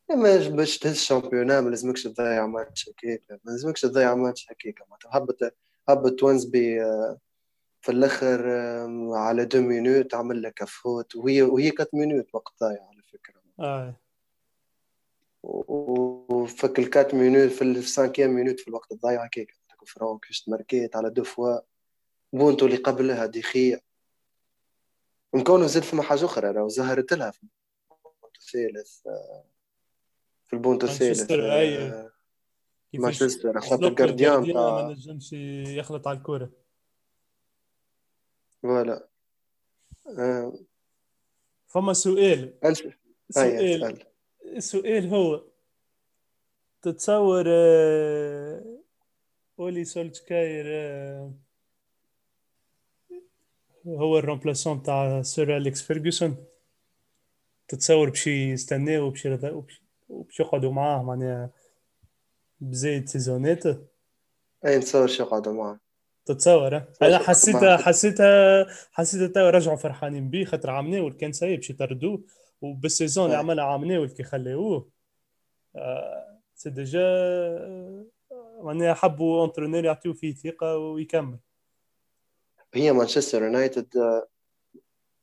ما 0.10 0.50
باش 0.50 0.80
تهز 0.80 0.92
ال 0.92 0.97
championnat 0.97 1.62
ما 1.62 1.70
لازمكش 1.70 2.04
تضيع 2.04 2.48
ماتش 2.48 2.90
هكاك 2.90 3.24
ما 3.30 3.52
لازمكش 3.52 3.82
تضيع 3.82 4.16
ماتش 4.16 4.48
هكاك. 4.52 4.82
معناتها 4.90 5.18
هبط 5.18 5.54
هبط 5.90 6.24
وينزبي 6.24 6.84
آه، 6.84 7.18
في 7.82 7.92
الآخر 7.92 8.52
آه، 8.52 9.12
على 9.14 9.46
deux 9.46 9.62
minutes 9.62 10.14
عمل 10.14 10.42
لك 10.42 10.64
faute. 10.64 11.16
وهي 11.16 11.42
وهي 11.42 11.72
quatre 11.72 11.96
minutes 11.96 12.26
وقت 12.34 12.54
ضايع 12.62 12.88
على 12.88 13.02
فكرة. 13.14 13.42
آه 13.60 13.96
وفك 15.44 16.80
ال 16.80 16.85
quatre 16.85 17.14
minutes 17.14 17.52
في 17.52 17.62
ال 17.62 17.68
cinquième 17.68 18.30
minute 18.30 18.60
في 18.60 18.68
الوقت 18.68 18.92
الضايع 18.92 19.26
هكاك. 19.26 19.57
فرانك 19.88 20.26
شفت 20.26 20.50
ماركيت 20.50 20.96
على 20.96 21.10
deux 21.10 21.24
fois. 21.24 21.60
بونتو 22.34 22.66
اللي 22.66 22.78
قبلها 22.78 23.26
ديخيا 23.26 23.82
نكون 25.34 25.68
زاد 25.68 25.84
فما 25.84 26.04
حاجة 26.04 26.26
أخرى 26.26 26.52
راهو 26.52 26.68
زهرت 26.68 27.14
لها 27.14 27.32
في 27.32 27.44
البونتو 27.44 28.30
الثالث 28.38 29.02
في 30.48 30.54
البونتو 30.54 30.88
الثالث 30.88 31.32
مانشستر 32.94 33.60
خاطر 33.60 33.90
gardien 33.90 34.54
ما 34.54 34.88
نجمش 34.92 35.34
يخلط 35.78 36.08
على 36.08 36.18
الكوره 36.18 36.50
voilà. 38.62 39.08
آه. 40.20 40.54
فما 41.68 41.94
سؤال. 41.94 42.54
سؤال. 43.30 44.04
السؤال 44.46 45.08
هو 45.10 45.44
تتصور 46.82 47.44
آه، 47.48 48.77
اولي 49.60 49.86
سولتشكاير 49.86 50.66
آه، 50.68 51.34
هو 53.88 54.20
ال 54.20 54.25
remplaçant 54.25 54.84
تاع 54.84 55.22
سير 55.22 55.58
أليكس 55.58 55.82
فيرجسون. 55.82 56.46
تتصور 57.68 58.10
بشي 58.10 58.52
يستناه 58.52 59.00
وبشي 59.00 59.38
وبشي 60.10 60.44
يقعدوا 60.44 60.72
معاه 60.72 61.04
معناها 61.04 61.50
بزايد 62.60 63.10
سيزونات. 63.10 63.66
أي 64.66 64.78
نتصور 64.78 65.08
شو 65.08 65.24
يقعدوا 65.24 65.54
معاه. 65.54 65.80
تتصور 66.26 66.84
أنا 67.02 67.18
حسيتها 67.18 67.78
حسيتها 67.78 68.66
حسيتها 68.92 69.28
تو 69.28 69.50
رجعوا 69.50 69.78
فرحانين 69.78 70.30
بيه 70.30 70.46
خاطر 70.46 70.70
عمناول 70.70 71.14
كان 71.14 71.32
سايب 71.32 71.62
شي 71.62 71.74
طردوه. 71.74 72.24
وبال 72.62 72.83
saison 72.83 73.26
اللي 73.26 73.38
عملها 73.38 73.66
عمناول 73.66 74.10
كي 74.10 74.24
خليوه. 74.24 74.90
آه 75.76 76.40
c'est 76.56 76.70
déjà 76.70 77.00
معناها 78.58 78.94
حبوا 78.94 79.46
entraîneur 79.46 79.86
يعطيو 79.86 80.14
فيه 80.14 80.34
ثقة 80.36 80.78
ويكمل. 80.78 81.40
هي 82.74 82.92
مانشستر 82.92 83.44
يونايتد 83.44 83.98
آه، 83.98 84.28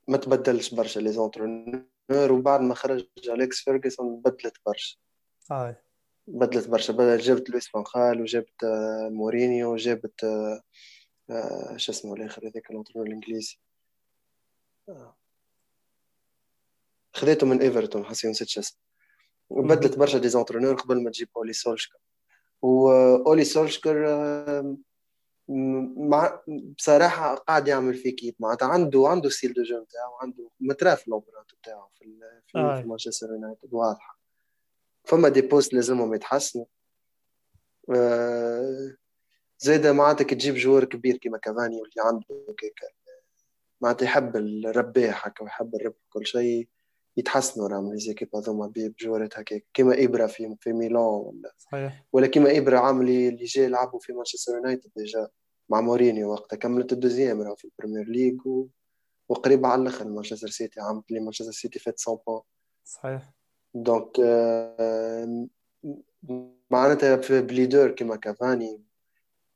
ما 0.09 0.16
تبدلش 0.16 0.74
برشا 0.74 1.01
les 1.00 1.12
entraîneurs 1.12 1.84
وبعد 2.11 2.61
ما 2.61 2.74
خرج 2.74 3.07
أليكس 3.28 3.61
فيرجسون 3.61 4.20
بدلت 4.20 4.57
برشا. 4.66 4.97
آه. 5.51 5.76
بدلت 6.26 6.68
برشا 6.68 6.93
بدلت 6.93 7.22
جبت 7.22 7.51
لويس 7.51 7.68
فان 7.68 7.85
خال 7.85 8.20
وجبت 8.20 8.64
آه، 8.64 9.09
مورينيو 9.09 9.72
وجبت 9.72 10.24
آه، 11.30 11.76
شو 11.76 11.93
اسمه 11.93 12.14
الآخر 12.14 12.49
هذاك 12.49 12.70
ال 12.70 12.74
entraîneur 12.74 13.09
الإنجليزي. 13.09 13.59
خذيته 17.12 17.47
من 17.47 17.61
إيفرتون 17.62 18.05
حسي 18.05 18.28
نسيت 18.28 18.49
شو 18.49 18.61
اسمه. 18.61 18.78
وبدلت 19.51 19.99
برشا 19.99 20.18
des 20.18 20.28
entraîneurs 20.28 20.74
قبل 20.74 21.03
ما 21.03 21.11
تجيب 21.11 21.28
أولي 21.37 21.53
سولشكر 21.53 21.99
وأولي 22.64 23.44
سولشكر 23.44 23.94
مع 25.96 26.40
بصراحة 26.78 27.34
قاعد 27.34 27.68
يعمل 27.68 27.94
في 27.94 28.10
كيت 28.12 28.36
معناتها 28.40 28.68
عنده 28.68 29.08
عنده 29.08 29.28
style 29.28 29.52
de 29.52 29.62
jeu 29.62 29.82
نتاعو 29.82 30.16
عنده 30.20 30.50
متراف 30.60 31.08
l'empreinte 31.09 31.46
نتاعو 31.58 31.88
في 31.94 32.04
في, 32.46 32.58
آه. 32.58 32.80
في 32.80 32.88
مانشستر 32.88 33.26
يونايتد 33.26 33.74
واضحة. 33.74 34.18
فما 35.04 35.28
des 35.28 35.40
postes 35.40 35.74
لازمهم 35.74 36.14
يتحسنوا. 36.14 36.64
آه 37.94 38.96
زاده 39.58 39.92
معناتها 39.92 40.24
كي 40.24 40.34
تجيب 40.34 40.54
joueur 40.55 40.84
كبير 40.84 41.16
كيما 41.16 41.38
كافاني 41.38 41.76
واللي 41.76 41.94
عنده 41.98 42.54
معناتها 43.80 44.04
يحب 44.04 44.36
الرباح 44.36 45.26
هكا 45.26 45.44
ويحب 45.44 45.74
الربح 45.74 45.96
كل 46.08 46.26
شيء. 46.26 46.68
يتحسنوا 47.16 47.68
راهم 47.68 47.92
les 47.92 48.00
équipes 48.00 48.36
هذوما 48.36 48.72
بجوارات 48.76 49.38
هكاك 49.38 49.64
كيما 49.74 50.04
ابرا 50.04 50.26
في 50.26 50.56
في 50.60 50.72
ميلان 50.72 51.02
ولا. 51.02 51.54
صحيح. 51.58 52.04
ولا 52.12 52.26
كيما 52.26 52.58
ابرا 52.58 52.78
عامل 52.78 53.08
اللي 53.08 53.44
جاي 53.44 53.64
يلعبوا 53.64 54.00
في 54.00 54.12
مانشستر 54.12 54.52
يونايتد 54.54 54.90
déjà 54.96 55.28
مع 55.68 55.80
مورينيو 55.80 56.32
وقتها 56.32 56.56
كملت 56.56 56.92
ال 56.92 56.98
deuxième 56.98 57.42
راهو 57.42 57.54
في 57.54 57.64
البريمير 57.64 58.08
ليغ 58.08 58.48
و... 58.48 58.68
وقريبة 59.28 59.68
على 59.68 59.82
الأخر 59.82 60.08
مانشستر 60.08 60.48
سيتي 60.48 60.80
عملت 60.80 61.10
لي 61.10 61.20
مانشستر 61.20 61.52
سيتي 61.52 61.78
فات 61.78 62.00
100 62.08 62.18
points. 62.26 62.40
صحيح. 62.84 63.34
donc 63.74 64.20
آه 64.20 65.46
معناتها 66.70 67.16
في 67.16 67.42
ب 67.42 67.49
leader 67.49 67.90
كيما 67.90 68.16
كافاني 68.16 68.82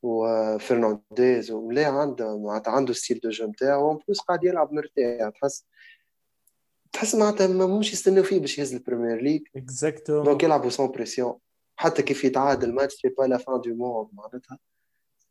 وفرنانديز 0.03 1.51
ولا 1.51 1.87
عنده 1.87 2.39
معناتها 2.39 2.71
عنده 2.71 2.93
style 2.93 3.21
de 3.21 3.31
jeu 3.31 3.47
نتاعو 3.47 3.95
plus 3.95 4.21
قاعد 4.21 4.45
يلعب 4.45 4.73
مرتاح 4.73 5.29
تحس 5.29 5.65
تحس 6.93 7.15
معناتها 7.15 7.47
ما 7.47 7.79
مش 7.79 7.93
يستناو 7.93 8.23
فيه 8.23 8.41
باش 8.41 8.59
يهز 8.59 8.75
البريمير 8.75 9.23
ليغ. 9.23 9.41
exactement 9.57 10.23
donc 10.23 10.43
يلعبوا 10.43 10.71
sans 10.71 10.91
pression 10.91 11.35
حتى 11.77 12.03
كيف 12.03 12.25
يتعادل 12.25 12.73
ماتش 12.73 12.95
c'est 12.95 13.09
pas 13.09 13.23
la 13.23 13.37
fin 13.37 13.61
du 13.61 13.75
monde 13.75 14.09
معناتها. 14.13 14.59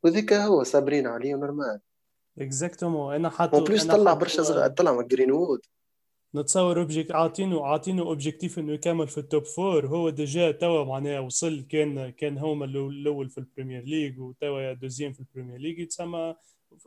وذيك 0.03 0.33
هو 0.33 0.63
صابرين 0.63 1.07
عليه 1.07 1.35
normal 1.35 1.79
exactement 2.39 3.15
أنا 3.15 3.29
حاطط 3.29 3.67
plus 3.67 3.85
طلع 3.85 4.13
برشا 4.13 4.43
صغار 4.43 4.69
طلع 4.69 4.91
من 4.91 5.07
جرين 5.07 5.31
وود 5.31 5.65
نتصور 6.35 6.79
objec 6.79 7.11
عاطينه 7.11 7.65
عاطينه 7.65 8.01
objectif 8.01 8.59
إنه 8.59 8.73
يكمل 8.73 9.07
في 9.07 9.17
ال 9.17 9.24
top 9.24 9.43
four 9.43 9.87
هو 9.87 10.09
déjà 10.09 10.51
توا 10.51 10.83
معناها 10.83 11.19
وصل 11.19 11.61
كان 11.61 12.09
كان 12.09 12.37
هما 12.37 12.65
الأول 12.65 13.29
في 13.29 13.37
البريمير 13.37 13.83
ليج 13.83 14.19
وتوا 14.19 14.73
deuxième 14.73 15.13
في 15.13 15.19
البريمير 15.19 15.57
ليج 15.57 15.79
يتسمى 15.79 16.35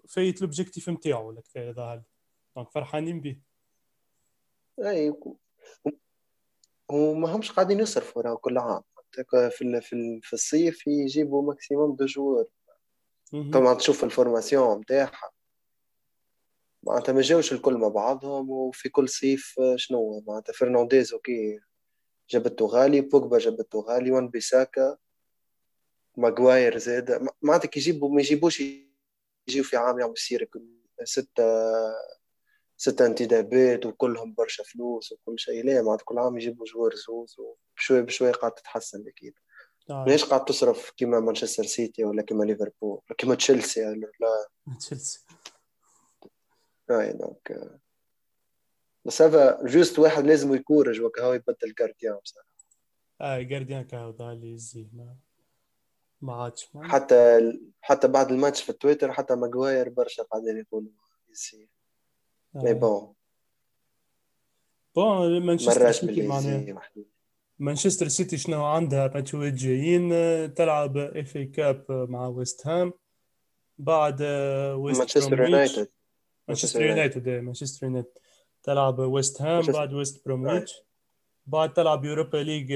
فايت 0.08 0.36
ال 0.36 0.42
objectif 0.42 0.90
نتاعو 0.90 1.32
لك 1.32 1.44
هذا 1.56 2.02
donc 2.56 2.70
فرحانين 2.70 3.20
به. 3.20 3.36
اي 4.80 5.14
وما 6.88 7.36
همش 7.36 7.52
قاعدين 7.52 7.80
يصرفوا 7.80 8.22
راه 8.22 8.34
كل 8.34 8.58
عام. 8.58 8.82
في 9.10 9.80
في 9.80 10.20
في 10.22 10.32
الصيف 10.32 10.86
يجيبوا 10.86 11.42
maximum 11.42 11.96
de 11.96 12.06
joueurs. 12.06 12.44
طبعا 13.52 13.74
تشوف 13.74 14.04
ال 14.04 14.12
formation 14.12 14.80
نتاعها 14.80 15.30
معناتها 16.82 17.12
ما 17.12 17.20
جاوش 17.20 17.52
الكل 17.52 17.74
مع 17.74 17.88
بعضهم 17.88 18.50
وفي 18.50 18.88
كل 18.88 19.08
صيف 19.08 19.54
شنو 19.76 20.24
معناتها 20.26 20.52
فرنانديز 20.52 21.12
OK 21.12 21.60
جابته 22.30 22.66
غالي 22.66 23.00
بوجبا 23.00 23.38
جابته 23.38 23.80
غالي 23.80 24.10
وان 24.10 24.28
بيساكا 24.28 24.96
ماغواير 26.16 26.78
زاد. 26.78 27.28
معناتها 27.42 27.68
كي 27.68 27.80
يجيبوا 27.80 28.08
ما 28.14 28.20
يجيبوش 28.20 28.60
يجيو 29.48 29.64
في 29.64 29.76
عام 29.76 29.98
يعملوا 29.98 30.16
سيرك 30.16 30.50
ستة 31.04 31.44
ستة 32.80 33.06
انتدابات 33.06 33.86
وكلهم 33.86 34.34
برشا 34.34 34.64
فلوس 34.64 35.12
وكل 35.12 35.38
شيء. 35.38 35.64
لا 35.64 35.82
معناتها 35.82 36.04
كل 36.04 36.18
عام 36.18 36.36
يجيبوا 36.36 36.66
joueur 36.66 36.94
زوز 36.94 37.36
وبشوي 37.38 38.02
بشوي 38.02 38.30
قاعد 38.30 38.52
تتحسن 38.52 39.08
أكيد. 39.08 39.34
ليش 39.90 40.24
قاعد 40.24 40.44
تصرف 40.44 40.90
كيما 40.90 41.20
مانشستر 41.20 41.62
سيتي 41.62 42.04
ولا 42.04 42.22
كيما 42.22 42.44
ليفربول 42.44 42.90
ولا 42.90 43.16
كيما 43.18 43.34
تشيلسي. 43.34 43.80
لا. 43.84 44.76
تشيلسي. 44.78 45.26
اي 46.90 47.12
donc 47.12 47.70
بس 49.04 49.22
هذا 49.22 49.62
juste 49.64 49.98
واحد 49.98 50.26
لازم 50.26 50.54
يكورج 50.54 51.00
وكهو 51.00 51.32
يبدل 51.32 51.74
gardien 51.78 52.18
بصراحة. 52.24 52.48
آه 53.20 53.42
gardien 53.42 53.84
كهو 53.84 54.10
ضالي 54.10 54.54
يزي 54.54 54.88
ما 54.92 55.16
ما 56.20 56.42
عادش 56.42 56.68
حتى 56.82 57.52
حتى 57.80 58.08
بعد 58.08 58.30
الماتش 58.30 58.62
في 58.62 58.72
تويتر 58.72 59.12
حتى 59.12 59.34
ماجواير 59.34 59.88
برشا 59.88 60.22
قاعدين 60.22 60.58
يقولوا 60.58 60.92
يزي 61.30 61.68
mais 62.54 62.74
bon. 62.74 63.12
bon 64.94 65.40
مانشستر 65.40 65.92
سيتي 65.92 66.26
معناها. 66.26 66.82
مانشستر 67.58 68.08
سيتي 68.08 68.38
شنو 68.38 68.64
عندها؟ 68.64 69.10
ماتشات 69.14 69.52
جايين 69.52 70.10
تلعب 70.54 70.96
إف 70.96 71.36
اي 71.36 71.44
كاب 71.44 71.84
مع 71.88 72.26
ويست 72.26 72.66
هام. 72.66 72.92
بعد 73.78 74.22
ويست 74.76 74.98
مانشستر 74.98 75.42
يونايتد. 75.42 75.88
مانشستر 76.48 76.82
يونايتد 76.82 77.28
مانشستر 77.28 77.86
يونايتد. 77.86 78.18
تلعب 78.62 78.98
ويست 78.98 79.42
هام 79.42 79.62
بعد 79.66 79.92
ويست 79.92 80.24
بروميتش. 80.24 80.74
بعد 81.46 81.72
تلعب 81.72 82.04
يوروبا 82.04 82.36
ليج 82.36 82.74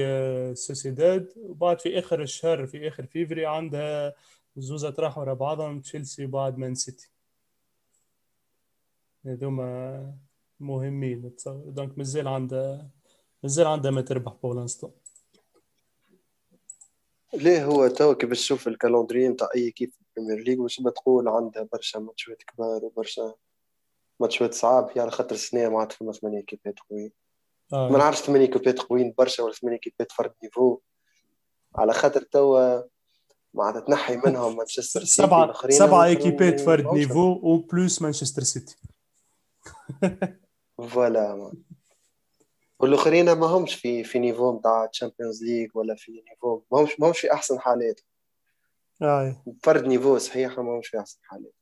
سوسيداد. 0.53 1.33
وبعد 1.37 1.79
في 1.79 1.99
آخر 1.99 2.21
الشهر 2.21 2.67
في 2.67 2.87
آخر 2.87 3.05
فيفري 3.05 3.45
عندها 3.45 4.13
زوزة 4.57 4.95
راح 4.99 5.17
ورا 5.17 5.33
بعضهم 5.33 5.81
تشيلسي 5.81 6.25
وبعد 6.25 6.57
مان 6.57 6.75
سيتي. 6.75 7.09
هذوما 9.25 10.17
مهمين. 10.59 11.35
donc 11.47 11.97
مازال 11.97 12.27
عندها 12.27 12.89
مازال 13.43 13.67
عندها 13.67 13.91
ما 13.91 14.01
تربح 14.01 14.33
pour 14.43 14.58
l'instant 14.58 14.91
ليه 17.33 17.65
هو 17.65 17.87
تو 17.87 18.15
كي 18.15 18.25
باش 18.25 18.39
تشوف 18.39 18.67
ال 18.67 18.72
calendrier 18.72 19.27
نتاع 19.27 19.47
أي 19.55 19.71
كيف 19.71 19.95
في 20.13 20.19
البريمير 20.19 20.45
ليج 20.45 20.59
واش 20.59 20.81
بتقول 20.81 21.27
عندها 21.27 21.67
برشا 21.73 21.97
ماتشات 21.97 22.43
كبار 22.43 22.85
وبرشا 22.85 23.33
ماتشات 24.19 24.53
صعاب 24.53 24.89
هي 24.95 25.01
على 25.01 25.11
خاطر 25.11 25.35
السنة 25.35 25.69
معناتها 25.69 25.95
فما 25.95 26.11
ثمانية 26.11 26.41
كيبات 26.41 26.79
قويين. 26.89 27.11
آه. 27.73 27.89
ما 27.89 27.97
نعرفش 27.97 28.19
ثمانية 28.19 28.45
كيبات 28.45 28.79
قويين 28.79 29.13
برشا 29.17 29.43
ولا 29.43 29.53
ثمانية 29.53 29.77
كيبات 29.77 30.11
فرد 30.11 30.33
niveau. 30.43 30.79
على 31.75 31.93
خاطر 31.93 32.21
توا 32.21 32.81
معناتها 33.53 33.79
تنحي 33.79 34.17
منهم 34.17 34.55
مانشستر 34.57 34.99
سيتي 34.99 35.27
سبعة 35.27 35.69
سبعة 35.69 36.05
ايكيبات 36.05 36.59
فرد 36.59 36.87
niveau 36.93 37.39
و 37.43 37.55
plus 37.55 38.01
مانشستر 38.01 38.43
سيتي. 38.43 38.75
voilà 40.89 41.51
والآخرين 42.79 43.31
ما 43.31 43.47
همش 43.47 43.75
في 43.75 44.03
في 44.03 44.19
niveau 44.19 44.57
نتاع 44.59 44.85
تشامبيونز 44.85 45.43
ليغ 45.43 45.69
ولا 45.73 45.95
في 45.95 46.23
niveau. 46.29 46.61
ما 46.71 46.79
همش 46.79 46.99
ما 46.99 47.07
همش 47.07 47.19
في 47.19 47.33
أحسن 47.33 47.59
حالات. 47.59 48.01
أي. 49.01 49.35
فرد 49.63 49.85
niveau 49.85 50.17
صحيح 50.17 50.59
ما 50.59 50.79
مش 50.79 50.87
في 50.87 50.99
أحسن 50.99 51.19
حالات. 51.23 51.53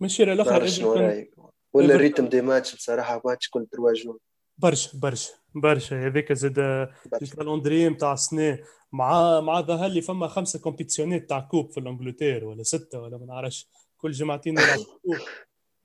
ماشي 0.00 0.22
الآخر 0.22 0.66
شنو 0.66 0.92
إيفرتون 0.92 1.08
رأيك؟ 1.08 1.34
ولا 1.72 1.94
ال 1.94 1.99
rythme 1.99 2.26
des 2.28 2.40
matchs 2.40 2.74
بصراحة 2.74 3.22
ماتش 3.24 3.48
كل 3.50 3.66
trois 3.66 3.92
jours 3.92 4.18
برشا 4.58 4.98
برشا 4.98 5.32
برشا. 5.54 6.06
هذاك 6.06 6.32
زاد 6.32 6.54
برشا. 6.54 6.92
ال 7.22 7.28
calendrier 7.28 7.88
نتاع 7.88 8.12
السنة 8.12 8.58
مع 8.92 9.40
مع 9.40 9.60
ظهر 9.60 9.88
لي 9.88 10.00
فما 10.00 10.28
خمسة 10.28 10.58
competition 10.58 11.22
ات 11.22 11.28
تاع 11.28 11.40
coupe 11.40 11.70
في 11.70 11.80
الإنجلتير 11.80 12.44
ولا 12.44 12.62
ستة 12.62 13.00
ولا 13.00 13.18
ما 13.18 13.26
نعرفش. 13.26 13.68
كل 13.98 14.10
جمعتين 14.10 14.58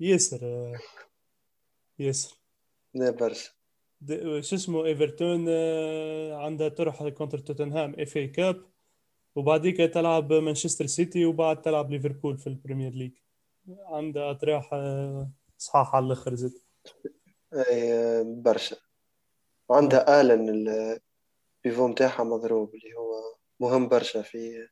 ياسر 0.02 0.40
آه، 0.44 0.80
ياسر. 2.00 2.38
لا 2.94 3.12
برشا 3.12 3.52
شو 4.42 4.56
اسمه 4.56 4.86
إيفرتون 4.86 5.46
آه، 5.50 6.36
عندها 6.36 6.70
تروح 6.70 7.08
contre 7.08 7.40
توتنهام 7.40 7.96
FA 8.00 8.18
Cup 8.18 8.66
وبعديك 9.36 9.78
تلعب 9.78 10.34
مانشستر 10.34 10.86
سيتي 10.86 11.26
وبعد 11.26 11.62
تلعب 11.62 11.92
ليفربول 11.92 12.38
في 12.38 12.48
البريمير 12.48 12.92
ليج. 12.92 13.12
عندها 13.70 14.34
تروح 14.34 14.74
آه، 14.74 15.32
صحاح 15.58 15.96
على 15.96 16.06
الآخر 16.06 16.36
زاد 16.36 16.54
إي 17.54 18.24
برشا. 18.24 18.76
وعندها 19.70 20.22
آلن 20.22 20.50
ال 21.66 21.69
pivot 21.69 21.88
نتاعها 21.88 22.24
مضروب 22.24 22.76
اللي 22.76 22.94
هو 22.94 23.36
مهم 23.60 23.88
برشا 23.88 24.22
في 24.22 24.68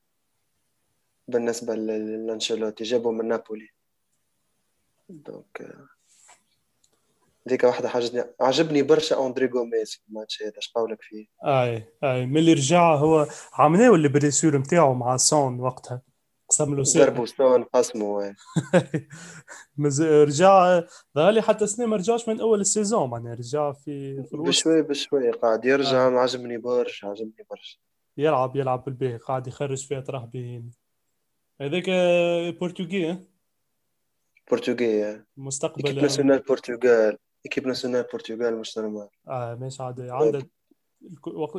بالنسبة 1.27 1.75
لأنشيلوتي. 1.75 2.83
جابه 2.83 3.11
من 3.11 3.27
نابولي. 3.27 3.69
donc 5.09 5.61
آه، 5.61 5.87
ديك 7.45 7.63
واحدة 7.63 7.89
حاجتني 7.89 8.23
عجبني 8.41 8.81
برشا 8.81 9.25
أندري 9.25 9.45
غوميز 9.45 9.91
في 9.91 10.01
الماتش 10.09 10.43
هذا 10.43 10.57
اش 10.57 10.71
قولك 10.75 11.01
فيه 11.01 11.25
أي 11.45 11.93
أي. 12.03 12.25
من 12.25 12.37
اللي 12.37 12.53
رجع 12.53 12.95
هو 12.95 13.27
عملوا 13.53 13.97
ال 13.97 14.04
blessure 14.04 14.57
نتاعو 14.57 14.93
مع 14.93 15.17
سون 15.17 15.59
وقتها؟ 15.59 16.01
قسم 16.49 16.75
له 16.75 16.83
ساق 16.83 17.03
ضربوا 17.03 17.25
ستون 17.25 17.63
قسموا 17.63 18.33
رجع 20.25 20.81
ظهر 21.15 21.31
لي 21.31 21.41
حتى 21.41 21.67
سنة 21.67 21.85
ما 21.85 21.95
رجعش 21.95 22.29
من 22.29 22.39
أول 22.39 22.61
ال 22.61 22.68
saison 22.68 23.09
معناها 23.09 23.33
رجع 23.33 23.71
في 23.71 24.23
في 24.23 24.33
الوسط. 24.33 24.49
بشوي 24.49 24.81
بشوي. 24.81 25.31
قاعد 25.31 25.65
يرجع 25.65 26.19
عجبني 26.19 26.57
برشا 26.57 27.07
عجبني 27.07 27.45
برشا. 27.49 27.77
يلعب 28.17 28.55
يلعب 28.55 28.83
بالبيه 28.83 29.17
قاعد 29.17 29.47
يخرج 29.47 29.87
فيها 29.87 29.99
طرح 29.99 30.25
باهين 30.25 30.71
هذاك 31.61 31.89
آه، 31.89 32.49
برتغالية 34.51 35.25
مستقبل 35.37 35.85
équipe 35.85 36.03
nationale 36.03 36.39
برتغال 36.39 37.17
équipe 37.45 37.67
nationale 37.67 38.05
برتغال 38.13 38.57
مش 38.57 38.77
normal. 38.77 39.09
آه 39.27 39.55
ماشي 39.55 39.83
عادي. 39.83 40.11
عندها 40.11 40.41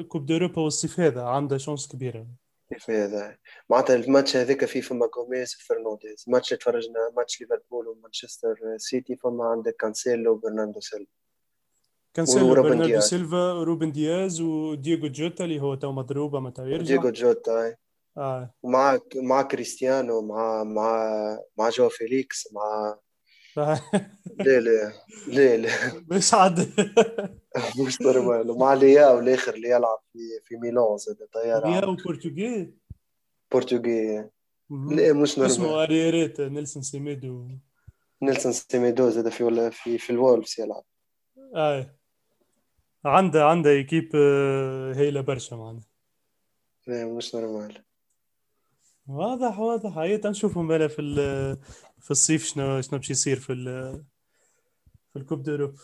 coupe 0.09 0.27
d'Europe 0.27 0.63
والصيف 0.63 1.01
هذا 1.01 1.23
عندها 1.23 1.59
chance 1.59 1.89
كبيرة. 1.89 2.27
كيف 2.71 2.91
هذا. 2.91 3.37
معناتها 3.71 3.97
الماتش 3.97 4.37
هذاك 4.37 4.65
فيه 4.65 4.81
فما 4.81 5.11
غوميز 5.17 5.57
وفرنانديز 5.57 6.25
الماتش 6.29 6.53
اللي 6.53 6.59
تفرجنا 6.59 7.13
ماتش 7.17 7.41
ليفربول 7.41 7.89
ومانشستر 7.89 8.55
سيتي 8.77 9.17
فما 9.17 9.45
عندك 9.45 9.77
كانسيلو 9.79 10.33
وبرناردو 10.33 10.81
سيلفا. 10.81 11.13
كانسيلو 12.15 12.55
برناردو. 12.55 13.01
سيلفا 13.01 13.53
روبن 13.53 13.93
دياز 13.93 14.41
ودييغو 14.41 15.09
جوتا 15.09 15.45
اللي 15.45 15.61
هو 15.61 15.75
تو 15.75 15.93
مضروبة 15.93 16.41
متى 16.41 16.63
يرجع 16.63 16.97
دييغو 16.97 17.11
جوتا 17.11 17.77
آه. 18.21 18.55
ومع 18.63 18.99
مع 19.17 19.43
كريستيانو 19.43 20.23
مع 20.23 20.65
مع 20.65 21.39
مع 21.59 21.69
جو 21.69 21.89
فيليكس 21.89 22.53
مع 22.53 22.99
لا 23.57 24.61
لا 24.61 24.93
لا 25.29 25.57
لا 25.57 25.71
مش 26.11 26.35
عاد 26.35 26.59
مش 27.87 28.01
normal. 28.01 28.51
ومع 28.51 28.75
لياو 28.75 29.19
الآخر 29.19 29.55
اللي 29.55 29.69
يلعب 29.69 29.99
في 30.13 30.19
في 30.45 30.57
ميلان 30.57 30.97
زاد 30.97 31.17
طيارة. 31.33 31.69
ياو 31.69 31.97
برتغي 32.07 32.75
برتغالي 33.53 34.31
مهم. 34.71 34.93
لا 34.93 35.13
مش 35.13 35.39
اسمه 35.39 35.67
normal 35.67 35.83
arrière 35.83 36.16
droit 36.16 36.41
نيلسون 36.41 36.83
سيميدو. 36.83 37.49
نيلسون 38.23 38.53
سيميدو 38.53 39.11
زاد 39.11 39.29
في 39.29 39.45
ولا 39.45 39.71
في 39.71 39.99
في 39.99 40.11
الوولفز 40.11 40.61
يلعب. 40.61 40.85
اي 41.57 41.91
عنده 43.05 43.45
عنده 43.45 43.71
équipe 43.71 44.11
آه، 44.15 44.93
هايله 44.93 45.21
برشا 45.21 45.55
معنا. 45.55 45.81
لا 46.87 47.05
مش 47.05 47.35
normal. 47.35 47.85
واضح 49.15 49.59
واضح. 49.59 49.99
هيا 49.99 50.17
تنشوفوا 50.17 50.63
مالا 50.63 50.89
في 50.89 51.03
ال- 51.03 51.57
في 52.01 52.11
الصيف 52.11 52.45
شنو 52.45 52.81
شنو 52.81 52.99
باش 52.99 53.11
يصير 53.11 53.37
في 53.41 53.53
ال- 53.53 54.05
في 55.13 55.19
ال 55.19 55.23
coupe 55.23 55.43
d'Europe 55.43 55.75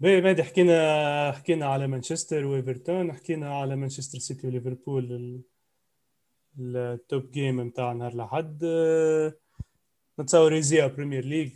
باهي 0.00 0.20
مادي 0.20 0.42
حكينا 0.42 1.32
حكينا 1.32 1.66
على 1.66 1.86
مانشستر 1.86 2.44
وإيفرتون 2.44 3.12
حكينا 3.12 3.54
على 3.58 3.76
مانشستر 3.76 4.18
سيتي 4.18 4.46
وليفربول 4.46 5.04
ال- 5.12 6.76
top 6.76 7.30
game 7.30 7.60
نتاع 7.60 7.92
نهار 7.92 8.12
الأحد. 8.12 8.60
أه، 8.64 9.34
نتصور 10.20 10.52
يزيها 10.52 10.86
بريمير 10.86 11.24
ليج 11.24 11.52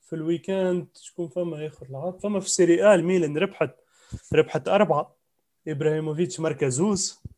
في 0.00 0.12
ال 0.12 0.20
week-end 0.20 0.86
شكون 0.94 1.28
فما 1.28 1.66
آخر 1.66 1.86
لعب؟ 1.90 2.18
فما 2.20 2.40
في 2.40 2.50
سيري 2.50 2.84
آ 2.84 2.94
الميلان 2.94 3.38
ربحت 3.38 3.70
ربحت 4.34 4.68
أربعة. 4.68 5.16
إبراهيموفيتش 5.68 6.40
ماركا 6.40 6.80
زوز 6.80 7.20
آه، 7.26 7.33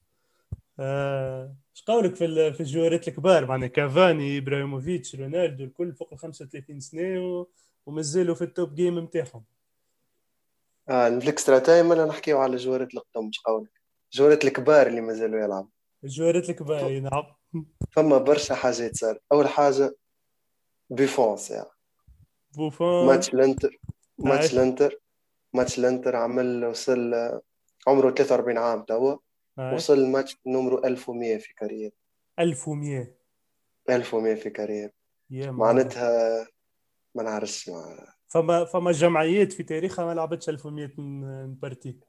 إيش 0.81 1.83
قولك 1.87 2.15
في 2.15 2.53
في 2.53 2.61
الجوارات 2.61 3.09
الكبار؟ 3.09 3.47
معناها 3.47 3.69
كافاني 3.69 4.39
إبراهيموفيتش 4.39 5.15
رونالدو 5.17 5.65
الكل 5.65 5.93
فوق 5.93 6.09
ال 6.13 6.19
35 6.19 6.81
سنة 6.81 7.21
و- 7.27 7.47
ومازالوا 7.87 8.35
في 8.35 8.43
ال 8.45 8.52
top 8.52 8.75
game 8.75 8.99
نتاعهم 8.99 9.45
آه 10.89 11.09
ال 11.09 11.17
extra 11.17 11.59
time 11.59 11.93
أنا 11.93 12.05
نحكيو 12.05 12.39
على 12.39 12.57
جوارات 12.57 12.95
القدم 12.95 13.29
مش 13.29 13.41
قولك؟ 13.41 13.71
جوارات 14.13 14.45
الكبار 14.45 14.87
اللي 14.87 15.01
مازالوا 15.01 15.41
يلعبوا. 15.45 15.69
الجوارات 16.05 16.51
الكبار 16.51 16.87
أي 16.87 17.01
نعم. 17.01 17.25
فما 17.91 18.19
برشا 18.19 18.55
حاجات 18.55 18.97
صار. 18.97 19.19
أول 19.33 19.49
حاجة 19.49 19.97
بوفون 20.91 21.51
يعني 21.51 21.69
بوفون 22.57 23.07
ماتش 23.07 23.35
الإنتر 23.35 23.79
ماتش 24.19 24.51
أي. 24.55 24.57
الإنتر 24.59 24.99
ماتش 25.53 25.79
الإنتر 25.79 26.17
عمل 26.17 26.65
وصل 26.65 27.15
عمره 27.87 28.11
43 28.11 28.59
عام 28.59 28.83
توا. 28.83 29.17
وصل 29.75 29.95
الماتش 29.99 30.37
نمرو 30.47 30.85
1100 30.85 31.39
في 31.39 31.55
carrière 31.55 31.93
1100 32.39 33.17
1100 33.91 34.35
في 34.35 34.51
carrière. 34.51 34.91
معناتها 35.51 36.47
ما 37.15 37.23
نعرفش 37.23 37.69
مع- 37.69 38.15
فما 38.29 38.65
فما 38.65 38.93
جمعيات 38.93 39.53
في 39.53 39.63
تاريخها 39.63 40.05
ما 40.05 40.15
لعبتش 40.15 40.49
1100 40.49 40.93
ن- 40.99 41.55
partie 41.55 42.01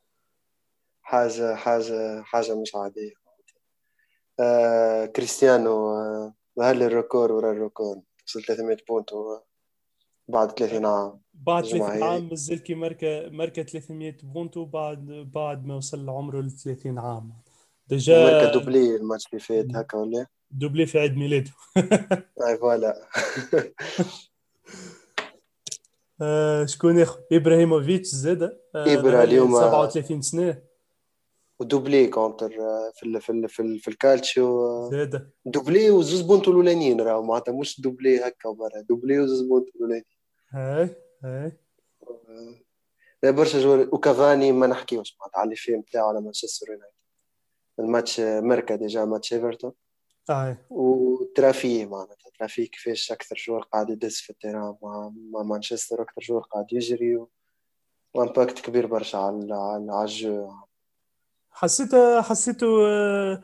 حاجة 1.02 1.56
حاجة 1.56 2.22
حاجة 2.22 2.62
مش 2.62 2.76
عادية. 2.76 3.14
آه 4.40 5.06
كريستيانو 5.06 5.90
آه 5.90 6.34
هل 6.62 6.84
ال 6.84 6.91
record 6.91 7.32
ورا 7.32 7.52
ال 7.52 7.59
record 7.59 8.02
وصل 8.28 8.42
300 8.44 8.78
بونت 8.90 9.14
و- 9.14 9.40
بعد 10.28 10.52
30 10.52 10.86
عام. 10.86 11.20
بعد 11.34 11.64
30 11.64 11.80
جمعيات. 11.80 12.04
عام 12.04 12.30
مازال 12.30 12.64
كي 12.64 12.76
ماركا 12.76 13.30
ماركا 13.30 13.64
300 13.64 14.18
بونتو 14.24 14.66
بعد 14.66 15.06
بعد 15.34 15.66
ما 15.66 15.76
وصل 15.76 16.10
عمره 16.10 16.42
ل 16.42 16.52
30 16.52 16.98
عام. 17.00 17.34
déjà 17.88 18.24
ماركا 18.24 18.52
doublé 18.54 18.96
الماتش 18.96 19.28
اللي 19.28 19.40
فات 19.40 19.76
هكا 19.76 19.98
ولا؟ 19.98 20.26
doublé 20.52 20.86
في 20.86 21.00
عيد 21.00 21.18
ميلاده. 21.18 21.52
أي 22.48 22.58
voilà. 22.58 22.96
آه 26.22 26.66
شكون 26.66 26.98
ياخذ 26.98 27.20
إبراهيموفيتش 27.32 28.08
زاد 28.08 28.58
إبرا 28.76 29.24
اليوم- 29.24 29.56
37 29.56 30.22
سنة. 30.22 30.62
و 31.60 31.67
doublé 31.67 32.08
contre 32.08 32.46
آه، 32.62 32.92
في 32.96 33.04
ال 33.06 33.22
في 33.22 33.32
ال 33.32 33.50
في, 33.50 33.62
ال 33.62 33.80
في 33.80 33.88
الكالتشيو. 33.88 34.90
زاد. 34.92 35.30
doublé 35.46 35.90
وزوز 35.90 36.22
بونتو 36.22 36.52
الأولانيين 36.52 37.02
راهو 37.02 37.24
معناتها 37.24 37.52
مش 37.52 37.82
doublé 37.82 38.20
هكا 38.20 38.50
وبرا. 38.50 38.82
doublé 38.90 39.20
وزوز 39.20 39.42
بونتو 39.42 39.72
الأولانيين. 39.76 40.17
آه، 40.56 40.90
لا 43.24 43.32
برشا 43.32 43.60
جوار 43.62 43.90
وكافاني 43.92 44.52
ما 44.52 44.68
نحكيوش 44.68 45.18
معناتها 45.20 45.40
على 45.40 45.46
اللي 45.46 45.56
فيه 45.56 45.76
نتاعو 45.76 46.10
على 46.10 46.22
مانشستر 46.22 46.72
يونايتد. 46.72 46.94
الماتش 47.80 48.20
آه، 48.20 48.40
ميركا 48.40 48.76
ديجا 48.76 49.06
ماتش 49.06 49.34
إيفرتون. 49.34 49.74
هاي 50.30 50.58
وترافيه 50.70 51.86
معناتها 51.86 52.30
ترافيه 52.40 52.68
كيفاش 52.68 53.12
أكثر 53.12 53.36
جوار 53.48 53.62
قاعد 53.62 53.90
يدز 53.90 54.16
في 54.16 54.30
التيران 54.30 54.76
مع, 54.84 55.12
مع 55.32 55.44
مانشستر 55.44 56.02
أكثر 56.02 56.22
جوار 56.22 56.42
قاعد 56.42 56.74
يجري 56.74 57.16
و... 57.16 57.30
وامباكت 58.14 58.60
كبير 58.60 58.86
برشا 58.86 59.18
على 59.18 59.54
على 59.54 60.04
الجو. 60.04 60.52
حسيته 61.52 62.22
حسيته 62.22 62.88
آه، 62.88 63.44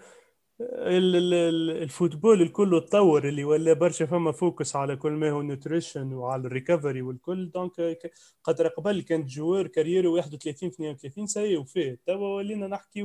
الفوتبول 0.63 2.41
الكل 2.41 2.81
تطور 2.89 3.27
اللي 3.29 3.43
ولا 3.43 3.73
برشا 3.73 4.05
فما 4.05 4.31
فوكس 4.31 4.75
على 4.75 4.95
كل 4.95 5.11
ما 5.11 5.31
هو 5.31 5.41
نوتريشن 5.41 6.13
وعلى 6.13 6.47
الريكفري 6.47 7.01
والكل. 7.01 7.49
دونك 7.51 7.71
ك- 7.81 8.11
خاطر 8.41 8.67
قبل 8.67 9.01
كان 9.01 9.25
جوار 9.25 9.67
carrière 9.67 10.03
ه 10.03 10.07
31 10.07 10.69
32 10.69 11.27
سنه 11.27 11.57
وفيه. 11.59 11.99
توا 12.05 12.35
ولينا 12.35 12.67
نحكي 12.67 13.01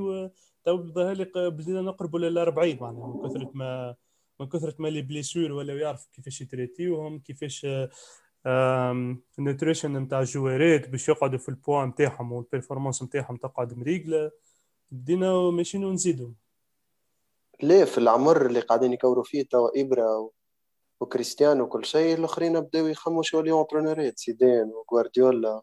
تو 0.65 0.77
ظهر 0.93 1.13
لي 1.17 1.31
بدينا 1.37 1.83
نقربوا 1.83 2.19
لل 2.19 2.39
40 2.39 2.79
معناها 2.81 3.07
من 3.07 3.29
كثرة 3.29 3.51
ما 3.55 3.95
من 4.41 4.47
كثرة 4.49 4.75
ما 4.79 4.89
les 4.89 5.03
blessures 5.03 5.53
ولا 5.53 5.75
يعرف 5.75 6.07
كيفاش 6.13 6.41
يتريتيوهم 6.41 7.19
كيفاش 7.19 7.67
ال 9.39 9.45
nutrition 9.45 9.97
نتاع 9.97 10.21
الجوارات 10.21 10.89
باش 10.89 11.09
يقعدوا 11.09 11.39
في 11.39 11.49
البوا 11.49 11.85
نتاعهم 11.85 12.33
وال 12.33 12.44
performance 12.44 13.03
نتاعهم 13.03 13.37
تقعد 13.37 13.79
مريقلة. 13.79 14.31
بدينا 14.91 15.51
ماشيين 15.51 15.85
ونزيدوا 15.85 16.31
ليه 17.63 17.85
في 17.85 17.99
العمر 17.99 18.47
اللي 18.47 18.61
قاعدين 18.61 18.93
يكوروا 18.93 19.25
فيه 19.25 19.49
توا 19.49 19.81
ابرا 19.81 20.17
و... 20.17 20.33
وكريستيانو 21.01 21.65
وكل 21.65 21.85
شيء 21.85 22.19
الآخرين 22.19 22.61
بداو 22.61 22.87
يخموا 22.87 23.23
شو 23.23 23.41
لي 23.41 23.51
اونترونوريت 23.51 24.19
سيدان 24.19 24.71
وغوارديولا. 24.71 25.63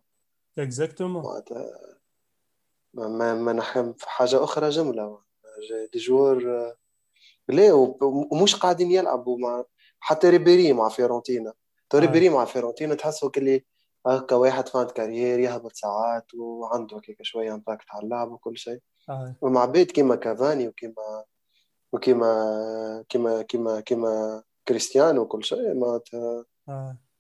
اكزاكتومون 0.58 1.42
ما 2.94 3.08
ما, 3.08 3.34
ما 3.34 3.54
نحن 3.54 3.94
في 3.94 4.10
حاجة 4.10 4.44
أخرى 4.44 4.70
جملة 4.70 5.20
دي 5.94 6.00
جوار 6.00 6.74
ليه؟ 7.50 7.72
ومش 8.32 8.56
قاعدين 8.56 8.92
يلعبوا 8.92 9.38
مع 9.38 9.64
حتى 10.00 10.30
ريبيري 10.30 10.74
مع 10.74 10.90
فيرونتينا 10.90 11.54
تو 11.90 11.98
ريبيري 11.98 12.30
مع 12.30 12.46
فيرونتينا 12.46 12.96
تحسوا 12.96 13.30
كلي 13.30 13.66
هكا 14.08 14.36
واحد 14.36 14.68
فانت 14.68 14.92
كارير 14.92 15.40
يهبط 15.40 15.72
ساعات 15.74 16.34
وعنده 16.34 16.98
هكاك 16.98 17.18
شوية 17.22 17.54
امباكت 17.54 17.86
على 17.90 18.04
اللعب 18.04 18.32
وكل 18.32 18.58
شيء. 18.58 18.80
ومع 19.42 19.66
بيت 19.66 19.92
كيما 19.92 20.16
كافاني 20.16 20.68
وكيما 20.68 21.24
وكيما 21.96 23.06
كيما 23.10 23.42
كيما 23.42 23.82
كيما 23.82 24.44
كريستيانو 24.68 25.22
وكل 25.22 25.44
شيء 25.44 25.74
معناتها 25.74 26.46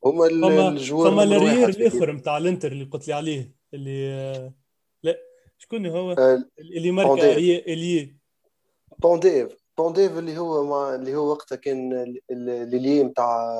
هما 0.05 0.27
الجوار 0.67 1.11
فما 1.11 1.23
الريير 1.23 1.69
الآخر 1.69 2.11
نتاع 2.11 2.37
الانتر 2.37 2.71
اللي 2.71 2.85
قلت 2.85 3.07
لي 3.07 3.13
عليه 3.13 3.55
اللي 3.73 4.51
لا 5.03 5.17
شكون 5.57 5.85
هو؟ 5.85 6.11
آه، 6.11 6.45
اللي 6.59 6.91
ماركا 6.91 7.37
الي 7.37 8.15
بونديف 8.99 9.65
بونديف 9.77 10.17
اللي 10.17 10.37
هو 10.37 10.63
مع 10.63 10.95
اللي 10.95 11.15
هو 11.15 11.31
وقتها 11.31 11.55
كان 11.55 12.15
اللي 12.31 13.03
نتاع 13.03 13.55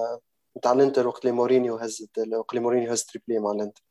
نتاع 0.57 0.71
الانتر 0.71 1.07
وقت 1.07 1.25
اللي 1.25 1.35
مورينيو 1.35 1.75
هزت 1.75 2.17
وقت 2.17 2.49
اللي 2.51 2.63
مورينيو 2.63 2.91
هز 2.91 3.03
تريبلي 3.03 3.39
مع 3.39 3.51
الانتر. 3.51 3.83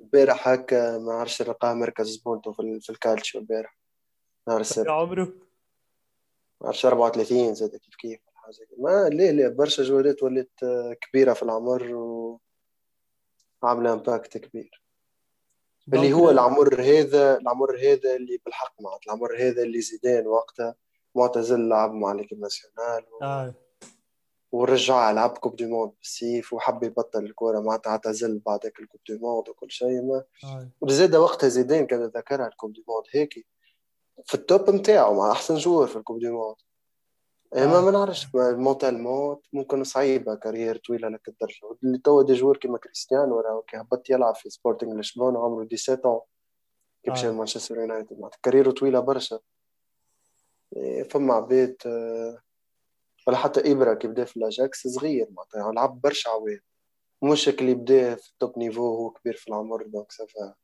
البارح 0.00 0.48
هكا 0.48 0.98
ما 0.98 1.12
عرفش 1.12 1.42
لقاه 1.42 1.74
مركز 1.74 2.16
بونتو 2.16 2.52
في 2.52 2.90
الكالتشيو 2.90 3.40
البارح 3.40 3.78
نهار 4.48 4.60
السبت. 4.60 4.88
عمره 4.88 5.32
ما 6.62 6.68
عرفش 6.68 6.86
34 6.86 7.54
زاد 7.54 7.76
كيف 7.76 7.94
كيف 7.96 8.20
حاجة 8.34 8.68
ما 8.78 9.08
ليه 9.08 9.30
ليه؟ 9.30 9.48
برشا 9.48 9.82
joueur 9.82 10.16
ات 10.16 10.22
ولات 10.22 10.50
كبيرة 11.00 11.32
في 11.32 11.42
العمر 11.42 11.94
و 11.94 12.40
عاملة 13.62 13.92
impact 13.92 14.38
كبير. 14.38 14.82
اللي 15.94 16.12
هو 16.12 16.30
العمر 16.30 16.80
هذا 16.80 17.38
العمر 17.38 17.76
هذا 17.76 18.16
اللي 18.16 18.38
بالحق 18.44 18.74
معناتها. 18.80 19.06
العمر 19.06 19.36
هذا 19.38 19.62
اللي 19.62 19.80
زيدان 19.80 20.26
وقتها 20.26 20.74
معتزل 21.14 21.68
لعب 21.68 21.92
مع 21.92 22.12
l'équipe 22.12 22.40
nationale 22.40 23.04
و... 23.12 23.24
آه. 23.24 23.54
ورجع 24.52 25.10
لعب 25.10 25.38
coupe 25.38 25.56
du 25.56 25.66
monde 25.66 25.92
بالسيف 25.98 26.52
وحب 26.52 26.82
يبطل 26.82 27.24
الكورة. 27.24 27.60
معناتها 27.60 27.90
اعتزل 27.90 28.38
بعد 28.38 28.64
ال 28.66 28.72
coupe 28.72 29.00
du 29.08 29.18
monde 29.18 29.48
وكل 29.48 29.70
شيء. 29.70 30.02
ما 30.02 30.24
آه. 30.44 30.68
وزاد 30.80 31.14
وقتها 31.16 31.48
زيدان 31.48 31.86
كان 31.86 32.04
ذكرها 32.04 32.46
ال 32.46 32.50
coupe 32.50 32.72
du 32.72 32.84
monde 32.88 33.04
هيك 33.10 33.46
ال 34.34 34.43
top 34.43 34.70
نتاعو 34.70 35.14
مع 35.14 35.32
أحسن 35.32 35.54
joueur 35.54 35.88
في 35.88 35.96
ال 35.96 36.00
coupe 36.00 36.18
du 36.18 36.30
monde. 36.30 36.56
أما 37.56 37.80
ما 37.80 37.90
نعرفش 37.90 38.26
mentalement 38.34 39.36
ممكن 39.52 39.84
صعيبة 39.84 40.34
carrière 40.34 40.76
طويلة 40.76 41.08
لك 41.08 41.28
الدرجه 41.28 41.76
اللي 41.84 41.98
توا 41.98 42.22
des 42.22 42.34
joueurs 42.34 42.56
كيما 42.56 42.78
كريستيانو 42.78 43.40
راه 43.40 43.62
كي 43.66 43.76
هبط 43.76 44.10
يلعب 44.10 44.34
في 44.34 44.50
سبورتنج 44.50 44.92
لشبونه 44.98 45.44
عمره 45.44 45.68
17 45.74 46.20
كي 47.02 47.10
مشى 47.10 47.28
آه. 47.28 47.32
مانشستر 47.32 47.76
يونايتد؟ 47.76 48.18
معناتها 48.18 48.38
carrière 48.42 48.70
طويلة 48.70 49.00
برشا. 49.00 49.38
إيه، 50.76 51.02
فما 51.02 51.34
عباد 51.34 51.76
آه، 51.86 52.38
ولا 53.26 53.36
حتى 53.36 53.72
ابرا 53.72 53.94
كي 53.94 54.08
بدأ 54.08 54.24
في 54.24 54.36
الأجاكس 54.36 54.86
صغير 54.86 55.28
معناتها 55.30 55.72
لعب 55.72 56.00
برشا 56.00 56.30
عوام. 56.30 56.60
مش 57.22 57.48
اللي 57.48 57.74
بدأ 57.74 58.14
في 58.14 58.30
ال 58.30 58.37
top 58.37 58.58
niveau 58.58 58.96
هو 58.96 59.10
كبير 59.10 59.36
في 59.36 59.48
العمر 59.48 59.82
donc 59.86 60.12
ça 60.12 60.33
va 60.33 60.54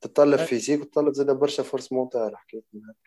تتطلب 0.00 0.38
physique 0.38 0.80
وتطلب 0.80 1.12
زاد 1.12 1.30
برشا 1.30 1.62
force 1.62 1.92
mentale 1.92 2.36
حكيت 2.36 2.64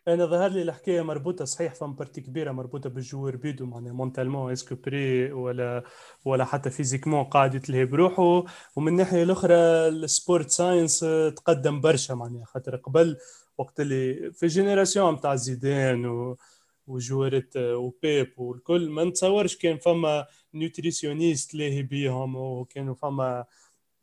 أنا 0.08 0.26
ظهر 0.26 0.50
لي 0.50 0.62
الحكاية 0.62 1.02
مربوطة 1.02 1.46
صحيح 1.46 1.76
فما 1.76 1.94
partie 1.94 2.22
كبيرة 2.22 2.52
مربوطة 2.52 2.90
بال 2.90 3.01
joueur 3.01 3.36
بيدو 3.36 3.66
معناها 3.66 3.94
mentalement 3.94 4.52
est-ce 4.52 4.68
que 4.68 4.76
prêt 4.76 5.32
ولا 5.32 5.84
ولا 6.26 6.46
حتى 6.46 6.70
physiquement 6.70 7.24
قاعد 7.24 7.56
يتلهي 7.56 7.86
بروحه. 7.86 8.44
ومن 8.76 8.88
الناحية 8.88 9.24
الأخرى 9.24 9.56
ال 9.88 9.98
sport 9.98 10.50
science 10.50 11.00
تقدم 11.36 11.82
برشا 11.82 12.14
معناها 12.14 12.46
خاطر 12.46 12.76
قبل 12.76 13.18
وقت 13.58 13.80
اللي 13.80 14.32
في 14.32 14.48
génération 14.48 15.14
نتاع 15.14 15.36
زيدان 15.36 16.06
و 16.06 16.38
و 16.88 16.97
joueur 16.97 17.49
ات 17.49 17.58
وبيب 17.58 18.40
والكل 18.40 18.90
ما 18.90 19.04
نتصورش 19.04 19.58
كان 19.58 19.78
فما 19.78 20.26
nutritionniste 20.54 21.56
لاهي 21.56 21.84
بيهم 21.84 22.36
وكانوا 22.36 22.96
فما 22.96 23.46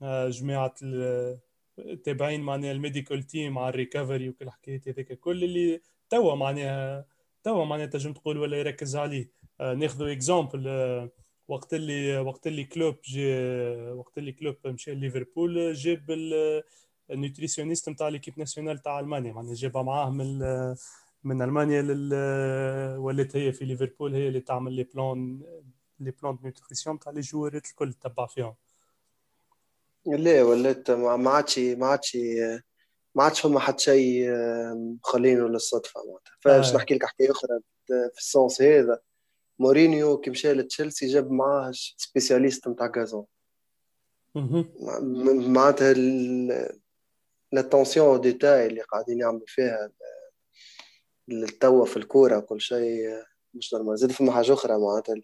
آه، 0.02 0.28
جماعة 0.28 0.74
تابعين 2.04 2.40
معناها 2.40 2.72
ال 2.72 2.78
medical 2.78 3.22
team 3.22 3.58
على 3.58 3.68
ال 3.68 3.75
recovery 3.75 4.28
وكل 4.28 4.44
الحكايات 4.44 4.88
هذيك 4.88 5.12
كل 5.12 5.44
اللي 5.44 5.80
توا 6.10 6.34
معناها 6.34 7.04
توا 7.42 7.64
معناها 7.64 7.86
تنجم 7.86 8.12
تقول 8.12 8.38
ولا 8.38 8.56
يركز 8.56 8.96
عليه. 8.96 9.30
آه، 9.60 9.74
ناخذوا 9.74 10.12
exemple 10.12 10.64
آه، 10.68 11.10
وقت 11.48 11.74
اللي 11.74 12.18
وقت 12.18 12.46
اللي 12.46 12.64
كلوب 12.64 12.96
جي 13.04 13.34
وقت 13.92 14.18
اللي 14.18 14.32
كلوب 14.32 14.56
مشى 14.66 14.94
ليفربول 14.94 15.72
جاب 15.74 16.10
ال 17.10 17.15
nutritionniste 17.15 17.88
نتاع 17.88 18.08
l'équipe 18.08 18.38
nationale 18.38 18.78
تاع 18.78 19.00
ألمانيا. 19.00 19.32
معناها 19.32 19.54
جابها 19.54 19.82
معاه 19.82 20.10
من 20.10 20.38
من 21.24 21.42
ألمانيا 21.42 21.82
لل 21.82 22.14
ولات 22.98 23.36
هي 23.36 23.52
في 23.52 23.64
ليفربول 23.64 24.14
هي 24.14 24.28
اللي 24.28 24.40
تعمل 24.40 24.72
les 24.72 24.84
plans 24.84 25.40
les 26.00 26.10
plans 26.10 26.38
nutrition 26.42 26.98
تاع 26.98 27.12
les 27.12 27.20
joueur 27.20 27.59
ات 27.59 27.66
الكل 27.66 27.92
تبع 27.92 28.26
فيهم. 28.26 28.54
لا 30.06 30.42
ولات 30.42 30.90
ما 30.90 31.30
عادش 31.30 31.58
ما 31.58 31.86
عادش 31.86 32.18
ما 33.14 33.24
عادش 33.24 33.40
فما 33.40 33.60
حتى 33.60 33.84
شيء 33.84 34.30
مخلينه 34.74 35.48
للصدفة 35.48 36.00
معناتها. 36.06 36.32
فاش 36.40 36.72
آه. 36.72 36.76
نحكي 36.76 36.94
لك 36.94 37.04
حكاية 37.04 37.30
أخرى 37.30 37.60
في 37.86 38.18
ال 38.18 38.27
sens 38.27 38.62
هذا. 38.62 39.00
مورينيو 39.58 40.18
كي 40.18 40.30
مشى 40.30 40.52
لتشيلسي 40.52 41.06
جاب 41.06 41.30
معاه 41.30 41.70
spécialiste 41.96 42.68
نتاع 42.68 42.92
gazon. 42.96 43.24
معناتها 45.46 45.94
l'attention 47.52 48.20
détail 48.20 48.66
اللي 48.66 48.80
قاعدين 48.80 49.20
يعملوا 49.20 49.46
فيها 49.46 49.90
التوا 51.30 51.84
في 51.84 51.96
الكورة 51.96 52.40
كل 52.40 52.60
شيء 52.60 53.22
مش 53.54 53.74
نورمال. 53.74 53.98
زاد 53.98 54.12
فما 54.12 54.32
حاجة 54.32 54.52
أخرى 54.52 54.78
معناتها. 54.78 55.14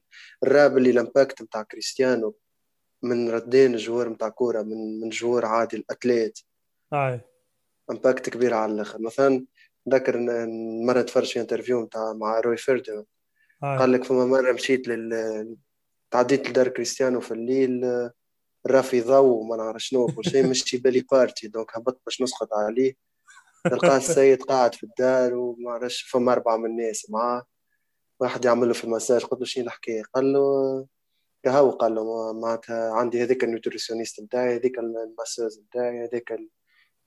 الراب 0.43 0.79
اللي 0.79 0.91
الإمباكت 0.91 1.43
نتاع 1.43 1.63
كريستيانو 1.63 2.37
من 3.03 3.31
ردين 3.31 3.75
الجوار 3.75 4.09
نتاع 4.09 4.29
كورة 4.29 4.63
من 4.63 5.01
من 5.01 5.09
جوار 5.09 5.45
عادي 5.47 5.77
الأتليت. 5.77 6.39
اي 6.93 7.21
امباكت 7.91 8.31
كبير 8.31 8.55
على 8.55 8.73
الآخر. 8.73 9.03
مثلا 9.03 9.45
ذكر 9.89 10.17
مرة 10.87 11.03
تفرج 11.03 11.33
في 11.33 11.41
انترفيو 11.41 11.83
نتاع 11.83 12.13
مع 12.13 12.41
روي 12.41 12.57
فيردو 12.57 13.05
قال 13.63 13.93
لك 13.93 14.05
فما 14.05 14.25
مرة 14.25 14.53
مشيت 14.53 14.89
لل 14.89 15.57
تعديت 16.11 16.51
لدار 16.51 16.69
كريستيانو 16.69 17.21
في 17.21 17.31
الليل 17.35 17.85
رافي 18.67 19.01
ضو 19.01 19.41
وما 19.41 19.57
نعرف 19.57 19.83
شنو 19.83 20.07
كل 20.07 20.25
شيء 20.25 20.47
مشي 20.51 20.77
بالي 20.83 21.01
بارتي 21.13 21.49
دونك 21.49 21.77
هبطت 21.77 22.01
باش 22.07 22.23
نسقط 22.23 22.49
عليه. 22.55 22.95
تلقاه 23.65 23.97
السيد 23.97 24.43
قاعد 24.43 24.75
في 24.75 24.83
الدار 24.83 25.35
وما 25.35 25.71
عرفش 25.73 26.03
فما 26.03 26.33
أربعة 26.33 26.57
من 26.57 26.67
الناس 26.71 27.11
معاه. 27.11 27.45
واحد 28.21 28.45
يعمل 28.45 28.69
له 28.69 28.75
في 28.75 28.85
المساج 28.85 29.25
قلت 29.25 29.41
له 29.41 29.47
شنو 29.47 29.65
الحكاية 29.65 30.03
قال 30.15 30.33
له 30.33 30.87
كهو 31.43 31.71
قال 31.71 31.95
له 31.95 32.33
معناتها 32.33 32.93
عندي 32.93 33.23
هذيك 33.23 33.45
ال 33.45 33.50
nutritionniste 33.50 34.21
نتاعي 34.21 34.57
هذيك 34.57 34.79
المساج 34.79 35.51
نتاعي 35.69 36.05
هذيك 36.05 36.33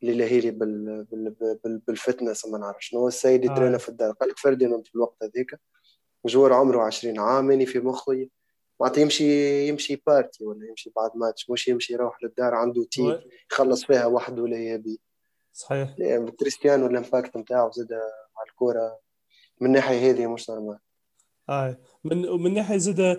اللي 0.04 0.14
لاهيلي 0.14 0.52
بال... 0.52 1.04
بال... 1.04 1.36
بال... 1.64 1.82
بال 1.88 2.01
fitness 2.01 2.46
ما 2.46 2.58
نعرف 2.58 2.86
شنو. 2.86 3.08
السيد 3.08 3.50
آه. 3.50 3.78
في 3.78 3.90
الدار 3.90 4.12
قال 4.12 4.30
لك 4.30 4.38
فرديناند 4.38 4.88
في 4.88 4.96
الوقت 4.96 5.24
هذيك 5.24 5.60
joueur 6.26 6.54
عمره 6.54 6.84
20 6.84 7.20
عام 7.20 7.52
يعني 7.52 7.66
في 7.66 7.80
مخي 7.80 8.30
معناتها 8.80 9.02
يمشي 9.02 9.68
يمشي 9.68 10.04
party 10.08 10.46
ولا 10.46 10.68
يمشي 10.70 10.92
بعد 10.96 11.12
ماتش 11.16 11.50
مش 11.50 11.68
يمشي 11.68 11.94
يروح 11.94 12.24
للدار 12.24 12.54
عنده 12.54 12.84
team 12.92 13.20
يخلص 13.52 13.86
فيها 13.86 14.06
وحده 14.06 14.42
ولا 14.42 14.58
يبي. 14.58 15.00
صحيح. 15.54 15.96
يعني 15.98 16.32
كريستيانو 16.32 16.88
ال 16.88 16.95
impact 16.95 17.38
نتاعو 17.38 17.72
زاد 17.72 17.94
على 18.38 18.50
الكوره 18.50 19.00
من 19.62 19.68
الناحيه 19.68 20.10
هذه 20.12 20.28
مش 20.28 20.50
normal. 20.50 20.80
اي 21.50 21.78
من 22.04 22.44
من 22.44 22.54
ناحية 22.54 22.78
زاد 22.78 23.00
آه 23.00 23.18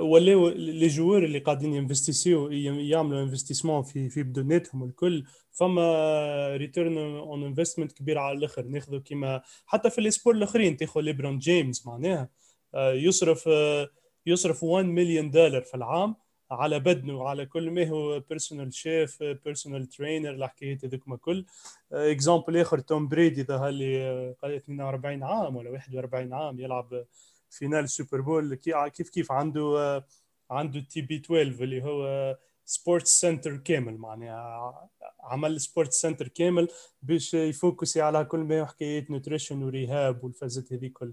ولاو 0.00 0.48
les 0.48 0.86
joueurs 0.88 1.24
اللي 1.24 1.38
قاعدين 1.38 1.74
ينفستيسيو 1.74 2.48
يعملوا 2.50 3.22
investissement 3.22 3.82
في 3.82 4.08
في 4.08 4.22
بدوناتهم 4.22 4.84
الكل. 4.84 5.24
فما 5.52 6.56
return 6.56 6.98
on 6.98 7.44
investment 7.44 7.92
كبير 7.92 8.18
على 8.18 8.38
الآخر. 8.38 8.62
ناخذوا 8.64 9.00
كيما 9.00 9.42
حتى 9.66 9.90
في 9.90 10.00
ال 10.00 10.06
sport 10.06 10.34
الآخرين. 10.34 10.76
تاخذ 10.76 11.00
ليبرون 11.00 11.38
جيمس 11.38 11.86
معناها. 11.86 12.28
آه 12.74 12.92
يصرف 12.92 13.48
آه 13.48 13.88
يصرف 14.26 14.62
1 14.64 14.84
مليون 14.86 15.30
دولار 15.30 15.62
في 15.62 15.74
العام 15.74 16.16
على 16.50 16.78
بدنه 16.80 17.16
وعلى 17.18 17.46
كل 17.46 17.70
ما 17.70 17.88
هو 17.88 18.20
personal 18.20 18.74
chef 18.74 19.22
personal 19.22 19.86
trainer 19.86 20.30
الحكايات 20.30 20.84
هذوك 20.84 21.08
ما 21.08 21.16
كل. 21.16 21.44
exemple 21.92 22.56
آخر 22.56 22.78
توم 22.78 23.08
بريدي 23.08 23.42
ظهر 23.44 23.68
لي 23.68 24.34
قال 24.42 24.52
42 24.54 25.22
عام 25.22 25.56
ولا 25.56 25.70
41 25.70 26.32
عام 26.32 26.60
يلعب 26.60 27.04
finale 27.50 27.88
سوبر 27.88 28.20
بول 28.20 28.54
كيف 28.54 29.10
كيف 29.10 29.32
عنده 29.32 30.04
عنده 30.50 30.80
TB 30.80 31.16
12 31.16 31.64
اللي 31.64 31.84
هو 31.84 32.36
sports 32.64 33.20
center 33.20 33.56
كامل 33.56 33.96
معناها 33.96 34.88
عمل 35.20 35.60
sports 35.60 36.00
center 36.00 36.28
كامل 36.28 36.68
باش 37.02 37.34
يفوكسي 37.34 38.00
على 38.00 38.24
كل 38.24 38.38
ما 38.38 38.64
حكايات 38.64 39.10
nutrition 39.10 39.62
و 39.62 39.72
rehab 39.72 40.24
والفازات 40.24 40.72
هذيك 40.72 40.92
كل. 40.92 41.12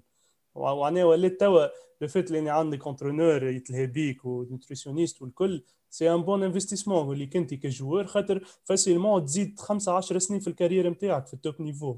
معناها 0.56 1.06
وليت 1.06 1.40
توا 1.40 1.68
le 2.01 2.08
fait 2.08 2.32
اني 2.32 2.49
عندك 2.49 2.78
un 2.78 2.89
entraîneur 2.89 3.47
يتلهي 3.48 3.88
بيك 3.88 4.26
و 4.26 4.32
nutritionniste 4.32 5.22
والكل 5.22 5.64
c'est 5.89 6.14
un 6.14 6.22
bon 6.24 6.43
investissement 6.43 7.14
اللي 7.14 7.26
كنت 7.26 7.54
ك 7.53 7.61
joueur 7.61 8.08
خاطر 8.08 8.44
facilement 8.64 9.26
تزيد 9.26 9.60
خمسة 9.60 9.94
10 9.94 10.20
سنين 10.20 10.40
في 10.40 10.48
ال 10.47 10.52
carrière 10.52 10.89
نتاعك 10.90 11.28
في 11.28 11.34
ال 11.34 11.41
top 11.41 11.62
niveau 11.62 11.97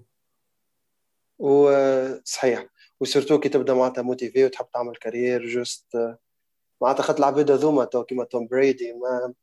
وصحيح 1.40 2.66
و 3.00 3.05
surtout 3.05 3.40
كي 3.40 3.50
تبدا 3.50 3.74
معناتها 3.74 4.02
motivé 4.02 4.46
وتحب 4.46 4.66
تعمل 4.74 4.96
carrière 4.96 5.48
juste 5.48 5.98
معناتها 6.82 7.04
خاطر 7.04 7.20
العباد 7.20 7.52
هذوما 7.52 7.86
تو 7.86 8.04
كيما 8.04 8.24
توم 8.24 8.48
بريدي 8.48 8.94
ما 8.94 9.34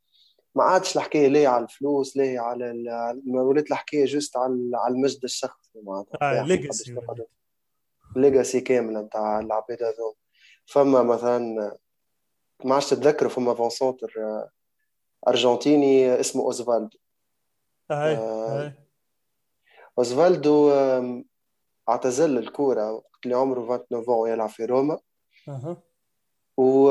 ما 0.54 0.64
عادش 0.64 0.96
الحكاية 0.96 1.28
ليه 1.28 1.48
على 1.48 1.64
الفلوس 1.64 2.16
ليه 2.16 2.40
على 2.40 2.72
ما 3.26 3.42
ولات 3.42 3.70
الحكاية 3.70 4.04
juste 4.04 4.36
على 4.36 4.70
على 4.74 4.94
المجد 4.94 5.24
الشخصي 5.24 5.80
معناتها. 5.82 6.18
آه 6.22 6.46
legacy 6.46 6.96
legacy 8.16 8.60
كاملة 8.60 9.00
نتاع 9.00 9.40
العباد 9.40 9.82
هذوما 9.82 10.14
فما 10.66 11.02
مثلا 11.02 11.72
ما 12.64 12.74
عادش 12.74 12.90
تتذكروا 12.90 13.30
فما 13.30 13.54
avant-centre 13.54 14.12
أرجنتيني 15.28 16.20
اسمه 16.20 16.42
اوزفالدو 16.42 16.98
اي 17.90 18.16
آه. 18.16 18.72
اوزفالدو 19.98 20.72
اعتزل 21.88 22.38
الكورة. 22.38 23.02
اللي 23.26 23.36
عمره 23.36 23.76
29 23.76 24.28
يلعب 24.30 24.48
في 24.48 24.64
روما. 24.64 24.98
و 26.56 26.90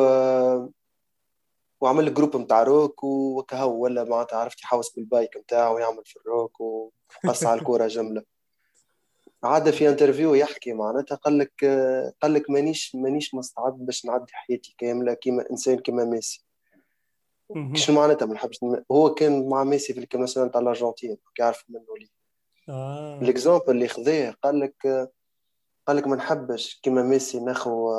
وعمل 1.82 2.14
groupe 2.14 2.38
نتاع 2.38 2.64
روك 2.64 3.04
وكهو 3.04 3.84
ولا 3.84 4.04
معناتها 4.04 4.38
عرفت 4.38 4.62
يحوس 4.62 4.96
بال 4.96 5.10
bike 5.10 5.38
نتاعو 5.38 5.76
ويعمل 5.76 6.02
في 6.06 6.16
الروك 6.16 6.62
وقص 6.62 7.46
على 7.46 7.60
الكورة 7.60 7.88
جملة. 7.88 8.24
عاد 9.44 9.70
في 9.72 9.90
interview 9.90 10.34
يحكي 10.34 10.74
معناتها 10.74 11.16
قال 11.16 11.38
لك 11.38 11.66
قال 12.22 12.34
لك 12.34 12.50
مانيش 12.50 12.96
مانيش 12.96 13.36
مستعد 13.36 13.74
باش 13.74 14.06
نعدي 14.06 14.34
حياتي 14.34 14.76
كاملة 14.78 15.14
كيما 15.14 15.50
إنسان 15.52 15.80
كيما 15.80 16.06
ميسي. 16.06 16.46
شنو 17.74 17.96
معناتها 17.96 18.26
ما 18.26 18.34
نحبش 18.34 18.60
هو 18.92 19.14
كان 19.14 19.50
مع 19.50 19.64
ميسي 19.64 19.94
في 19.94 20.00
ال 20.00 20.03
équipe 20.03 20.22
nationale 20.22 20.52
تاع 20.52 20.62
الأرجنتين 20.62 21.18
يعرف 21.40 21.64
منه 21.70 21.98
لي. 22.00 22.10
آه. 22.70 23.20
ال 23.22 23.28
exemple 23.28 23.70
اللي 23.70 23.88
خذاه 23.88 24.36
قال 24.44 24.60
لك 24.60 25.10
قال 25.88 25.98
لك 25.98 26.08
ما 26.08 26.16
نحبش 26.16 26.80
كيما 26.84 27.04
ميسي 27.04 27.40
ناخو 27.40 27.94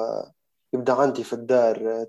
يبدا 0.73 0.93
عندي 0.93 1.25
في 1.25 1.33
الدار 1.33 2.07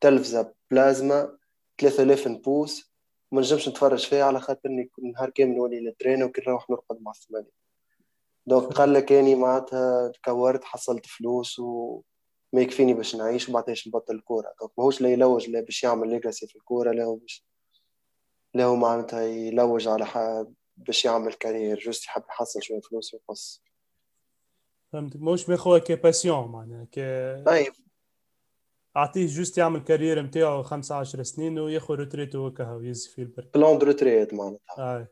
تلفزة 0.00 0.54
بلازما 0.70 1.38
3000 1.78 2.28
pouces 2.28 2.92
ما 3.32 3.40
نجمش 3.40 3.68
نتفرج 3.68 4.06
فيها 4.06 4.24
على 4.24 4.40
خاطر 4.40 4.86
نهار 5.14 5.30
كامل 5.30 5.56
نولي 5.56 5.80
نتريني 5.80 6.22
وكي 6.22 6.40
نروح 6.40 6.70
نرقد 6.70 7.02
مع 7.02 7.10
الثمانية. 7.10 7.50
donc 8.46 8.72
قال 8.72 8.92
لك 8.92 9.12
أني 9.12 9.34
معناتها 9.34 10.08
تكورت 10.08 10.64
حصلت 10.64 11.06
فلوس 11.06 11.58
وما 11.58 12.02
يكفيني 12.62 12.94
باش 12.94 13.16
نعيش 13.16 13.48
وبعدها 13.48 13.74
نبطل 13.86 14.14
الكوره 14.14 14.52
donc 14.60 14.72
ماهوش 14.78 15.00
لا 15.00 15.08
يلوج 15.08 15.50
لا 15.50 15.60
باش 15.60 15.84
يعمل 15.84 16.08
legacy 16.08 16.46
في 16.46 16.56
الكورة 16.56 16.92
لا 16.92 17.04
هو 17.04 17.16
باش 17.16 17.44
لا 18.54 18.64
هو 18.64 18.76
معناتها 18.76 19.22
يلوج 19.22 19.88
على 19.88 20.06
باش 20.76 21.04
يعمل 21.04 21.32
carrière 21.32 21.78
juste 21.78 22.04
يحب 22.04 22.22
يحصل 22.28 22.62
شوية 22.62 22.80
فلوس 22.80 23.14
ويقص. 23.14 23.62
فهمتك؟ 24.96 25.20
ماهوش 25.20 25.48
ماخوها 25.48 25.78
ك 25.78 25.87
passion 25.87 26.48
معناها 26.48 26.84
ك 26.84 26.98
اي 27.48 27.72
أعطيه 28.96 29.26
juste 29.26 29.58
يعمل 29.58 29.80
carrière 29.80 30.22
نتاعو 30.22 30.62
15 30.62 31.22
سنين 31.22 31.58
وياخذ 31.58 31.94
retraite 31.94 32.40
و 32.40 32.46
وكهو 32.46 32.80
يزي 32.80 33.10
فيه 33.10 33.22
البرك. 33.22 33.54
plan 33.54 33.78
de 33.78 33.86
retraite 33.86 34.34
معناتها. 34.34 34.98
اي 34.98 35.06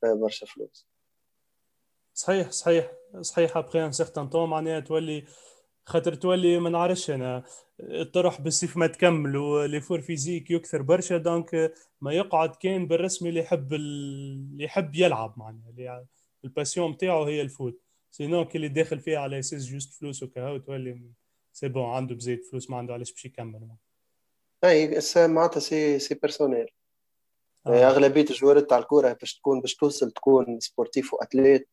فيها 0.00 0.14
برشا 0.14 0.46
فلوس. 0.46 0.86
صحيح 2.14 2.50
صحيح 2.50 2.92
صحيح. 3.20 3.56
après 3.56 3.84
un 3.84 3.92
certain 3.92 4.28
temps 4.28 4.50
معناها 4.50 4.80
تولي 4.80 5.24
خاطر 5.84 6.14
تولي 6.14 6.58
ما 6.58 6.70
نعرفش 6.70 7.10
أنا 7.10 7.44
تروح 8.12 8.40
بالسيف 8.40 8.76
ما 8.76 8.86
تكمل 8.86 9.36
و 9.36 9.43
l'effort 9.43 10.00
physique 10.00 10.50
يكثر 10.50 10.82
برشا 10.82 11.16
donc 11.16 11.72
ما 12.00 12.12
يقعد 12.12 12.56
كان 12.56 12.86
بالرسمي 12.86 13.28
اللي 13.28 13.40
يحب 13.40 13.74
اللي 13.74 14.64
يحب 14.64 14.94
يلعب 14.94 15.34
معناها 15.36 15.70
اللي 15.70 16.06
ال 16.44 16.50
passion 16.50 16.90
نتاعو 16.90 17.24
هي 17.24 17.40
ال 17.40 17.48
foot. 17.48 17.87
sinon 18.10 18.48
كي 18.48 18.56
اللي 18.56 18.68
داخل 18.68 19.00
فيها 19.00 19.18
على 19.18 19.38
أساس 19.38 19.66
juste 19.66 19.94
فلوس 19.94 20.22
وكهو 20.22 20.56
تولي 20.56 21.00
c'est 21.52 21.68
bon 21.68 21.84
عنده 21.84 22.14
بزايد 22.14 22.44
فلوس 22.44 22.70
ما 22.70 22.76
عنده 22.76 22.94
علاش 22.94 23.12
باش 23.12 23.24
يكمل 23.24 23.68
اي 24.64 25.00
معناتها 25.16 25.60
c'est 25.60 25.98
c'est 25.98 26.14
personnel 26.14 26.66
آه. 27.66 27.88
اغلبيه 27.88 28.20
الجوارات 28.30 28.70
تاع 28.70 28.78
الكوره 28.78 29.12
باش 29.12 29.38
تكون 29.38 29.60
باش 29.60 29.74
توصل 29.74 30.10
تكون 30.10 30.60
sportif 30.60 31.14
و 31.14 31.21
athlète 31.21 31.68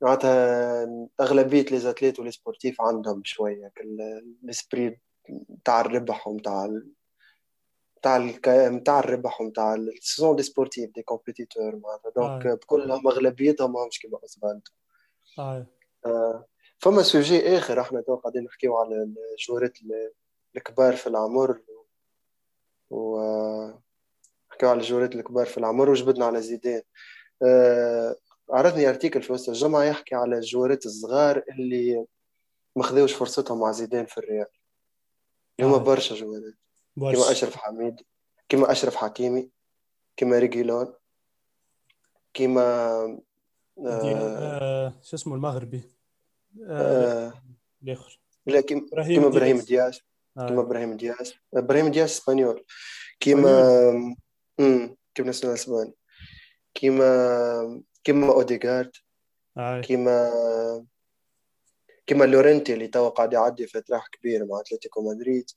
معناتها 0.00 0.86
اغلبيه 1.20 1.62
les 1.62 1.78
athlètes 1.78 2.20
و 2.20 2.23
les 2.23 2.30
sportifs 2.30 2.80
عندهم 2.80 3.22
شوية 3.24 3.72
ال 4.44 4.52
esprit 4.52 4.98
تاع 5.64 5.80
الربح 5.80 6.28
ومتاع 6.28 6.80
تاع 8.02 8.18
نتاع 8.68 8.98
الربح 8.98 9.40
ومتاع 9.40 9.76
sont 10.00 10.36
des 10.36 10.42
sportifs 10.42 10.90
des 10.94 11.02
compétiteurs 11.02 11.76
معناتها 11.76 12.10
donc 12.16 12.46
آه. 12.46 12.54
بكلهم 12.54 13.08
اغلبيتهم 13.08 13.72
ماهمش 13.72 13.98
كيما 13.98 14.18
اوزفالدو 14.22 14.70
آه. 14.70 14.83
آه. 16.06 16.46
فما 16.78 17.02
sujet 17.02 17.58
آخر 17.58 17.80
إحنا 17.80 18.00
تو 18.00 18.16
قاعدين 18.16 18.44
نحكيو 18.44 18.76
على 18.76 19.14
الجوارات 19.38 19.78
الكبار 20.56 20.96
في 20.96 21.06
العمر 21.06 21.60
و 22.90 23.20
نحكيو 24.50 24.68
على 24.68 24.80
الجوارات 24.80 25.14
الكبار 25.14 25.46
في 25.46 25.58
العمر 25.58 25.90
وجبدنا 25.90 26.24
على 26.26 26.42
زيدان 26.42 26.82
آه 27.42 28.16
عرضني 28.50 28.88
article 28.88 29.22
في 29.22 29.32
وسط 29.32 29.48
الجمعة 29.48 29.82
يحكي 29.82 30.14
على 30.14 30.36
الجوارات 30.36 30.86
الصغار 30.86 31.44
اللي 31.50 32.06
ما 32.76 32.82
خذوش 32.82 33.12
فرصتهم 33.12 33.60
مع 33.60 33.72
زيدان 33.72 34.06
في 34.06 34.18
الريال 34.18 34.46
اللي 35.58 35.70
هما 35.70 35.76
آه. 35.76 35.84
برشا 35.84 36.14
جوارات 36.14 36.54
كيما 36.94 37.10
برشا 37.10 37.30
أشرف 37.32 37.56
حميد 37.56 38.00
كيما 38.48 38.72
أشرف 38.72 38.96
حكيمي 38.96 39.50
كيما 40.16 40.38
ريجيلون 40.38 40.94
كيما 42.34 43.18
آه 43.78 44.86
آه، 44.86 44.94
شو 45.02 45.16
اسمه 45.16 45.34
المغربي 45.34 45.82
آه، 46.62 47.28
آه 47.28 47.42
الآخر. 47.82 48.20
لا 48.46 48.60
كيما 48.60 49.30
دياز. 49.30 49.64
دياز. 49.64 50.00
كيما 50.34 50.60
آه. 50.60 50.64
إبراهيم 50.64 50.96
دياز. 50.96 51.34
إبراهيم 51.54 51.88
دياز 51.88 52.10
espagnol. 52.10 52.64
كيما 53.20 54.16
كيما 55.14 55.26
national 55.26 55.58
إسباني. 55.58 55.94
كيما 56.74 57.82
كيما 58.04 58.32
أوديغارد. 58.32 58.92
آه. 59.56 59.80
كيما 59.80 60.30
كيما 62.06 62.24
لورنتي 62.24 62.74
اللي 62.74 62.88
توا 62.88 63.08
قاعد 63.08 63.32
يعدي 63.32 63.66
في 63.66 63.80
تراح 63.80 64.08
كبير 64.08 64.46
مع 64.46 64.60
أتلتيكو 64.60 65.10
مدريد. 65.10 65.50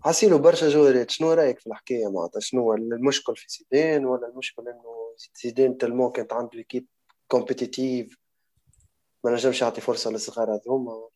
حاسيلو 0.00 0.38
برشا 0.38 0.68
جوارات 0.68 1.10
شنو 1.10 1.32
رأيك 1.32 1.58
في 1.58 1.66
الحكاية 1.66 2.12
معناتها؟ 2.12 2.40
شنو 2.40 2.74
المشكل 2.74 3.36
في 3.36 3.46
زيدان 3.48 4.04
ولا 4.06 4.28
المشكل 4.28 4.68
إنه 4.68 5.01
زيدان 5.42 5.78
tellement 5.78 6.12
كانت 6.12 6.32
عنده 6.32 6.50
équipe 6.54 6.86
compétitive 7.28 8.18
ما 9.24 9.32
نجمش 9.32 9.62
يعطي 9.62 9.80
فرصة 9.80 10.10
للصغار 10.10 10.54
هذوما. 10.54 11.08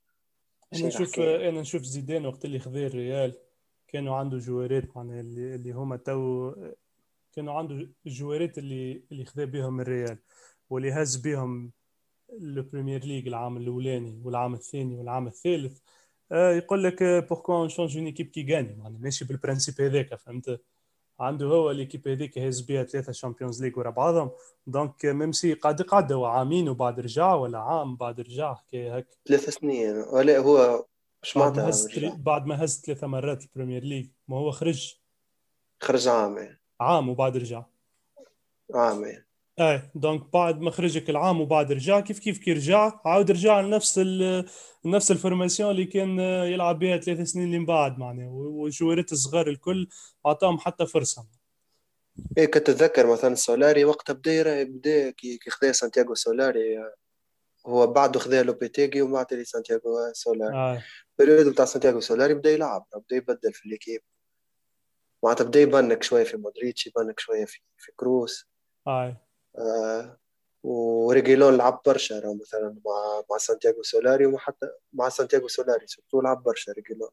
أنا 0.74 0.86
نشوف 0.86 1.20
أنا 1.20 1.60
نشوف 1.60 1.82
زيدان 1.82 2.26
وقت 2.26 2.44
اللي 2.44 2.58
خذا 2.58 2.86
الريال 2.86 3.38
كانوا 3.88 4.16
عنده 4.16 4.38
جوارات 4.38 4.96
معناها 4.96 5.20
اللي, 5.20 5.54
اللي 5.54 5.72
هما 5.72 5.96
تو 5.96 6.52
كانوا 7.32 7.54
عنده 7.54 7.90
الجوارات 8.06 8.58
اللي 8.58 9.02
اللي 9.12 9.24
خذا 9.24 9.44
بهم 9.44 9.80
الريال 9.80 10.18
واللي 10.70 10.92
هز 10.92 11.16
بهم 11.16 11.72
البريمير 12.32 13.04
ليج 13.04 13.28
العام 13.28 13.56
الأولاني 13.56 14.20
والعام 14.24 14.54
الثاني 14.54 14.96
والعام 14.96 15.26
الثالث. 15.26 15.80
آه 16.32 16.52
يقول 16.52 16.84
لك 16.84 17.02
pourquoi 17.02 17.66
on 17.66 17.74
change 17.74 17.96
une 17.96 18.06
équipe 18.06 18.26
qui 18.26 18.54
gagne 18.54 18.74
معناها 18.74 19.00
ماشي 19.00 19.24
بال 19.24 19.36
principe 19.36 19.80
هذاك 19.80 20.14
فهمت؟ 20.14 20.60
عنده 21.20 21.46
هو 21.46 21.70
l'équipe 21.70 22.08
هذيك 22.08 22.38
هز 22.38 22.60
بها 22.60 22.84
ثلاثة 22.84 23.12
Champions 23.12 23.62
League 23.62 23.78
ورا 23.78 23.90
بعضهم. 23.90 24.30
donc 24.66 25.04
même 25.04 25.32
si 25.32 25.54
قعد 25.54 26.12
هو 26.12 26.24
عامين 26.24 26.68
وبعد 26.68 27.00
رجع 27.00 27.34
ولا 27.34 27.58
عام 27.58 27.96
بعد 27.96 28.20
رجع؟ 28.20 28.54
حكايه 28.54 28.96
هك 28.96 29.06
ثلاث 29.28 29.50
سنين. 29.50 29.96
ولا 30.12 30.38
هو 30.38 30.84
مش 31.22 31.38
بعد 31.38 31.56
ما 31.56 31.62
معناتها 31.62 31.68
هز. 31.68 32.14
بعد 32.18 32.46
ما 32.46 32.64
هز 32.64 32.82
ثلاثة 32.86 33.06
مرات 33.06 33.42
البريمير 33.42 33.84
ليج 33.84 34.08
ما 34.28 34.36
هو 34.36 34.50
خرج. 34.50 34.94
خرج 35.80 36.08
عام 36.08 36.56
عام 36.80 37.08
وبعد 37.08 37.36
رجع. 37.36 37.62
عام 38.74 39.25
إيه 39.60 39.90
donc 39.94 40.32
بعد 40.32 40.60
ما 40.60 40.70
خرجك 40.70 41.10
العام 41.10 41.40
وبعد 41.40 41.72
رجع 41.72 42.00
كيف 42.00 42.18
كيف 42.18 42.38
كي 42.38 42.52
رجع؟ 42.52 43.00
عاود 43.04 43.30
رجع 43.30 43.60
لنفس 43.60 44.00
نفس 44.84 45.10
ال 45.10 45.16
formation 45.16 45.70
اللي 45.70 45.84
كان 45.84 46.18
يلعب 46.20 46.78
بها 46.78 46.96
ثلاث 46.96 47.20
سنين 47.20 47.46
اللي 47.46 47.58
من 47.58 47.66
بعد 47.66 47.98
معناها 47.98 48.30
والجوارات 48.30 49.12
الصغار 49.12 49.48
الكل 49.48 49.88
أعطاهم 50.26 50.58
حتى 50.58 50.86
فرصة. 50.86 51.26
إيه 52.38 52.44
كتتذكر 52.44 53.12
مثلا 53.12 53.34
سولاري 53.34 53.84
وقتها 53.84 54.12
بدا 54.12 54.62
بدا 54.62 55.10
كي 55.10 55.38
خذا 55.48 55.72
سانتياغو 55.72 56.14
سولاري 56.14 56.78
هو 57.66 57.86
بعده 57.86 58.20
خذا 58.20 58.42
لوبيتيجي 58.42 59.02
ومن 59.02 59.12
بعد 59.12 59.26
اللي 59.32 59.44
سانتياغو 59.44 60.12
سولاري. 60.12 60.56
آه. 60.56 60.82
ال 61.20 61.24
période 61.24 61.48
بتاع 61.48 61.64
سانتياغو 61.64 62.00
سولاري 62.00 62.34
بدأ 62.34 62.50
يلعب 62.50 62.86
بدأ 62.94 63.16
يبدل 63.16 63.52
في 63.52 63.66
ال 63.66 63.71
équipe 63.71 64.00
معناتها 65.24 65.44
بدأ 65.44 65.60
يبنك 65.60 66.02
شوية 66.02 66.24
في 66.24 66.36
مودريتش 66.36 66.86
يبنك 66.86 67.20
شوية 67.20 67.44
في 67.44 67.60
في 67.76 67.92
كروس. 67.96 68.48
آه. 68.86 69.25
آه 69.58 70.18
وريجيلون 70.62 71.56
لعب 71.56 71.82
برشا 71.86 72.38
مثلا 72.40 72.76
مع 72.86 73.22
مع 73.30 73.38
سانتياغو 73.38 73.82
سولاري 73.82 74.26
وحتى 74.26 74.70
مع 74.92 75.08
سانتياغو 75.08 75.48
سولاري 75.48 75.86
surtout 75.86 76.20
لعب 76.20 76.42
برشا 76.42 76.72
ريجيلون. 76.72 77.10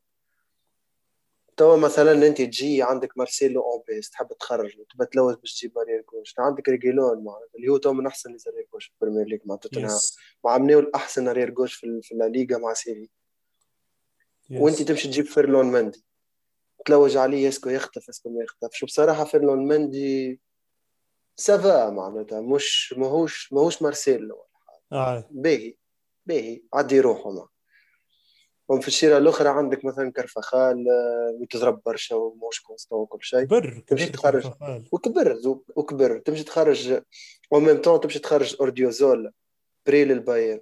توا 1.57 1.77
مثلا 1.77 2.27
أنت 2.27 2.37
تجي 2.37 2.83
عندك 2.83 3.17
مارسيلو 3.17 3.61
اون 3.61 4.01
تحب 4.11 4.27
تخرج 4.39 4.79
وتبى 4.79 5.05
تلوث 5.05 5.35
باش 5.35 5.59
تجيب 5.59 5.71
ماريال 5.75 6.05
كوش 6.05 6.35
عندك 6.39 6.69
ريجيلون 6.69 7.23
معناتها 7.23 7.55
اللي 7.55 7.67
هو 7.67 7.77
تو 7.77 7.93
من 7.93 8.07
أحسن 8.07 8.31
لي 8.31 8.63
كوش 8.71 8.85
في 8.85 8.91
البريمير 8.93 9.27
ليج 9.27 9.41
مع 9.45 9.55
توتنهام. 9.55 9.99
مع 10.45 10.57
منيو 10.57 10.79
الأحسن 10.79 11.27
ارير 11.27 11.49
كوش 11.49 11.73
في, 11.73 12.01
في 12.03 12.11
الليغا 12.11 12.57
مع 12.57 12.73
سيري. 12.73 13.09
وأنت 14.51 14.81
تمشي 14.81 15.07
تجيب 15.07 15.25
فيرلون 15.25 15.65
مندي. 15.65 16.05
تلوج 16.85 17.17
عليه 17.17 17.47
اسكو 17.47 17.69
يختف 17.69 18.09
اسكو 18.09 18.29
ما 18.29 18.43
يختفش 18.43 18.83
وبصراحة 18.83 19.23
فيرلون 19.23 19.67
مندي 19.67 20.41
سافا 21.35 21.89
معناتها 21.89 22.41
مش 22.41 22.93
ماهوش 22.97 23.53
ماهوش 23.53 23.81
مارسيلو. 23.81 24.45
آه. 24.91 25.27
باهي 25.31 25.75
باهي 26.25 26.61
عدي 26.73 26.99
روحه 26.99 27.31
معه 27.31 27.49
وفي 28.69 28.87
الشيرة 28.87 29.17
الأخرى 29.17 29.49
عندك 29.49 29.85
مثلا 29.85 30.11
كرفخال 30.11 30.85
آه، 30.89 31.81
برشا 31.85 32.15
وموش 32.15 32.59
constant 32.59 32.99
وكل 32.99 33.19
شيء. 33.21 33.43
كبر 33.43 33.83
تمشي 33.87 34.09
تخرج. 34.09 34.51
وكبر 34.91 35.39
وكبر. 35.75 36.19
تمشي 36.19 36.43
تخرج 36.43 37.01
و 37.51 37.57
même 37.57 37.81
temps 37.81 37.99
تمشي 37.99 38.19
تخرج 38.19 38.55
أورديوزول 38.59 39.31
prêt 39.87 40.05
للبايرن. 40.05 40.61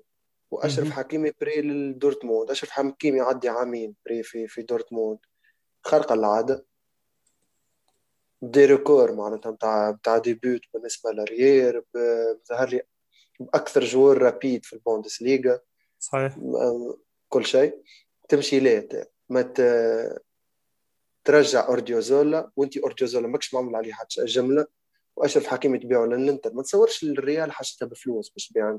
وأشرف 0.52 0.92
حكيمي 0.92 1.32
prêt 1.42 1.62
لدورتموند 1.62 2.52
أشرف 2.52 2.70
حكيمي 2.70 3.18
يعدي 3.18 3.50
عامين 3.50 3.96
prêt 4.06 4.24
في 4.24 4.48
في 4.48 4.62
دورتموند. 4.62 5.20
خارقه 5.84 6.14
العادة. 6.14 6.66
des 8.42 8.66
records 8.66 9.12
معناتها 9.16 9.52
نتاع 9.52 9.90
نتاع 9.92 10.18
début 10.18 10.62
بالنسبة 10.74 11.12
للريير 11.12 11.84
ظهر 12.50 12.70
لي 12.70 12.82
أكثر 13.54 13.84
جوار 13.84 14.18
rapide 14.18 14.66
في 14.66 14.74
البوندس 14.74 15.22
ليغا 15.22 15.60
صحيح 16.00 16.38
كل 17.30 17.46
شيء. 17.46 17.82
تمشي 18.30 18.60
ليه؟ 18.60 18.90
ما 19.30 19.54
ترجع 21.24 21.68
أورديوزولا 21.68 22.52
وانت 22.56 22.78
أورديوزولا 22.78 23.28
ماكش 23.28 23.54
معمول 23.54 23.76
عليه 23.76 23.94
حتى 23.94 24.26
جملة. 24.26 24.66
وأشرف 25.16 25.48
حكيمي 25.48 25.80
تبيعه 25.80 26.06
للإنتر. 26.06 26.54
ما 26.54 26.64
تصورش 26.64 27.04
الريال 27.04 27.52
حاجتها 27.52 27.86
بفلوس 27.86 28.30
باش 28.30 28.48
تبيع 28.48 28.78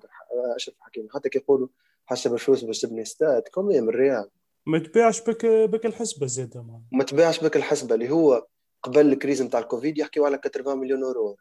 أشرف 0.57 0.75
حكيمي 0.81 1.09
حتى 1.15 1.29
كي 1.29 1.39
يقولوا 1.39 1.69
حاجتها 2.07 2.31
بفلوس 2.31 2.65
باش 2.65 2.81
تبني 2.81 3.03
stade 3.03 3.43
quand 3.43 3.68
même 3.68 3.89
الريال؟ 3.89 4.31
ما 4.67 4.79
تبيعش 4.79 5.21
بك 5.21 5.47
بك 5.47 5.87
الحسبة 5.87 6.27
زيادة 6.27 6.65
ما 6.93 7.05
تبيعش 7.05 7.45
بك 7.45 7.57
الحسبة 7.57 7.95
اللي 7.95 8.11
هو 8.11 8.47
قبل 8.83 9.13
ال 9.13 9.18
crise 9.18 9.43
نتاع 9.43 9.61
الكوفيد 9.61 9.99
يحكيوا 9.99 10.27
على 10.27 10.41
80 10.55 10.79
مليون 10.79 11.05
اورو 11.05 11.37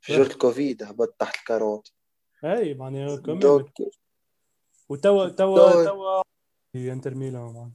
في 0.00 0.16
الكوفيد 0.16 0.82
هبط 0.82 1.14
تحت 1.18 1.36
الكاروت. 1.36 1.92
أي 2.44 2.74
معناها 2.74 3.12
وتوا 4.88 5.28
توا 5.28 5.28
توا 5.28 6.22
في 6.72 6.92
انتر 6.92 7.14
ميلان 7.14 7.72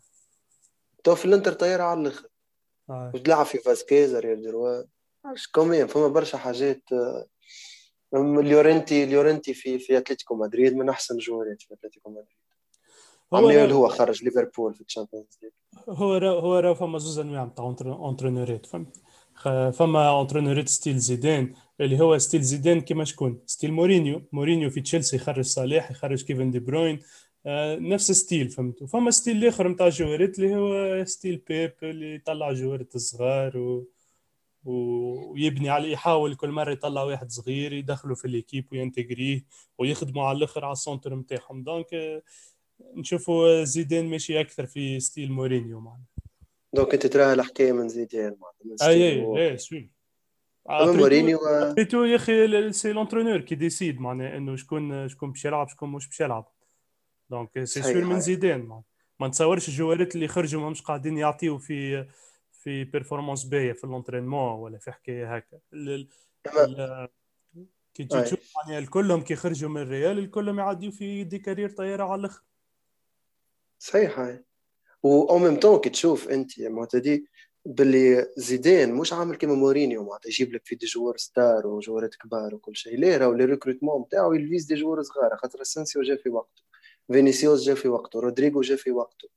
توا 1.03 1.15
في 1.15 1.25
الانتر 1.25 1.53
طيارة 1.53 1.83
على 1.83 2.01
الآخر. 2.01 2.27
وتلعب 2.89 3.45
في 3.45 3.57
فاسكيز 3.57 4.15
arrière 4.15 4.41
droit 4.41 4.83
quand 5.51 5.71
même 5.71 5.87
فما 5.87 6.07
برشا 6.07 6.37
حاجات. 6.37 6.83
ليورنتي 8.13 9.05
ليورنتي 9.05 9.53
في 9.53 9.79
في 9.79 9.97
أتلتيكو 9.97 10.35
مدريد 10.35 10.75
من 10.75 10.89
أحسن 10.89 11.17
joueur 11.17 11.55
ات 11.55 11.61
في 11.61 11.73
أتلتيكو 11.73 12.09
مدريد. 12.09 12.36
هو 13.33 13.49
اللي 13.49 13.73
هو 13.73 13.87
خرج 13.87 14.23
ليفربول 14.23 14.73
في 14.73 14.81
ال 14.81 14.87
Champions 14.87 15.39
League. 15.43 15.51
هو 15.89 16.17
را 16.17 16.29
هو 16.41 16.59
را 16.59 16.73
فما 16.73 16.97
زوز 16.97 17.19
أنواع 17.19 17.43
نتاع 17.45 17.65
entraîneur 17.87 18.58
ات 18.58 18.65
فهمت؟ 18.65 19.01
فما 19.75 20.09
entraîneur 20.09 20.64
ات 20.64 20.69
style 20.69 20.97
زيدان 20.97 21.53
اللي 21.81 21.99
هو 21.99 22.17
style 22.17 22.41
زيدان 22.41 22.81
كيما 22.81 23.03
شكون؟ 23.03 23.39
style 23.45 23.73
مورينيو. 23.73 24.21
مورينيو 24.31 24.69
في 24.69 24.81
تشيلسي 24.81 25.15
يخرج 25.15 25.45
صالح 25.45 25.91
يخرج 25.91 26.23
كيفن 26.23 26.51
دي 26.51 26.59
بروين 26.59 26.99
آه 27.45 27.75
نفس 27.75 28.11
style 28.11 28.49
فهمت؟ 28.49 28.83
فما 28.83 29.11
style 29.11 29.37
الآخر 29.37 29.67
نتاع 29.67 29.89
joueur 29.89 30.32
ات 30.32 30.39
اللي 30.39 30.55
هو 30.55 31.05
style 31.05 31.41
بيب 31.47 31.73
اللي 31.83 32.15
يطلع 32.15 32.53
joueur 32.53 32.91
ات 32.91 32.97
صغار 32.97 33.57
و... 33.57 33.87
ويبني 34.65 35.69
عليه 35.69 35.91
يحاول 35.93 36.35
كل 36.35 36.49
مرة 36.51 36.71
يطلع 36.71 37.03
واحد 37.03 37.31
صغير 37.31 37.73
يدخله 37.73 38.15
في 38.15 38.27
l'équipe 38.27 38.65
وينتجريه 38.71 39.45
ويخدموا 39.77 40.23
على 40.23 40.37
الآخر 40.37 40.65
على 40.65 40.71
ال 40.71 40.78
centre 40.78 41.15
نتاعهم 41.15 41.63
donc 41.63 42.23
نشوفوا 42.95 43.63
زيدان 43.63 44.05
ماشي 44.09 44.39
أكثر 44.39 44.65
في 44.65 44.99
style 44.99 45.31
مورينيو 45.31 45.79
معنا 45.79 46.03
دونك 46.73 46.93
أنت 46.93 47.07
تراها 47.07 47.33
الحكاية 47.33 47.71
من 47.71 47.89
زيدان 47.89 48.35
معناتها 48.39 48.87
أي 48.87 49.11
اي 49.11 49.51
اي 49.51 49.57
سوي 49.57 49.91
مورينيو 50.69 51.37
ابريتو 51.37 52.03
يا 52.03 52.15
أخي 52.15 52.71
c'est 52.71 52.91
l'entraîneur 52.91 53.41
qui 53.41 53.55
décide 53.55 53.99
معناها 53.99 54.37
إنه 54.37 54.55
شكون 54.55 55.09
شكون 55.09 55.31
باش 55.31 55.45
يلعب 55.45 55.69
شكون 55.69 55.89
مش 55.89 56.07
باش 56.07 56.19
يلعب. 56.19 56.51
donc 57.29 57.63
c'est 57.63 57.81
sûr 57.81 58.03
من 58.03 58.19
زيدان 58.19 58.81
ما 59.19 59.27
نتصورش 59.27 59.67
ال 59.67 59.73
joueur 59.73 60.09
ات 60.09 60.15
اللي 60.15 60.27
خرجوا 60.27 60.61
ما 60.61 60.69
مش 60.69 60.81
قاعدين 60.81 61.17
يعطيو 61.17 61.57
في 61.57 62.07
في 62.51 62.83
performance 62.83 63.43
باهية 63.43 63.73
في 63.73 63.83
ال 63.83 63.89
entraînement 63.89 64.59
ولا 64.59 64.77
في 64.77 64.91
حكاية 64.91 65.35
هكا. 65.35 65.59
كي 67.93 68.03
تشوف 68.03 68.53
يعني 68.67 68.77
الكلهم 68.77 69.21
كي 69.21 69.35
خرجوا 69.35 69.69
من 69.69 69.81
الريال 69.81 70.19
الكلهم 70.19 70.59
يعديو 70.59 70.91
في 70.91 71.23
des 71.23 71.39
carrières 71.39 71.69
طيارة 71.69 72.03
على 72.03 72.19
الآخر. 72.19 72.43
صحيح. 73.79 74.19
هاي 74.19 74.43
و 75.03 75.37
même 75.37 75.59
temps 75.59 75.79
كي 75.79 75.89
تشوف 75.89 76.29
أنت 76.29 76.59
معتدي 76.59 77.27
باللي 77.65 78.31
زيدان 78.37 78.93
مش 78.93 79.13
عامل 79.13 79.35
كيما 79.35 79.53
مورينيو 79.55 80.03
معناتها 80.03 80.29
يجيب 80.29 80.53
لك 80.53 80.65
في 80.65 80.75
des 80.75 80.85
joueurs 80.85 81.17
stars 81.17 81.67
و 81.67 81.73
joueur 81.73 82.09
ات 82.09 82.15
كبار 82.15 82.55
وكل 82.55 82.75
شيء. 82.75 82.99
لا 82.99 83.17
راهو 83.17 83.33
les 83.33 83.45
recrutements 83.45 84.01
نتاعو 84.01 84.33
il 84.33 84.44
vise 84.44 84.65
des 84.65 84.75
joueurs 84.75 85.03
صغار 85.03 85.37
خاطر 85.37 85.61
اسنسيو 85.61 86.01
جا 86.01 86.15
في 86.15 86.29
وقته 86.29 86.63
فينيسيوس 87.11 87.63
جا 87.63 87.75
في 87.75 87.87
وقته 87.87 88.19
رودريغو 88.19 88.61
جا 88.61 88.75
في 88.75 88.91
وقته. 88.91 89.29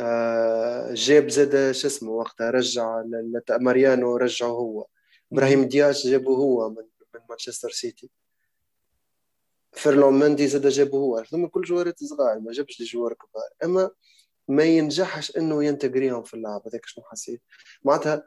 آه 0.00 0.94
جاب 0.94 1.28
زاد 1.28 1.72
شو 1.72 1.86
اسمه 1.86 2.10
وقتها 2.10 2.50
رجع 2.50 3.02
ماريانو 3.50 4.16
رجعه 4.16 4.48
هو. 4.48 4.86
إبراهيم 5.32 5.64
دياش 5.64 6.06
جابه 6.06 6.30
هو 6.30 6.70
من 6.70 6.84
من 7.14 7.20
مانشستر 7.30 7.70
سيتي. 7.70 8.10
فيرلون 9.74 10.14
ماندي 10.14 10.46
زاد 10.46 10.66
جابه 10.66 10.98
هو 10.98 11.24
ثم 11.24 11.46
كل 11.46 11.62
joueur 11.62 11.98
ات 11.98 12.04
صغار 12.04 12.40
ما 12.40 12.52
جابش 12.52 12.78
des 12.78 12.84
joueurs 12.84 13.12
كبار. 13.12 13.48
أما 13.64 13.90
ما 14.48 14.64
ينجحش 14.64 15.36
إنه 15.36 15.64
ينتجريهم 15.64 16.22
في 16.22 16.34
اللعب 16.34 16.62
هذاك 16.66 16.86
شنو 16.86 17.04
حسيت؟ 17.04 17.42
معناتها 17.84 18.24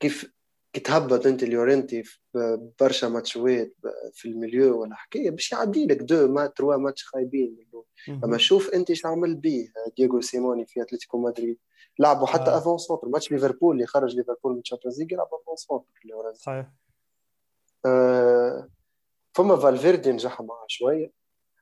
كيف 0.00 0.32
كي 0.72 0.80
تهبط 0.80 1.26
أنت 1.26 1.44
ليورنتي 1.44 2.02
في 2.02 2.18
برشا 2.80 3.06
ماتشوات 3.06 3.74
في 4.12 4.28
ال 4.28 4.35
milieu 4.35 4.80
ولا 4.80 4.94
حكاية 4.94 5.30
باش 5.30 5.52
يعدي 5.52 5.86
لك 5.86 5.96
deux 5.96 6.28
à 6.28 6.46
trois 6.46 6.76
matchs 6.76 7.04
خايبين 7.04 7.66
أما 8.24 8.38
شوف 8.38 8.70
أنت 8.70 8.90
إيش 8.90 9.06
عمل 9.06 9.34
بيه 9.34 9.72
دييغو 9.96 10.20
سيموني 10.20 10.66
في 10.66 10.82
أتلتيكو 10.82 11.18
مدريد. 11.18 11.58
لعبوا 11.98 12.26
حتى 12.26 12.50
آه. 12.50 12.58
avant-centre. 12.58 13.08
ماتش 13.08 13.32
ليفربول 13.32 13.74
اللي 13.74 13.86
خرج 13.86 14.16
ليفربول 14.16 14.52
من 14.52 14.58
ال 14.58 14.62
Champions 14.62 15.00
League 15.00 15.12
يلعب 15.12 15.28
avant-centre 15.42 15.86
صحيح. 16.34 16.66
آه 17.86 18.68
فما 19.34 19.56
فالفيردي 19.56 20.12
نجح 20.12 20.40
معاه 20.40 20.64
شوية. 20.68 21.12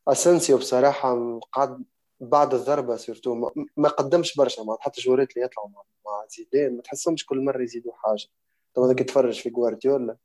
اسنسيو 0.09 0.59
بصراحة 0.59 1.39
قعد 1.53 1.85
بعد 2.21 2.55
الضربة 2.55 2.97
surtout 2.97 3.51
ما 3.77 3.89
قدمش 3.89 4.37
برشا 4.37 4.63
مع 4.63 4.77
حتى 4.81 5.01
joueur 5.01 5.27
ات 5.27 5.31
اللي 5.31 5.45
يطلعوا 5.45 5.69
مع, 5.69 5.83
زيدان 6.29 6.77
ما 6.77 6.83
تحسهمش 6.83 7.27
كل 7.27 7.45
مرة 7.45 7.63
يزيدوا 7.63 7.93
حاجة. 7.95 8.27
تو 8.75 8.85
هذاك 8.85 8.99
تتفرج 8.99 9.41
في 9.41 9.51
جوارديولا 9.51 10.17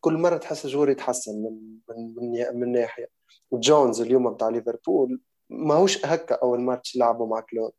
كل 0.00 0.14
مرة 0.14 0.36
تحس 0.36 0.66
joueur 0.66 0.92
يتحسن 0.92 1.42
من 1.42 1.78
من 1.88 2.14
من, 2.16 2.60
من 2.60 2.72
ناحية. 2.72 3.10
جونز 3.52 4.00
اليوم 4.00 4.34
بتاع 4.34 4.48
ليفربول 4.48 5.20
ماهوش 5.50 6.06
هكا 6.06 6.34
أول 6.34 6.60
ماتش 6.60 6.96
لعبوا 6.96 7.26
مع 7.26 7.40
كلوب. 7.40 7.72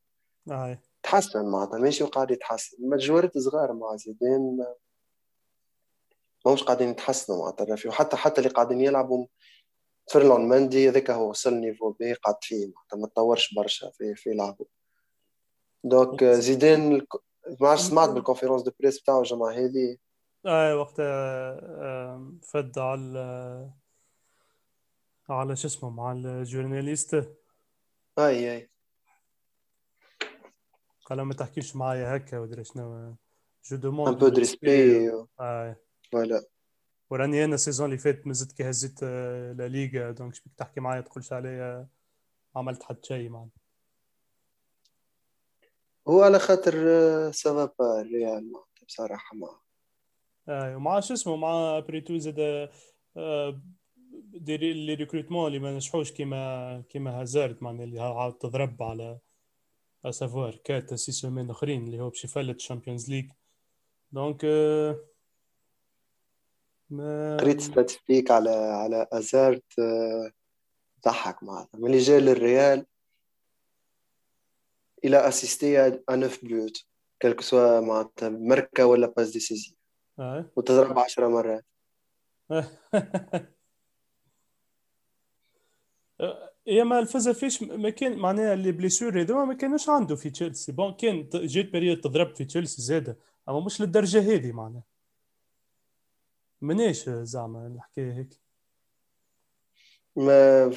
آه. 0.52 0.80
تحسن 1.04 1.46
معناتها 1.52 1.80
ماشي 1.80 2.04
وقاعد 2.04 2.32
يتحسن. 2.32 2.78
ما 2.80 2.98
joueur 2.98 3.32
ات 3.32 3.38
صغار 3.38 3.74
مع 3.74 3.96
زيدان 3.96 4.66
ماهوش 6.46 6.64
قاعدين 6.64 6.90
يتحسنوا 6.90 7.40
معناتها 7.40 7.90
وحتى 7.90 8.18
حتى 8.18 8.42
اللي 8.42 8.50
قاعدين 8.50 8.82
يلعبوا 8.82 9.28
فيرلون 10.08 10.50
ماندي 10.50 10.90
هذاك 10.90 11.12
هو 11.12 11.30
وصل 11.30 11.54
niveau 11.54 11.92
بي 11.92 12.14
قعد 12.14 12.36
فيه 12.42 12.72
ما 12.94 13.08
تطورش 13.08 13.54
برشا 13.54 13.90
في 13.90 14.16
في 14.16 14.30
لعبه. 14.30 14.66
donc 15.84 16.24
زيدان 16.24 17.08
ما 17.62 17.76
سمعت 17.76 18.10
بال 18.10 18.18
conférence 18.18 18.62
de 18.62 18.72
presse 18.80 19.02
بتاعه 19.02 19.20
الجمعه 19.20 19.52
هذه 19.52 19.98
أي 20.46 20.74
وقتها 20.74 21.60
فد 22.44 22.80
على 22.80 23.70
على 25.30 25.56
شو 25.56 25.68
اسمه 25.68 25.90
مع 25.90 26.12
ال 26.12 26.19
journalistes. 26.19 27.14
أي 28.20 28.56
أي. 28.56 28.70
قال 31.06 31.22
ما 31.22 31.34
تحكيش 31.34 31.76
معايا 31.76 32.16
هكا 32.16 32.40
ودري 32.40 32.64
شنو 32.64 33.16
je 33.66 33.78
demande 33.78 34.14
un 34.14 34.20
peu 34.20 34.28
de 34.28 34.40
respect 34.40 35.12
أي. 35.42 35.76
voilà. 36.12 36.44
وراني 37.10 37.46
أنا 37.46 37.56
ال 37.56 37.60
saison 37.60 37.86
اللي 37.86 37.98
فات 37.98 38.28
مازلت 38.28 38.52
كي 38.52 38.70
هزيت 38.70 39.00
آه، 39.04 39.54
لا 39.54 39.68
ليغا 39.68 40.12
donc 40.12 40.36
شبيك 40.36 40.54
تحكي 40.58 40.80
معايا 40.80 41.02
تقولش 41.02 41.34
عليا 41.34 41.88
عملت 42.56 42.84
حتى 42.84 43.08
شيء 43.08 43.30
معنا 43.30 43.50
هو 46.08 46.22
على 46.22 46.40
خاطر 46.40 46.74
سافا 47.32 47.74
با 47.80 48.02
ريال 48.02 48.54
بصراحة 48.88 49.36
ما. 49.36 49.60
اي 50.50 50.76
ومع 50.76 51.00
شو 51.00 51.14
اسمه 51.14 51.36
مع 51.36 51.80
بريتو 51.80 52.18
زاد 52.18 52.70
آه، 53.18 53.62
les 54.34 54.94
recrutements 54.94 55.48
اللي 55.48 55.60
ما 55.60 55.76
نجحوش 55.76 56.12
كيما 56.12 56.84
كيما 56.90 57.22
هازارد 57.22 57.58
معناها 57.62 57.84
اللي 57.84 58.00
عاود 58.00 58.34
تضرب 58.34 58.84
على 58.84 59.20
à 60.06 60.13
savoir 60.13 60.56
quatre 60.56 60.94
six 60.94 61.12
semaines 61.12 61.50
أخرين 61.50 61.84
اللي 61.84 62.00
هو 62.00 62.10
باش 62.10 62.26
يفلت 62.26 62.56
ال 62.56 62.61
Champions 62.61 63.10
League. 63.10 63.26
donc 64.12 64.46
ما 66.90 67.38
قريت 67.38 67.62
statistiques 67.62 68.32
على 68.32 68.50
على 68.50 69.08
أزارت 69.12 69.80
آه، 69.80 70.32
ضحك 71.06 71.44
معناتها 71.44 71.80
ملي 71.80 71.98
جا 71.98 72.20
للريال 72.20 72.86
il 75.04 75.28
a 75.28 75.35
assisté 75.35 75.88
à 75.88 75.90
9 75.90 76.40
buts 76.44 76.86
que 77.22 77.42
ce 77.42 77.54
soit 77.54 77.80
معناتها 77.80 78.30
مركه 78.30 78.86
ولا 78.86 79.08
passe 79.08 79.32
décisive 79.32 79.76
آه. 80.20 80.46
وتضرب 80.56 81.00
10 81.00 81.28
مرات. 81.28 81.66
يا 86.68 86.84
ما 86.84 87.00
الفزا 87.00 87.34
فيش 87.34 87.64
ما 87.64 87.90
كان 87.90 88.18
معناها 88.18 88.54
اللي 88.54 88.72
بليسور 88.72 89.22
هذوما 89.22 89.46
ما 89.46 89.54
كانوش 89.54 89.90
عنده 89.90 90.16
في 90.16 90.30
تشيلسي. 90.30 90.72
بون 90.72 90.94
كان 90.94 91.30
جيت 91.34 91.74
بريود 91.74 92.02
تضرب 92.02 92.36
في 92.36 92.46
تشيلسي 92.46 92.82
زادة. 92.82 93.18
أما 93.50 93.60
مش 93.60 93.82
للدرجة 93.82 94.20
هذه 94.20 94.52
معناها. 94.52 94.89
منيش 96.62 97.10
زعما 97.10 97.68
الحكاية 97.68 98.14
هيك؟ 98.14 98.42
ما 100.16 100.72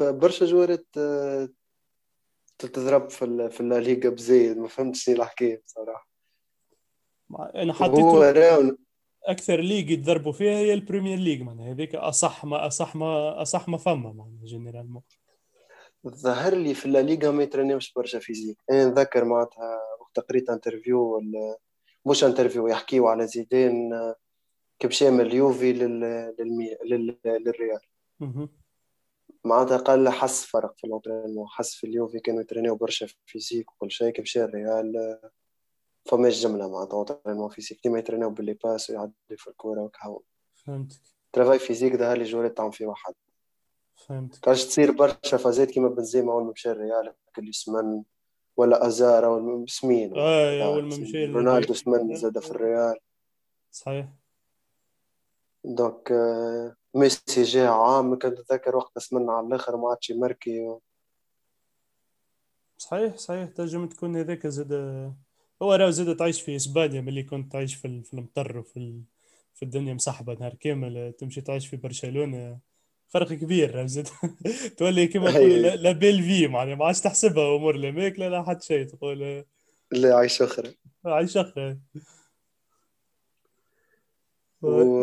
برشا 0.00 0.46
جوارات 0.46 0.86
آه، 0.98 1.48
تضرب 2.58 3.10
في 3.10 3.50
في 3.50 3.60
الليغا 3.60 4.08
بزايد 4.08 4.58
ما 4.58 4.68
فهمتش 4.68 5.08
الحكاية 5.08 5.62
بصراحة. 5.66 6.08
أنا 7.54 7.72
راون 8.32 8.76
أكثر 9.24 9.60
ليغ 9.60 9.90
يتضربوا 9.90 10.32
فيها 10.32 10.52
هي 10.52 10.74
البريمير 10.74 11.18
ليغ 11.18 11.44
معناها 11.44 11.72
هذيك 11.72 11.94
أصح 11.94 12.44
ما 12.44 12.66
أصح 12.66 12.96
ما 12.96 13.42
أصح 13.42 13.68
ما 13.68 13.78
فما 13.78 14.12
معناها 14.12 14.44
جينيرالمون 14.44 15.02
ظهر 16.08 16.54
لي 16.54 16.74
في 16.74 16.86
الليغا 16.86 17.30
ما 17.30 17.42
يترنمش 17.42 17.92
برشا 17.92 18.18
physique. 18.18 18.58
أنا 18.70 18.84
نذكر 18.84 19.24
معناتها 19.24 19.80
وقت 20.00 20.20
قريت 20.28 20.50
interview 20.50 21.00
ولا 21.00 21.58
مش 22.06 22.24
interview 22.24 22.66
يحكيو 22.68 23.06
على 23.06 23.26
زيدان 23.26 23.90
مشى 24.86 25.10
من 25.10 25.20
اليوفي 25.20 25.72
لل... 25.72 26.00
للمي... 26.38 26.76
لل... 26.84 27.18
للريال. 27.24 27.80
معناتها 29.44 29.76
قال 29.76 30.08
حس 30.08 30.44
فرق 30.44 30.76
في 30.76 30.86
ال 30.86 30.91
entraînement 30.91 31.48
حس 31.48 31.74
في 31.74 31.86
اليوفي 31.86 32.20
كانوا 32.20 32.40
يترينيو 32.40 32.76
برشا 32.76 33.06
physique 33.26 33.72
وكل 33.72 33.90
شيء 33.90 34.20
مشى 34.20 34.44
الريال 34.44 34.96
آه، 34.96 35.30
فماش 36.04 36.42
جملة 36.42 36.68
معناتها 36.72 37.00
entraînement 37.00 37.48
physique. 37.48 37.80
ديما 37.84 37.98
يترينيو 37.98 38.30
بال 38.30 38.39
les 38.39 38.52
passes 38.52 38.90
ويعدي 38.90 39.12
في 39.36 39.46
الكورة 39.46 39.80
وكهو. 39.80 40.20
فهمتك. 40.54 41.00
ترافاي 41.32 41.58
فيزيك 41.58 41.96
ظهر 41.96 42.18
لي 42.18 42.24
جوري 42.24 42.48
تعمل 42.48 42.72
فيه 42.72 42.86
واحد. 42.86 43.14
فهمتك. 43.94 44.40
كانش 44.40 44.64
تصير 44.64 44.90
برشا 44.90 45.36
فازات 45.36 45.70
كيما 45.70 45.88
بنزيما 45.88 46.32
أول 46.32 46.44
ما 46.44 46.50
مشى 46.50 46.70
الريال 46.70 47.12
كل 47.36 47.54
سمن 47.54 48.02
ولا 48.56 48.86
أزار 48.86 49.26
أو 49.26 49.66
سمين 49.66 50.12
آه 50.16 50.64
أول 50.64 50.82
ما 50.82 50.96
مشى 50.96 51.26
رونالدو 51.26 51.74
سمن 51.74 52.14
زاد 52.14 52.38
في 52.38 52.50
الريال. 52.50 52.96
صحيح. 53.70 54.08
دونك 55.64 56.12
ميسي 56.94 57.42
جا 57.42 57.68
عام 57.68 58.18
كنت 58.18 58.38
اتذكر 58.38 58.76
وقت 58.76 58.98
سمن 58.98 59.30
على 59.30 59.46
الآخر 59.46 59.76
ما 59.76 59.88
عادش 59.90 60.10
يمركي 60.10 60.76
صحيح 62.78 63.16
صحيح. 63.16 63.48
تنجم 63.48 63.86
تكون 63.88 64.16
هذاك 64.16 64.46
زاد 64.46 64.72
هو 65.62 65.74
راه 65.74 65.90
زاد 65.90 66.16
تعيش 66.16 66.40
في 66.42 66.56
إسبانيا 66.56 67.00
ملي 67.00 67.22
كنت 67.22 67.52
تعيش 67.52 67.74
في, 67.74 68.02
في 68.02 68.14
المطر 68.14 68.58
وفي 68.58 68.76
ال... 68.76 69.02
في 69.54 69.62
الدنيا 69.62 69.94
مسحبه 69.94 70.34
نهار 70.34 70.54
كامل 70.54 71.12
تمشي 71.18 71.40
تعيش 71.40 71.66
في 71.68 71.76
برشلونة. 71.76 72.58
فرق 73.08 73.28
كبير 73.32 73.74
راه 73.74 73.86
زاد. 73.86 74.08
تولي 74.78 75.06
كيما 75.06 75.28
لا- 75.28 75.76
la 75.76 75.92
belle 75.92 76.22
vie 76.22 76.48
معناها 76.48 76.74
ما 76.74 76.84
عادش 76.86 77.00
تحسبها 77.00 77.56
أمور 77.56 77.76
لا 77.76 77.90
ماكله 77.90 78.28
لا 78.28 78.42
حتى 78.42 78.66
شيء. 78.66 78.86
تقول 78.86 79.44
لا 79.90 80.16
حاجة 80.16 80.42
أخرى 80.42 80.74
حاجة 81.04 81.36
أخرى 81.36 81.78
و 84.62 84.94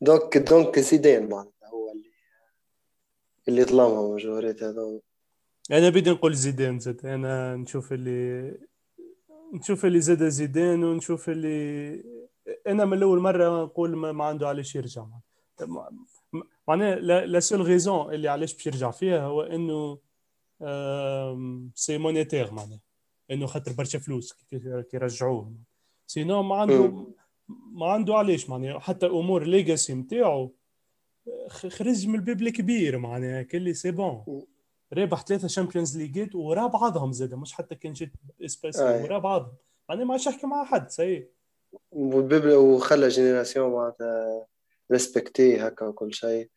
donc 0.00 0.38
donc 0.38 0.78
زيدان 0.78 1.28
معناتها 1.28 1.68
هو 1.68 1.92
اللي 1.92 2.10
اللي 3.48 3.64
ظلمهم 3.64 4.12
الجوارات 4.12 4.62
هذول 4.62 5.00
أنا 5.70 5.88
بدي 5.88 6.10
نقول 6.10 6.34
زيدان 6.34 6.78
زاد. 6.78 7.06
أنا 7.06 7.56
نشوف 7.56 7.92
اللي 7.92 8.58
نشوف 9.52 9.84
اللي 9.84 10.00
زاد 10.00 10.28
زيدان 10.28 10.84
ونشوف 10.84 11.28
اللي 11.28 12.04
أنا 12.66 12.84
من 12.84 12.98
الأول 12.98 13.20
مرة 13.20 13.64
نقول 13.64 13.96
ما, 13.96 14.12
ما 14.12 14.24
عنده 14.24 14.48
علاش 14.48 14.74
يرجع. 14.74 15.04
معناها 16.68 16.96
la 17.26 17.40
seule 17.40 17.60
raison 17.60 18.14
اللي 18.14 18.28
علاش 18.28 18.54
باش 18.54 18.66
يرجع 18.66 18.90
فيها 18.90 19.24
هو 19.24 19.42
إنه 19.42 19.98
c'est 21.74 21.98
monétaire 21.98 22.52
معناها. 22.52 22.80
إنه 23.30 23.46
خاطر 23.46 23.72
برشا 23.72 23.98
فلوس 23.98 24.32
كي 24.32 24.84
يرجعوه. 24.94 25.52
sinon 26.06 26.42
ما 26.42 26.56
عنده. 26.56 27.06
ما 27.72 27.86
عنده 27.86 28.14
علاش 28.14 28.50
معناها 28.50 28.78
حتى 28.78 29.06
امور 29.06 29.42
legacy 29.46 29.94
نتاعو 29.94 30.54
خرج 31.48 32.08
من 32.08 32.14
الباب 32.14 32.42
الكبير 32.42 32.98
معناها 32.98 33.42
كلي 33.42 33.74
c'est 33.74 33.90
bon 33.90 34.46
رابح 34.92 35.26
ثلاثة 35.26 35.48
شامبيونز 35.48 35.98
ليجات 35.98 36.34
ورا 36.34 36.66
بعضهم 36.66 37.12
زاد 37.12 37.34
مش 37.34 37.52
حتى 37.52 37.74
كان 37.74 37.92
جيت 37.92 38.12
espacé 38.44 38.88
أي. 38.88 39.02
ورا 39.02 39.18
بعضهم 39.18 39.52
معناها 39.88 40.04
ما 40.04 40.12
عادش 40.12 40.26
يحكي 40.26 40.46
مع 40.46 40.64
حد 40.64 40.90
c'est 40.90 41.28
وخلى 41.92 43.08
génération 43.08 43.72
معناتها 43.72 44.46
respectée 44.92 45.56
هكا 45.56 45.86
وكل 45.86 46.14
شيء. 46.14 46.50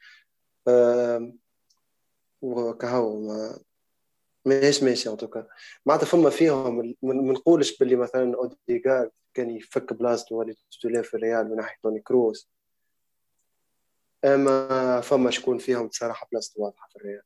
وكهو 2.42 3.20
ما 3.20 3.60
ماهيش 4.46 4.84
ماشي 4.84 5.10
en 5.10 5.18
tout 5.18 5.35
cas 5.35 5.48
معناتها 5.86 6.06
فما 6.06 6.30
فيهم 6.30 6.96
ما 7.02 7.14
نقولش 7.14 7.78
باللي 7.78 7.96
مثلا 7.96 8.36
اوديغارد 8.36 9.12
كان 9.34 9.50
يفك 9.50 9.94
بلاصته 9.94 10.36
ولا 10.36 10.56
تولي 10.82 11.04
في 11.04 11.14
الريال 11.14 11.50
من 11.50 11.56
ناحية 11.56 11.78
توني 11.84 12.00
كروز 12.00 12.50
أما 14.26 15.02
فما 15.02 15.32
شكون 15.32 15.58
فيهم 15.58 15.88
بصراحة 15.88 16.28
بلاصته 16.32 16.62
واضحة 16.62 16.88
في 16.90 16.96
الريال 16.96 17.22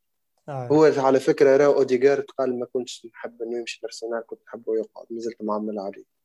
آه. 0.50 0.68
هو 0.68 0.92
على 0.98 1.20
فكرة 1.20 1.58
راه 1.58 1.66
أوديغارد 1.66 2.24
قال 2.24 2.60
ما 2.60 2.66
كنتش 2.66 3.06
نحب 3.06 3.42
إنه 3.42 3.58
يمشي 3.60 3.80
لأرسنال 3.84 4.24
كنت 4.28 4.40
نحبه 4.48 4.76
يقعد 4.76 5.06
مازلت 5.10 5.42
معمل 5.42 5.80
عليه 5.80 6.18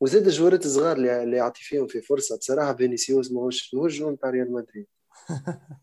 وزاد 0.00 0.26
الجوارات 0.26 0.66
الصغار 0.66 0.96
اللي 0.96 1.36
يعطي 1.36 1.62
فيهم 1.62 1.86
في 1.86 2.00
فرصة. 2.00 2.38
بصراحة 2.38 2.74
فينيسيوس 2.74 3.32
ماهوش 3.32 3.74
ماهوش 3.74 3.98
joueur 3.98 4.18
تاع 4.18 4.30
ريال 4.30 4.52
مدريد. 4.52 4.86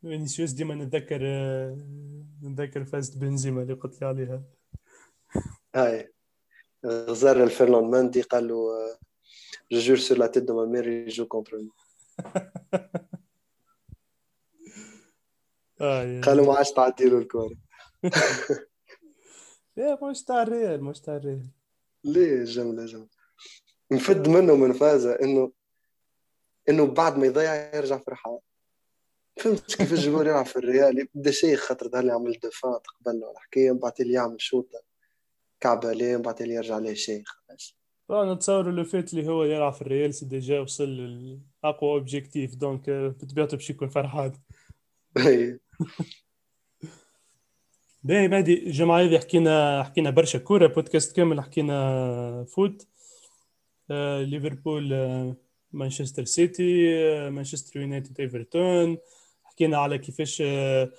فينيسيوس 0.00 0.50
ديما 0.50 0.74
نتذكر 0.74 1.20
آه، 1.22 1.78
نتذكر 2.42 2.84
فازة 2.84 3.18
بنزيما 3.18 3.62
اللي 3.62 3.74
قلت 3.74 4.00
لي 4.00 4.06
عليها. 4.06 4.42
هاي. 5.74 6.13
غزار 6.84 7.42
الفيرلاند 7.42 7.92
ماندي 7.92 8.22
قال 8.22 8.48
له 8.48 8.56
جو 9.72 9.78
جور 9.78 9.96
سور 9.96 10.18
لا 10.18 10.26
تيت 10.26 10.42
دو 10.42 10.56
ما 10.56 10.72
مير 10.72 10.88
يجو 10.88 11.26
كونتر 11.26 11.56
مي 11.56 11.70
قال 16.22 16.46
ما 16.46 16.54
عادش 16.54 16.72
تعدي 16.72 17.04
له 17.04 17.18
الكورة. 17.18 17.56
لا 19.76 19.98
مش 20.02 20.22
تاع 20.24 20.42
الريال 20.42 20.84
مش 20.84 21.00
تاع 21.00 21.16
الريال 21.16 21.46
ليه 22.04 22.44
جمله 22.44 22.86
جمله 22.86 23.08
نفد 23.92 24.28
منه 24.28 24.56
من 24.56 24.72
فازه 24.72 25.12
إنه 25.12 25.52
إنه 26.68 26.86
بعد 26.86 27.18
ما 27.18 27.26
يضيع 27.26 27.76
يرجع 27.76 27.98
فرحان 27.98 28.38
فهمت 29.36 29.74
كيف 29.74 29.92
الجمهور 29.92 30.26
يلعب 30.26 30.46
في 30.46 30.56
الريال؟ 30.56 30.98
يبدأ 30.98 31.30
شيء 31.30 31.56
خاطر 31.56 31.88
ظهر 31.88 32.04
لي 32.04 32.12
عمل 32.12 32.38
دفاع 32.42 32.78
تقبل 32.78 33.20
له. 33.20 33.30
الحكاية 33.30 33.72
من 33.72 33.78
بعد 33.78 33.92
اللي 34.00 34.12
يعمل 34.12 34.40
شوطة. 34.40 34.82
كعبه 35.64 35.88
عليه 35.88 36.16
من 36.16 36.22
بعد 36.22 36.42
اللي 36.42 36.54
يرجع 36.54 36.74
عليه 36.74 36.94
شيء 36.94 37.22
خلاص 37.24 37.74
أنا 38.10 38.34
نتصور 38.34 38.70
لو 38.70 38.84
فات 38.84 39.14
اللي 39.14 39.28
هو 39.28 39.44
يلعب 39.44 39.72
في 39.72 39.82
الريال 39.82 40.14
c'est 40.14 40.26
déjà 40.26 40.60
وصل 40.60 40.88
لاقوى 41.64 41.90
objectif 41.90 42.54
donc 42.54 42.88
آه، 42.88 43.08
بطبيعته 43.08 43.56
باش 43.56 43.70
يكون 43.70 43.88
فرحان. 43.88 44.32
هي. 45.18 45.58
باهي 48.02 48.28
مهدي 48.28 48.66
الجمعة 48.66 49.00
هذه 49.00 49.18
حكينا 49.18 49.82
حكينا 49.82 50.10
برشا 50.10 50.38
كورة 50.38 50.66
بودكاست 50.66 51.16
كامل 51.16 51.40
حكينا 51.40 52.44
foot. 52.44 52.86
آه، 53.90 54.22
ليفربول 54.22 54.92
آه، 54.92 55.36
مانشستر 55.72 56.24
سيتي 56.24 56.94
آه، 56.94 57.30
مانشستر 57.30 57.80
يونايتد 57.80 58.20
إيفرتون. 58.20 58.98
حكينا 59.44 59.78
على 59.78 59.98
كيفاش 59.98 60.42
آه، 60.46 60.90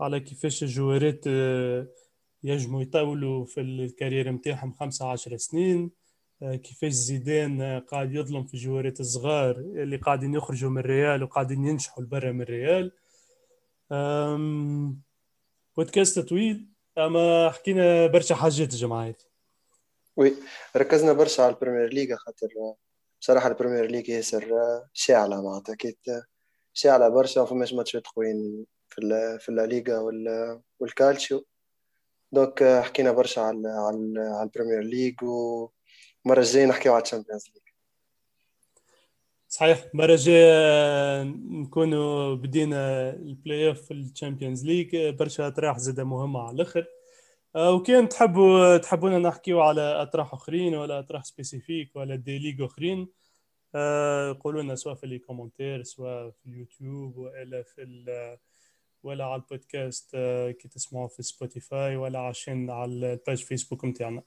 على 0.00 0.20
كيفاش 0.20 0.62
الجوارات 0.62 1.24
آه، 1.26 1.86
ينجموا 2.44 2.82
يطولوا 2.82 3.44
في 3.44 3.60
ال 3.60 3.68
carrière 3.68 4.30
نتاعهم 4.30 4.72
خمسة 4.72 5.10
عشر 5.10 5.36
سنين. 5.36 5.90
آه، 6.42 6.56
كيفاش 6.56 6.92
زيدان 6.92 7.60
آه، 7.60 7.78
قاعد 7.78 8.14
يظلم 8.14 8.44
في 8.46 8.54
الجوارات 8.54 9.00
الصغار 9.00 9.56
اللي 9.56 9.96
قاعدين 9.96 10.34
يخرجوا 10.34 10.70
من 10.70 10.78
الريال 10.78 11.22
وقاعدين 11.22 11.66
ينجحوا 11.66 12.02
لبرا 12.02 12.32
من 12.32 12.42
الريال. 12.42 12.92
بودكاست 15.76 16.18
طويل 16.18 16.68
أما 16.98 17.50
حكينا 17.50 18.06
برشا 18.06 18.34
حاجات 18.34 18.74
هذه 18.74 19.14
oui 20.16 20.34
ركزنا 20.76 21.12
برشا 21.12 21.42
على 21.42 21.54
البريمير 21.54 21.88
ليغا 21.92 22.16
خاطر 22.16 22.48
بصراحة 23.20 23.48
البريمير 23.48 23.86
ليج 23.86 24.08
ياسر 24.08 24.44
شاعلة 24.92 25.42
معناتها. 25.42 25.74
كيت 25.74 25.98
شاعلة 26.74 27.08
برشا 27.08 27.44
فماش 27.44 27.72
ماتشات 27.72 28.06
قويين 28.06 28.66
في 28.88 29.00
في 29.40 29.48
الليغا 29.48 29.98
والكالتشيو 30.80 31.44
donc 32.32 32.64
حكينا 32.64 33.12
برشا 33.12 33.40
على 33.40 33.68
على 33.68 34.42
البريمير 34.42 34.80
ليج 34.80 35.22
ومرة 35.22 36.38
الجاية 36.38 36.66
نحكيو 36.66 36.92
على 36.92 37.02
الشامبيونز 37.02 37.48
ليج 37.48 37.62
صحيح. 39.48 39.84
المره 39.94 40.12
الجاية 40.14 41.22
نكونوا 41.22 42.34
بدينا 42.34 43.10
البلاي 43.10 43.68
اوف 43.68 43.82
في 43.82 43.94
الشامبيونز 43.94 44.64
ليج 44.66 44.96
برشا 44.96 45.46
أطراح 45.46 45.78
زادة 45.78 46.04
مهمة 46.04 46.40
على 46.40 46.54
الآخر. 46.54 46.86
آه، 47.56 47.72
وكان 47.72 48.08
تحبوا 48.08 48.76
تحبونا 48.76 49.18
نحكيو 49.18 49.60
على 49.60 49.80
أطراح 49.80 50.34
أخرين 50.34 50.74
ولا 50.74 50.98
أطراح 50.98 51.24
spécifiques 51.24 51.96
ولا 51.96 52.16
des 52.16 52.38
ligues 52.38 52.66
أخرين؟ 52.66 53.08
آه، 53.74 54.38
قولوا 54.40 54.62
لنا 54.62 54.74
سواء 54.74 54.94
في 54.94 55.06
les 55.06 55.18
commentaires 55.18 55.82
سواء 55.82 56.30
في 56.30 56.46
اليوتيوب 56.46 57.16
ولا 57.16 57.62
في 57.62 57.82
ولا 59.02 59.24
على 59.24 59.42
البودكاست 59.42 60.10
آه، 60.14 60.50
كي 60.50 60.68
تسمعوا 60.68 61.08
في 61.08 61.22
سبوتيفاي 61.22 61.96
ولا 61.96 62.18
عشان 62.18 62.70
على 62.70 62.92
ال 62.92 63.02
page 63.02 63.44
فيسبوك 63.44 63.84
نتاعنا 63.84 64.22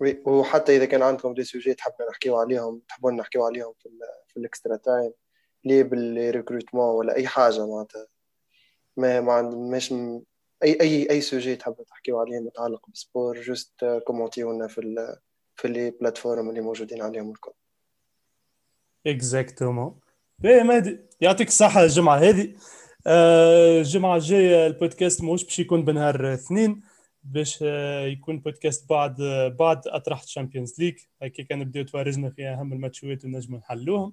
oui 0.00 0.22
وحتى 0.26 0.76
إذا 0.76 0.84
كان 0.84 1.02
عندكم 1.02 1.34
des 1.34 1.44
sujets 1.44 1.74
تحبوا 1.74 2.10
نحكيو 2.10 2.36
عليهم 2.36 2.82
تحبون 2.88 3.16
نحكيو 3.16 3.44
عليهم 3.44 3.72
في, 3.82 3.88
في 4.28 4.36
ال 4.36 4.43
extra 4.43 4.76
time 4.76 5.12
لي 5.64 5.82
بال 5.82 5.99
recrutement 5.99 6.94
ولا 6.94 7.16
أي 7.16 7.26
حاجة 7.26 7.66
معناتها. 7.66 8.06
ما 8.96 9.20
ما 9.20 9.42
مش 9.42 9.92
أي 10.64 10.78
أي 10.80 11.10
أي 11.10 11.20
sujet 11.20 11.56
تحبوا 11.56 11.84
تحكيو 11.84 12.20
عليه 12.20 12.40
متعلق 12.40 12.88
بال 12.88 13.03
sport 13.03 13.40
juste 13.40 14.00
comment 14.06 14.48
يونا 14.48 14.66
في 14.66 14.78
ال 14.78 15.16
في 15.56 15.68
les 15.68 15.90
plateformes 15.90 16.50
اللي 16.50 16.60
موجودين 16.60 17.02
عليهم 17.02 17.30
الكل. 17.30 17.52
exactement 19.06 20.00
إيه 20.44 20.62
مهدي 20.62 20.98
يعطيك 21.20 21.48
الصحة 21.48 21.82
الجمعه 21.82 22.16
هذه 22.16 22.54
الجمعة 23.06 24.16
الجاية 24.16 24.66
البودكاست 24.66 25.24
مش 25.24 25.44
باش 25.44 25.58
يكون 25.58 25.84
بنهار 25.84 26.34
اثنين 26.34 26.82
باش 27.24 27.58
آه، 27.62 28.06
يكون 28.06 28.38
بودكاست 28.38 28.88
بعد 28.88 29.16
بعد 29.58 29.88
اطرح 29.88 30.22
الشامبيونز 30.22 30.80
ليج 30.80 30.98
هكا 31.22 31.42
كان 31.42 31.58
نبداو 31.58 31.84
توارزنا 31.84 32.30
في 32.30 32.48
أهم 32.48 32.72
الماتشات 32.72 33.24
ونجموا 33.24 33.58
نحلوهم. 33.58 34.12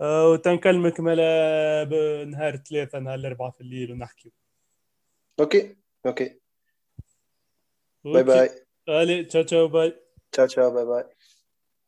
آه، 0.00 0.30
وتنكلمك 0.30 1.00
مالا 1.00 2.24
نهار 2.24 2.56
ثلاثة 2.56 2.98
نهار 2.98 3.14
الأربعة 3.14 3.50
في 3.50 3.60
الليل 3.60 3.92
ونحكيو. 3.92 4.32
OK. 5.40 5.76
أوكي. 6.06 6.38
باي 8.04 8.22
باي. 8.22 8.50
ألي 8.88 9.24
تشاو 9.24 9.42
تشاو 9.42 9.68
باي. 9.68 9.94
تشاو 10.32 10.46
تشاو 10.46 10.70
باي 10.70 10.84
باي. 10.84 11.04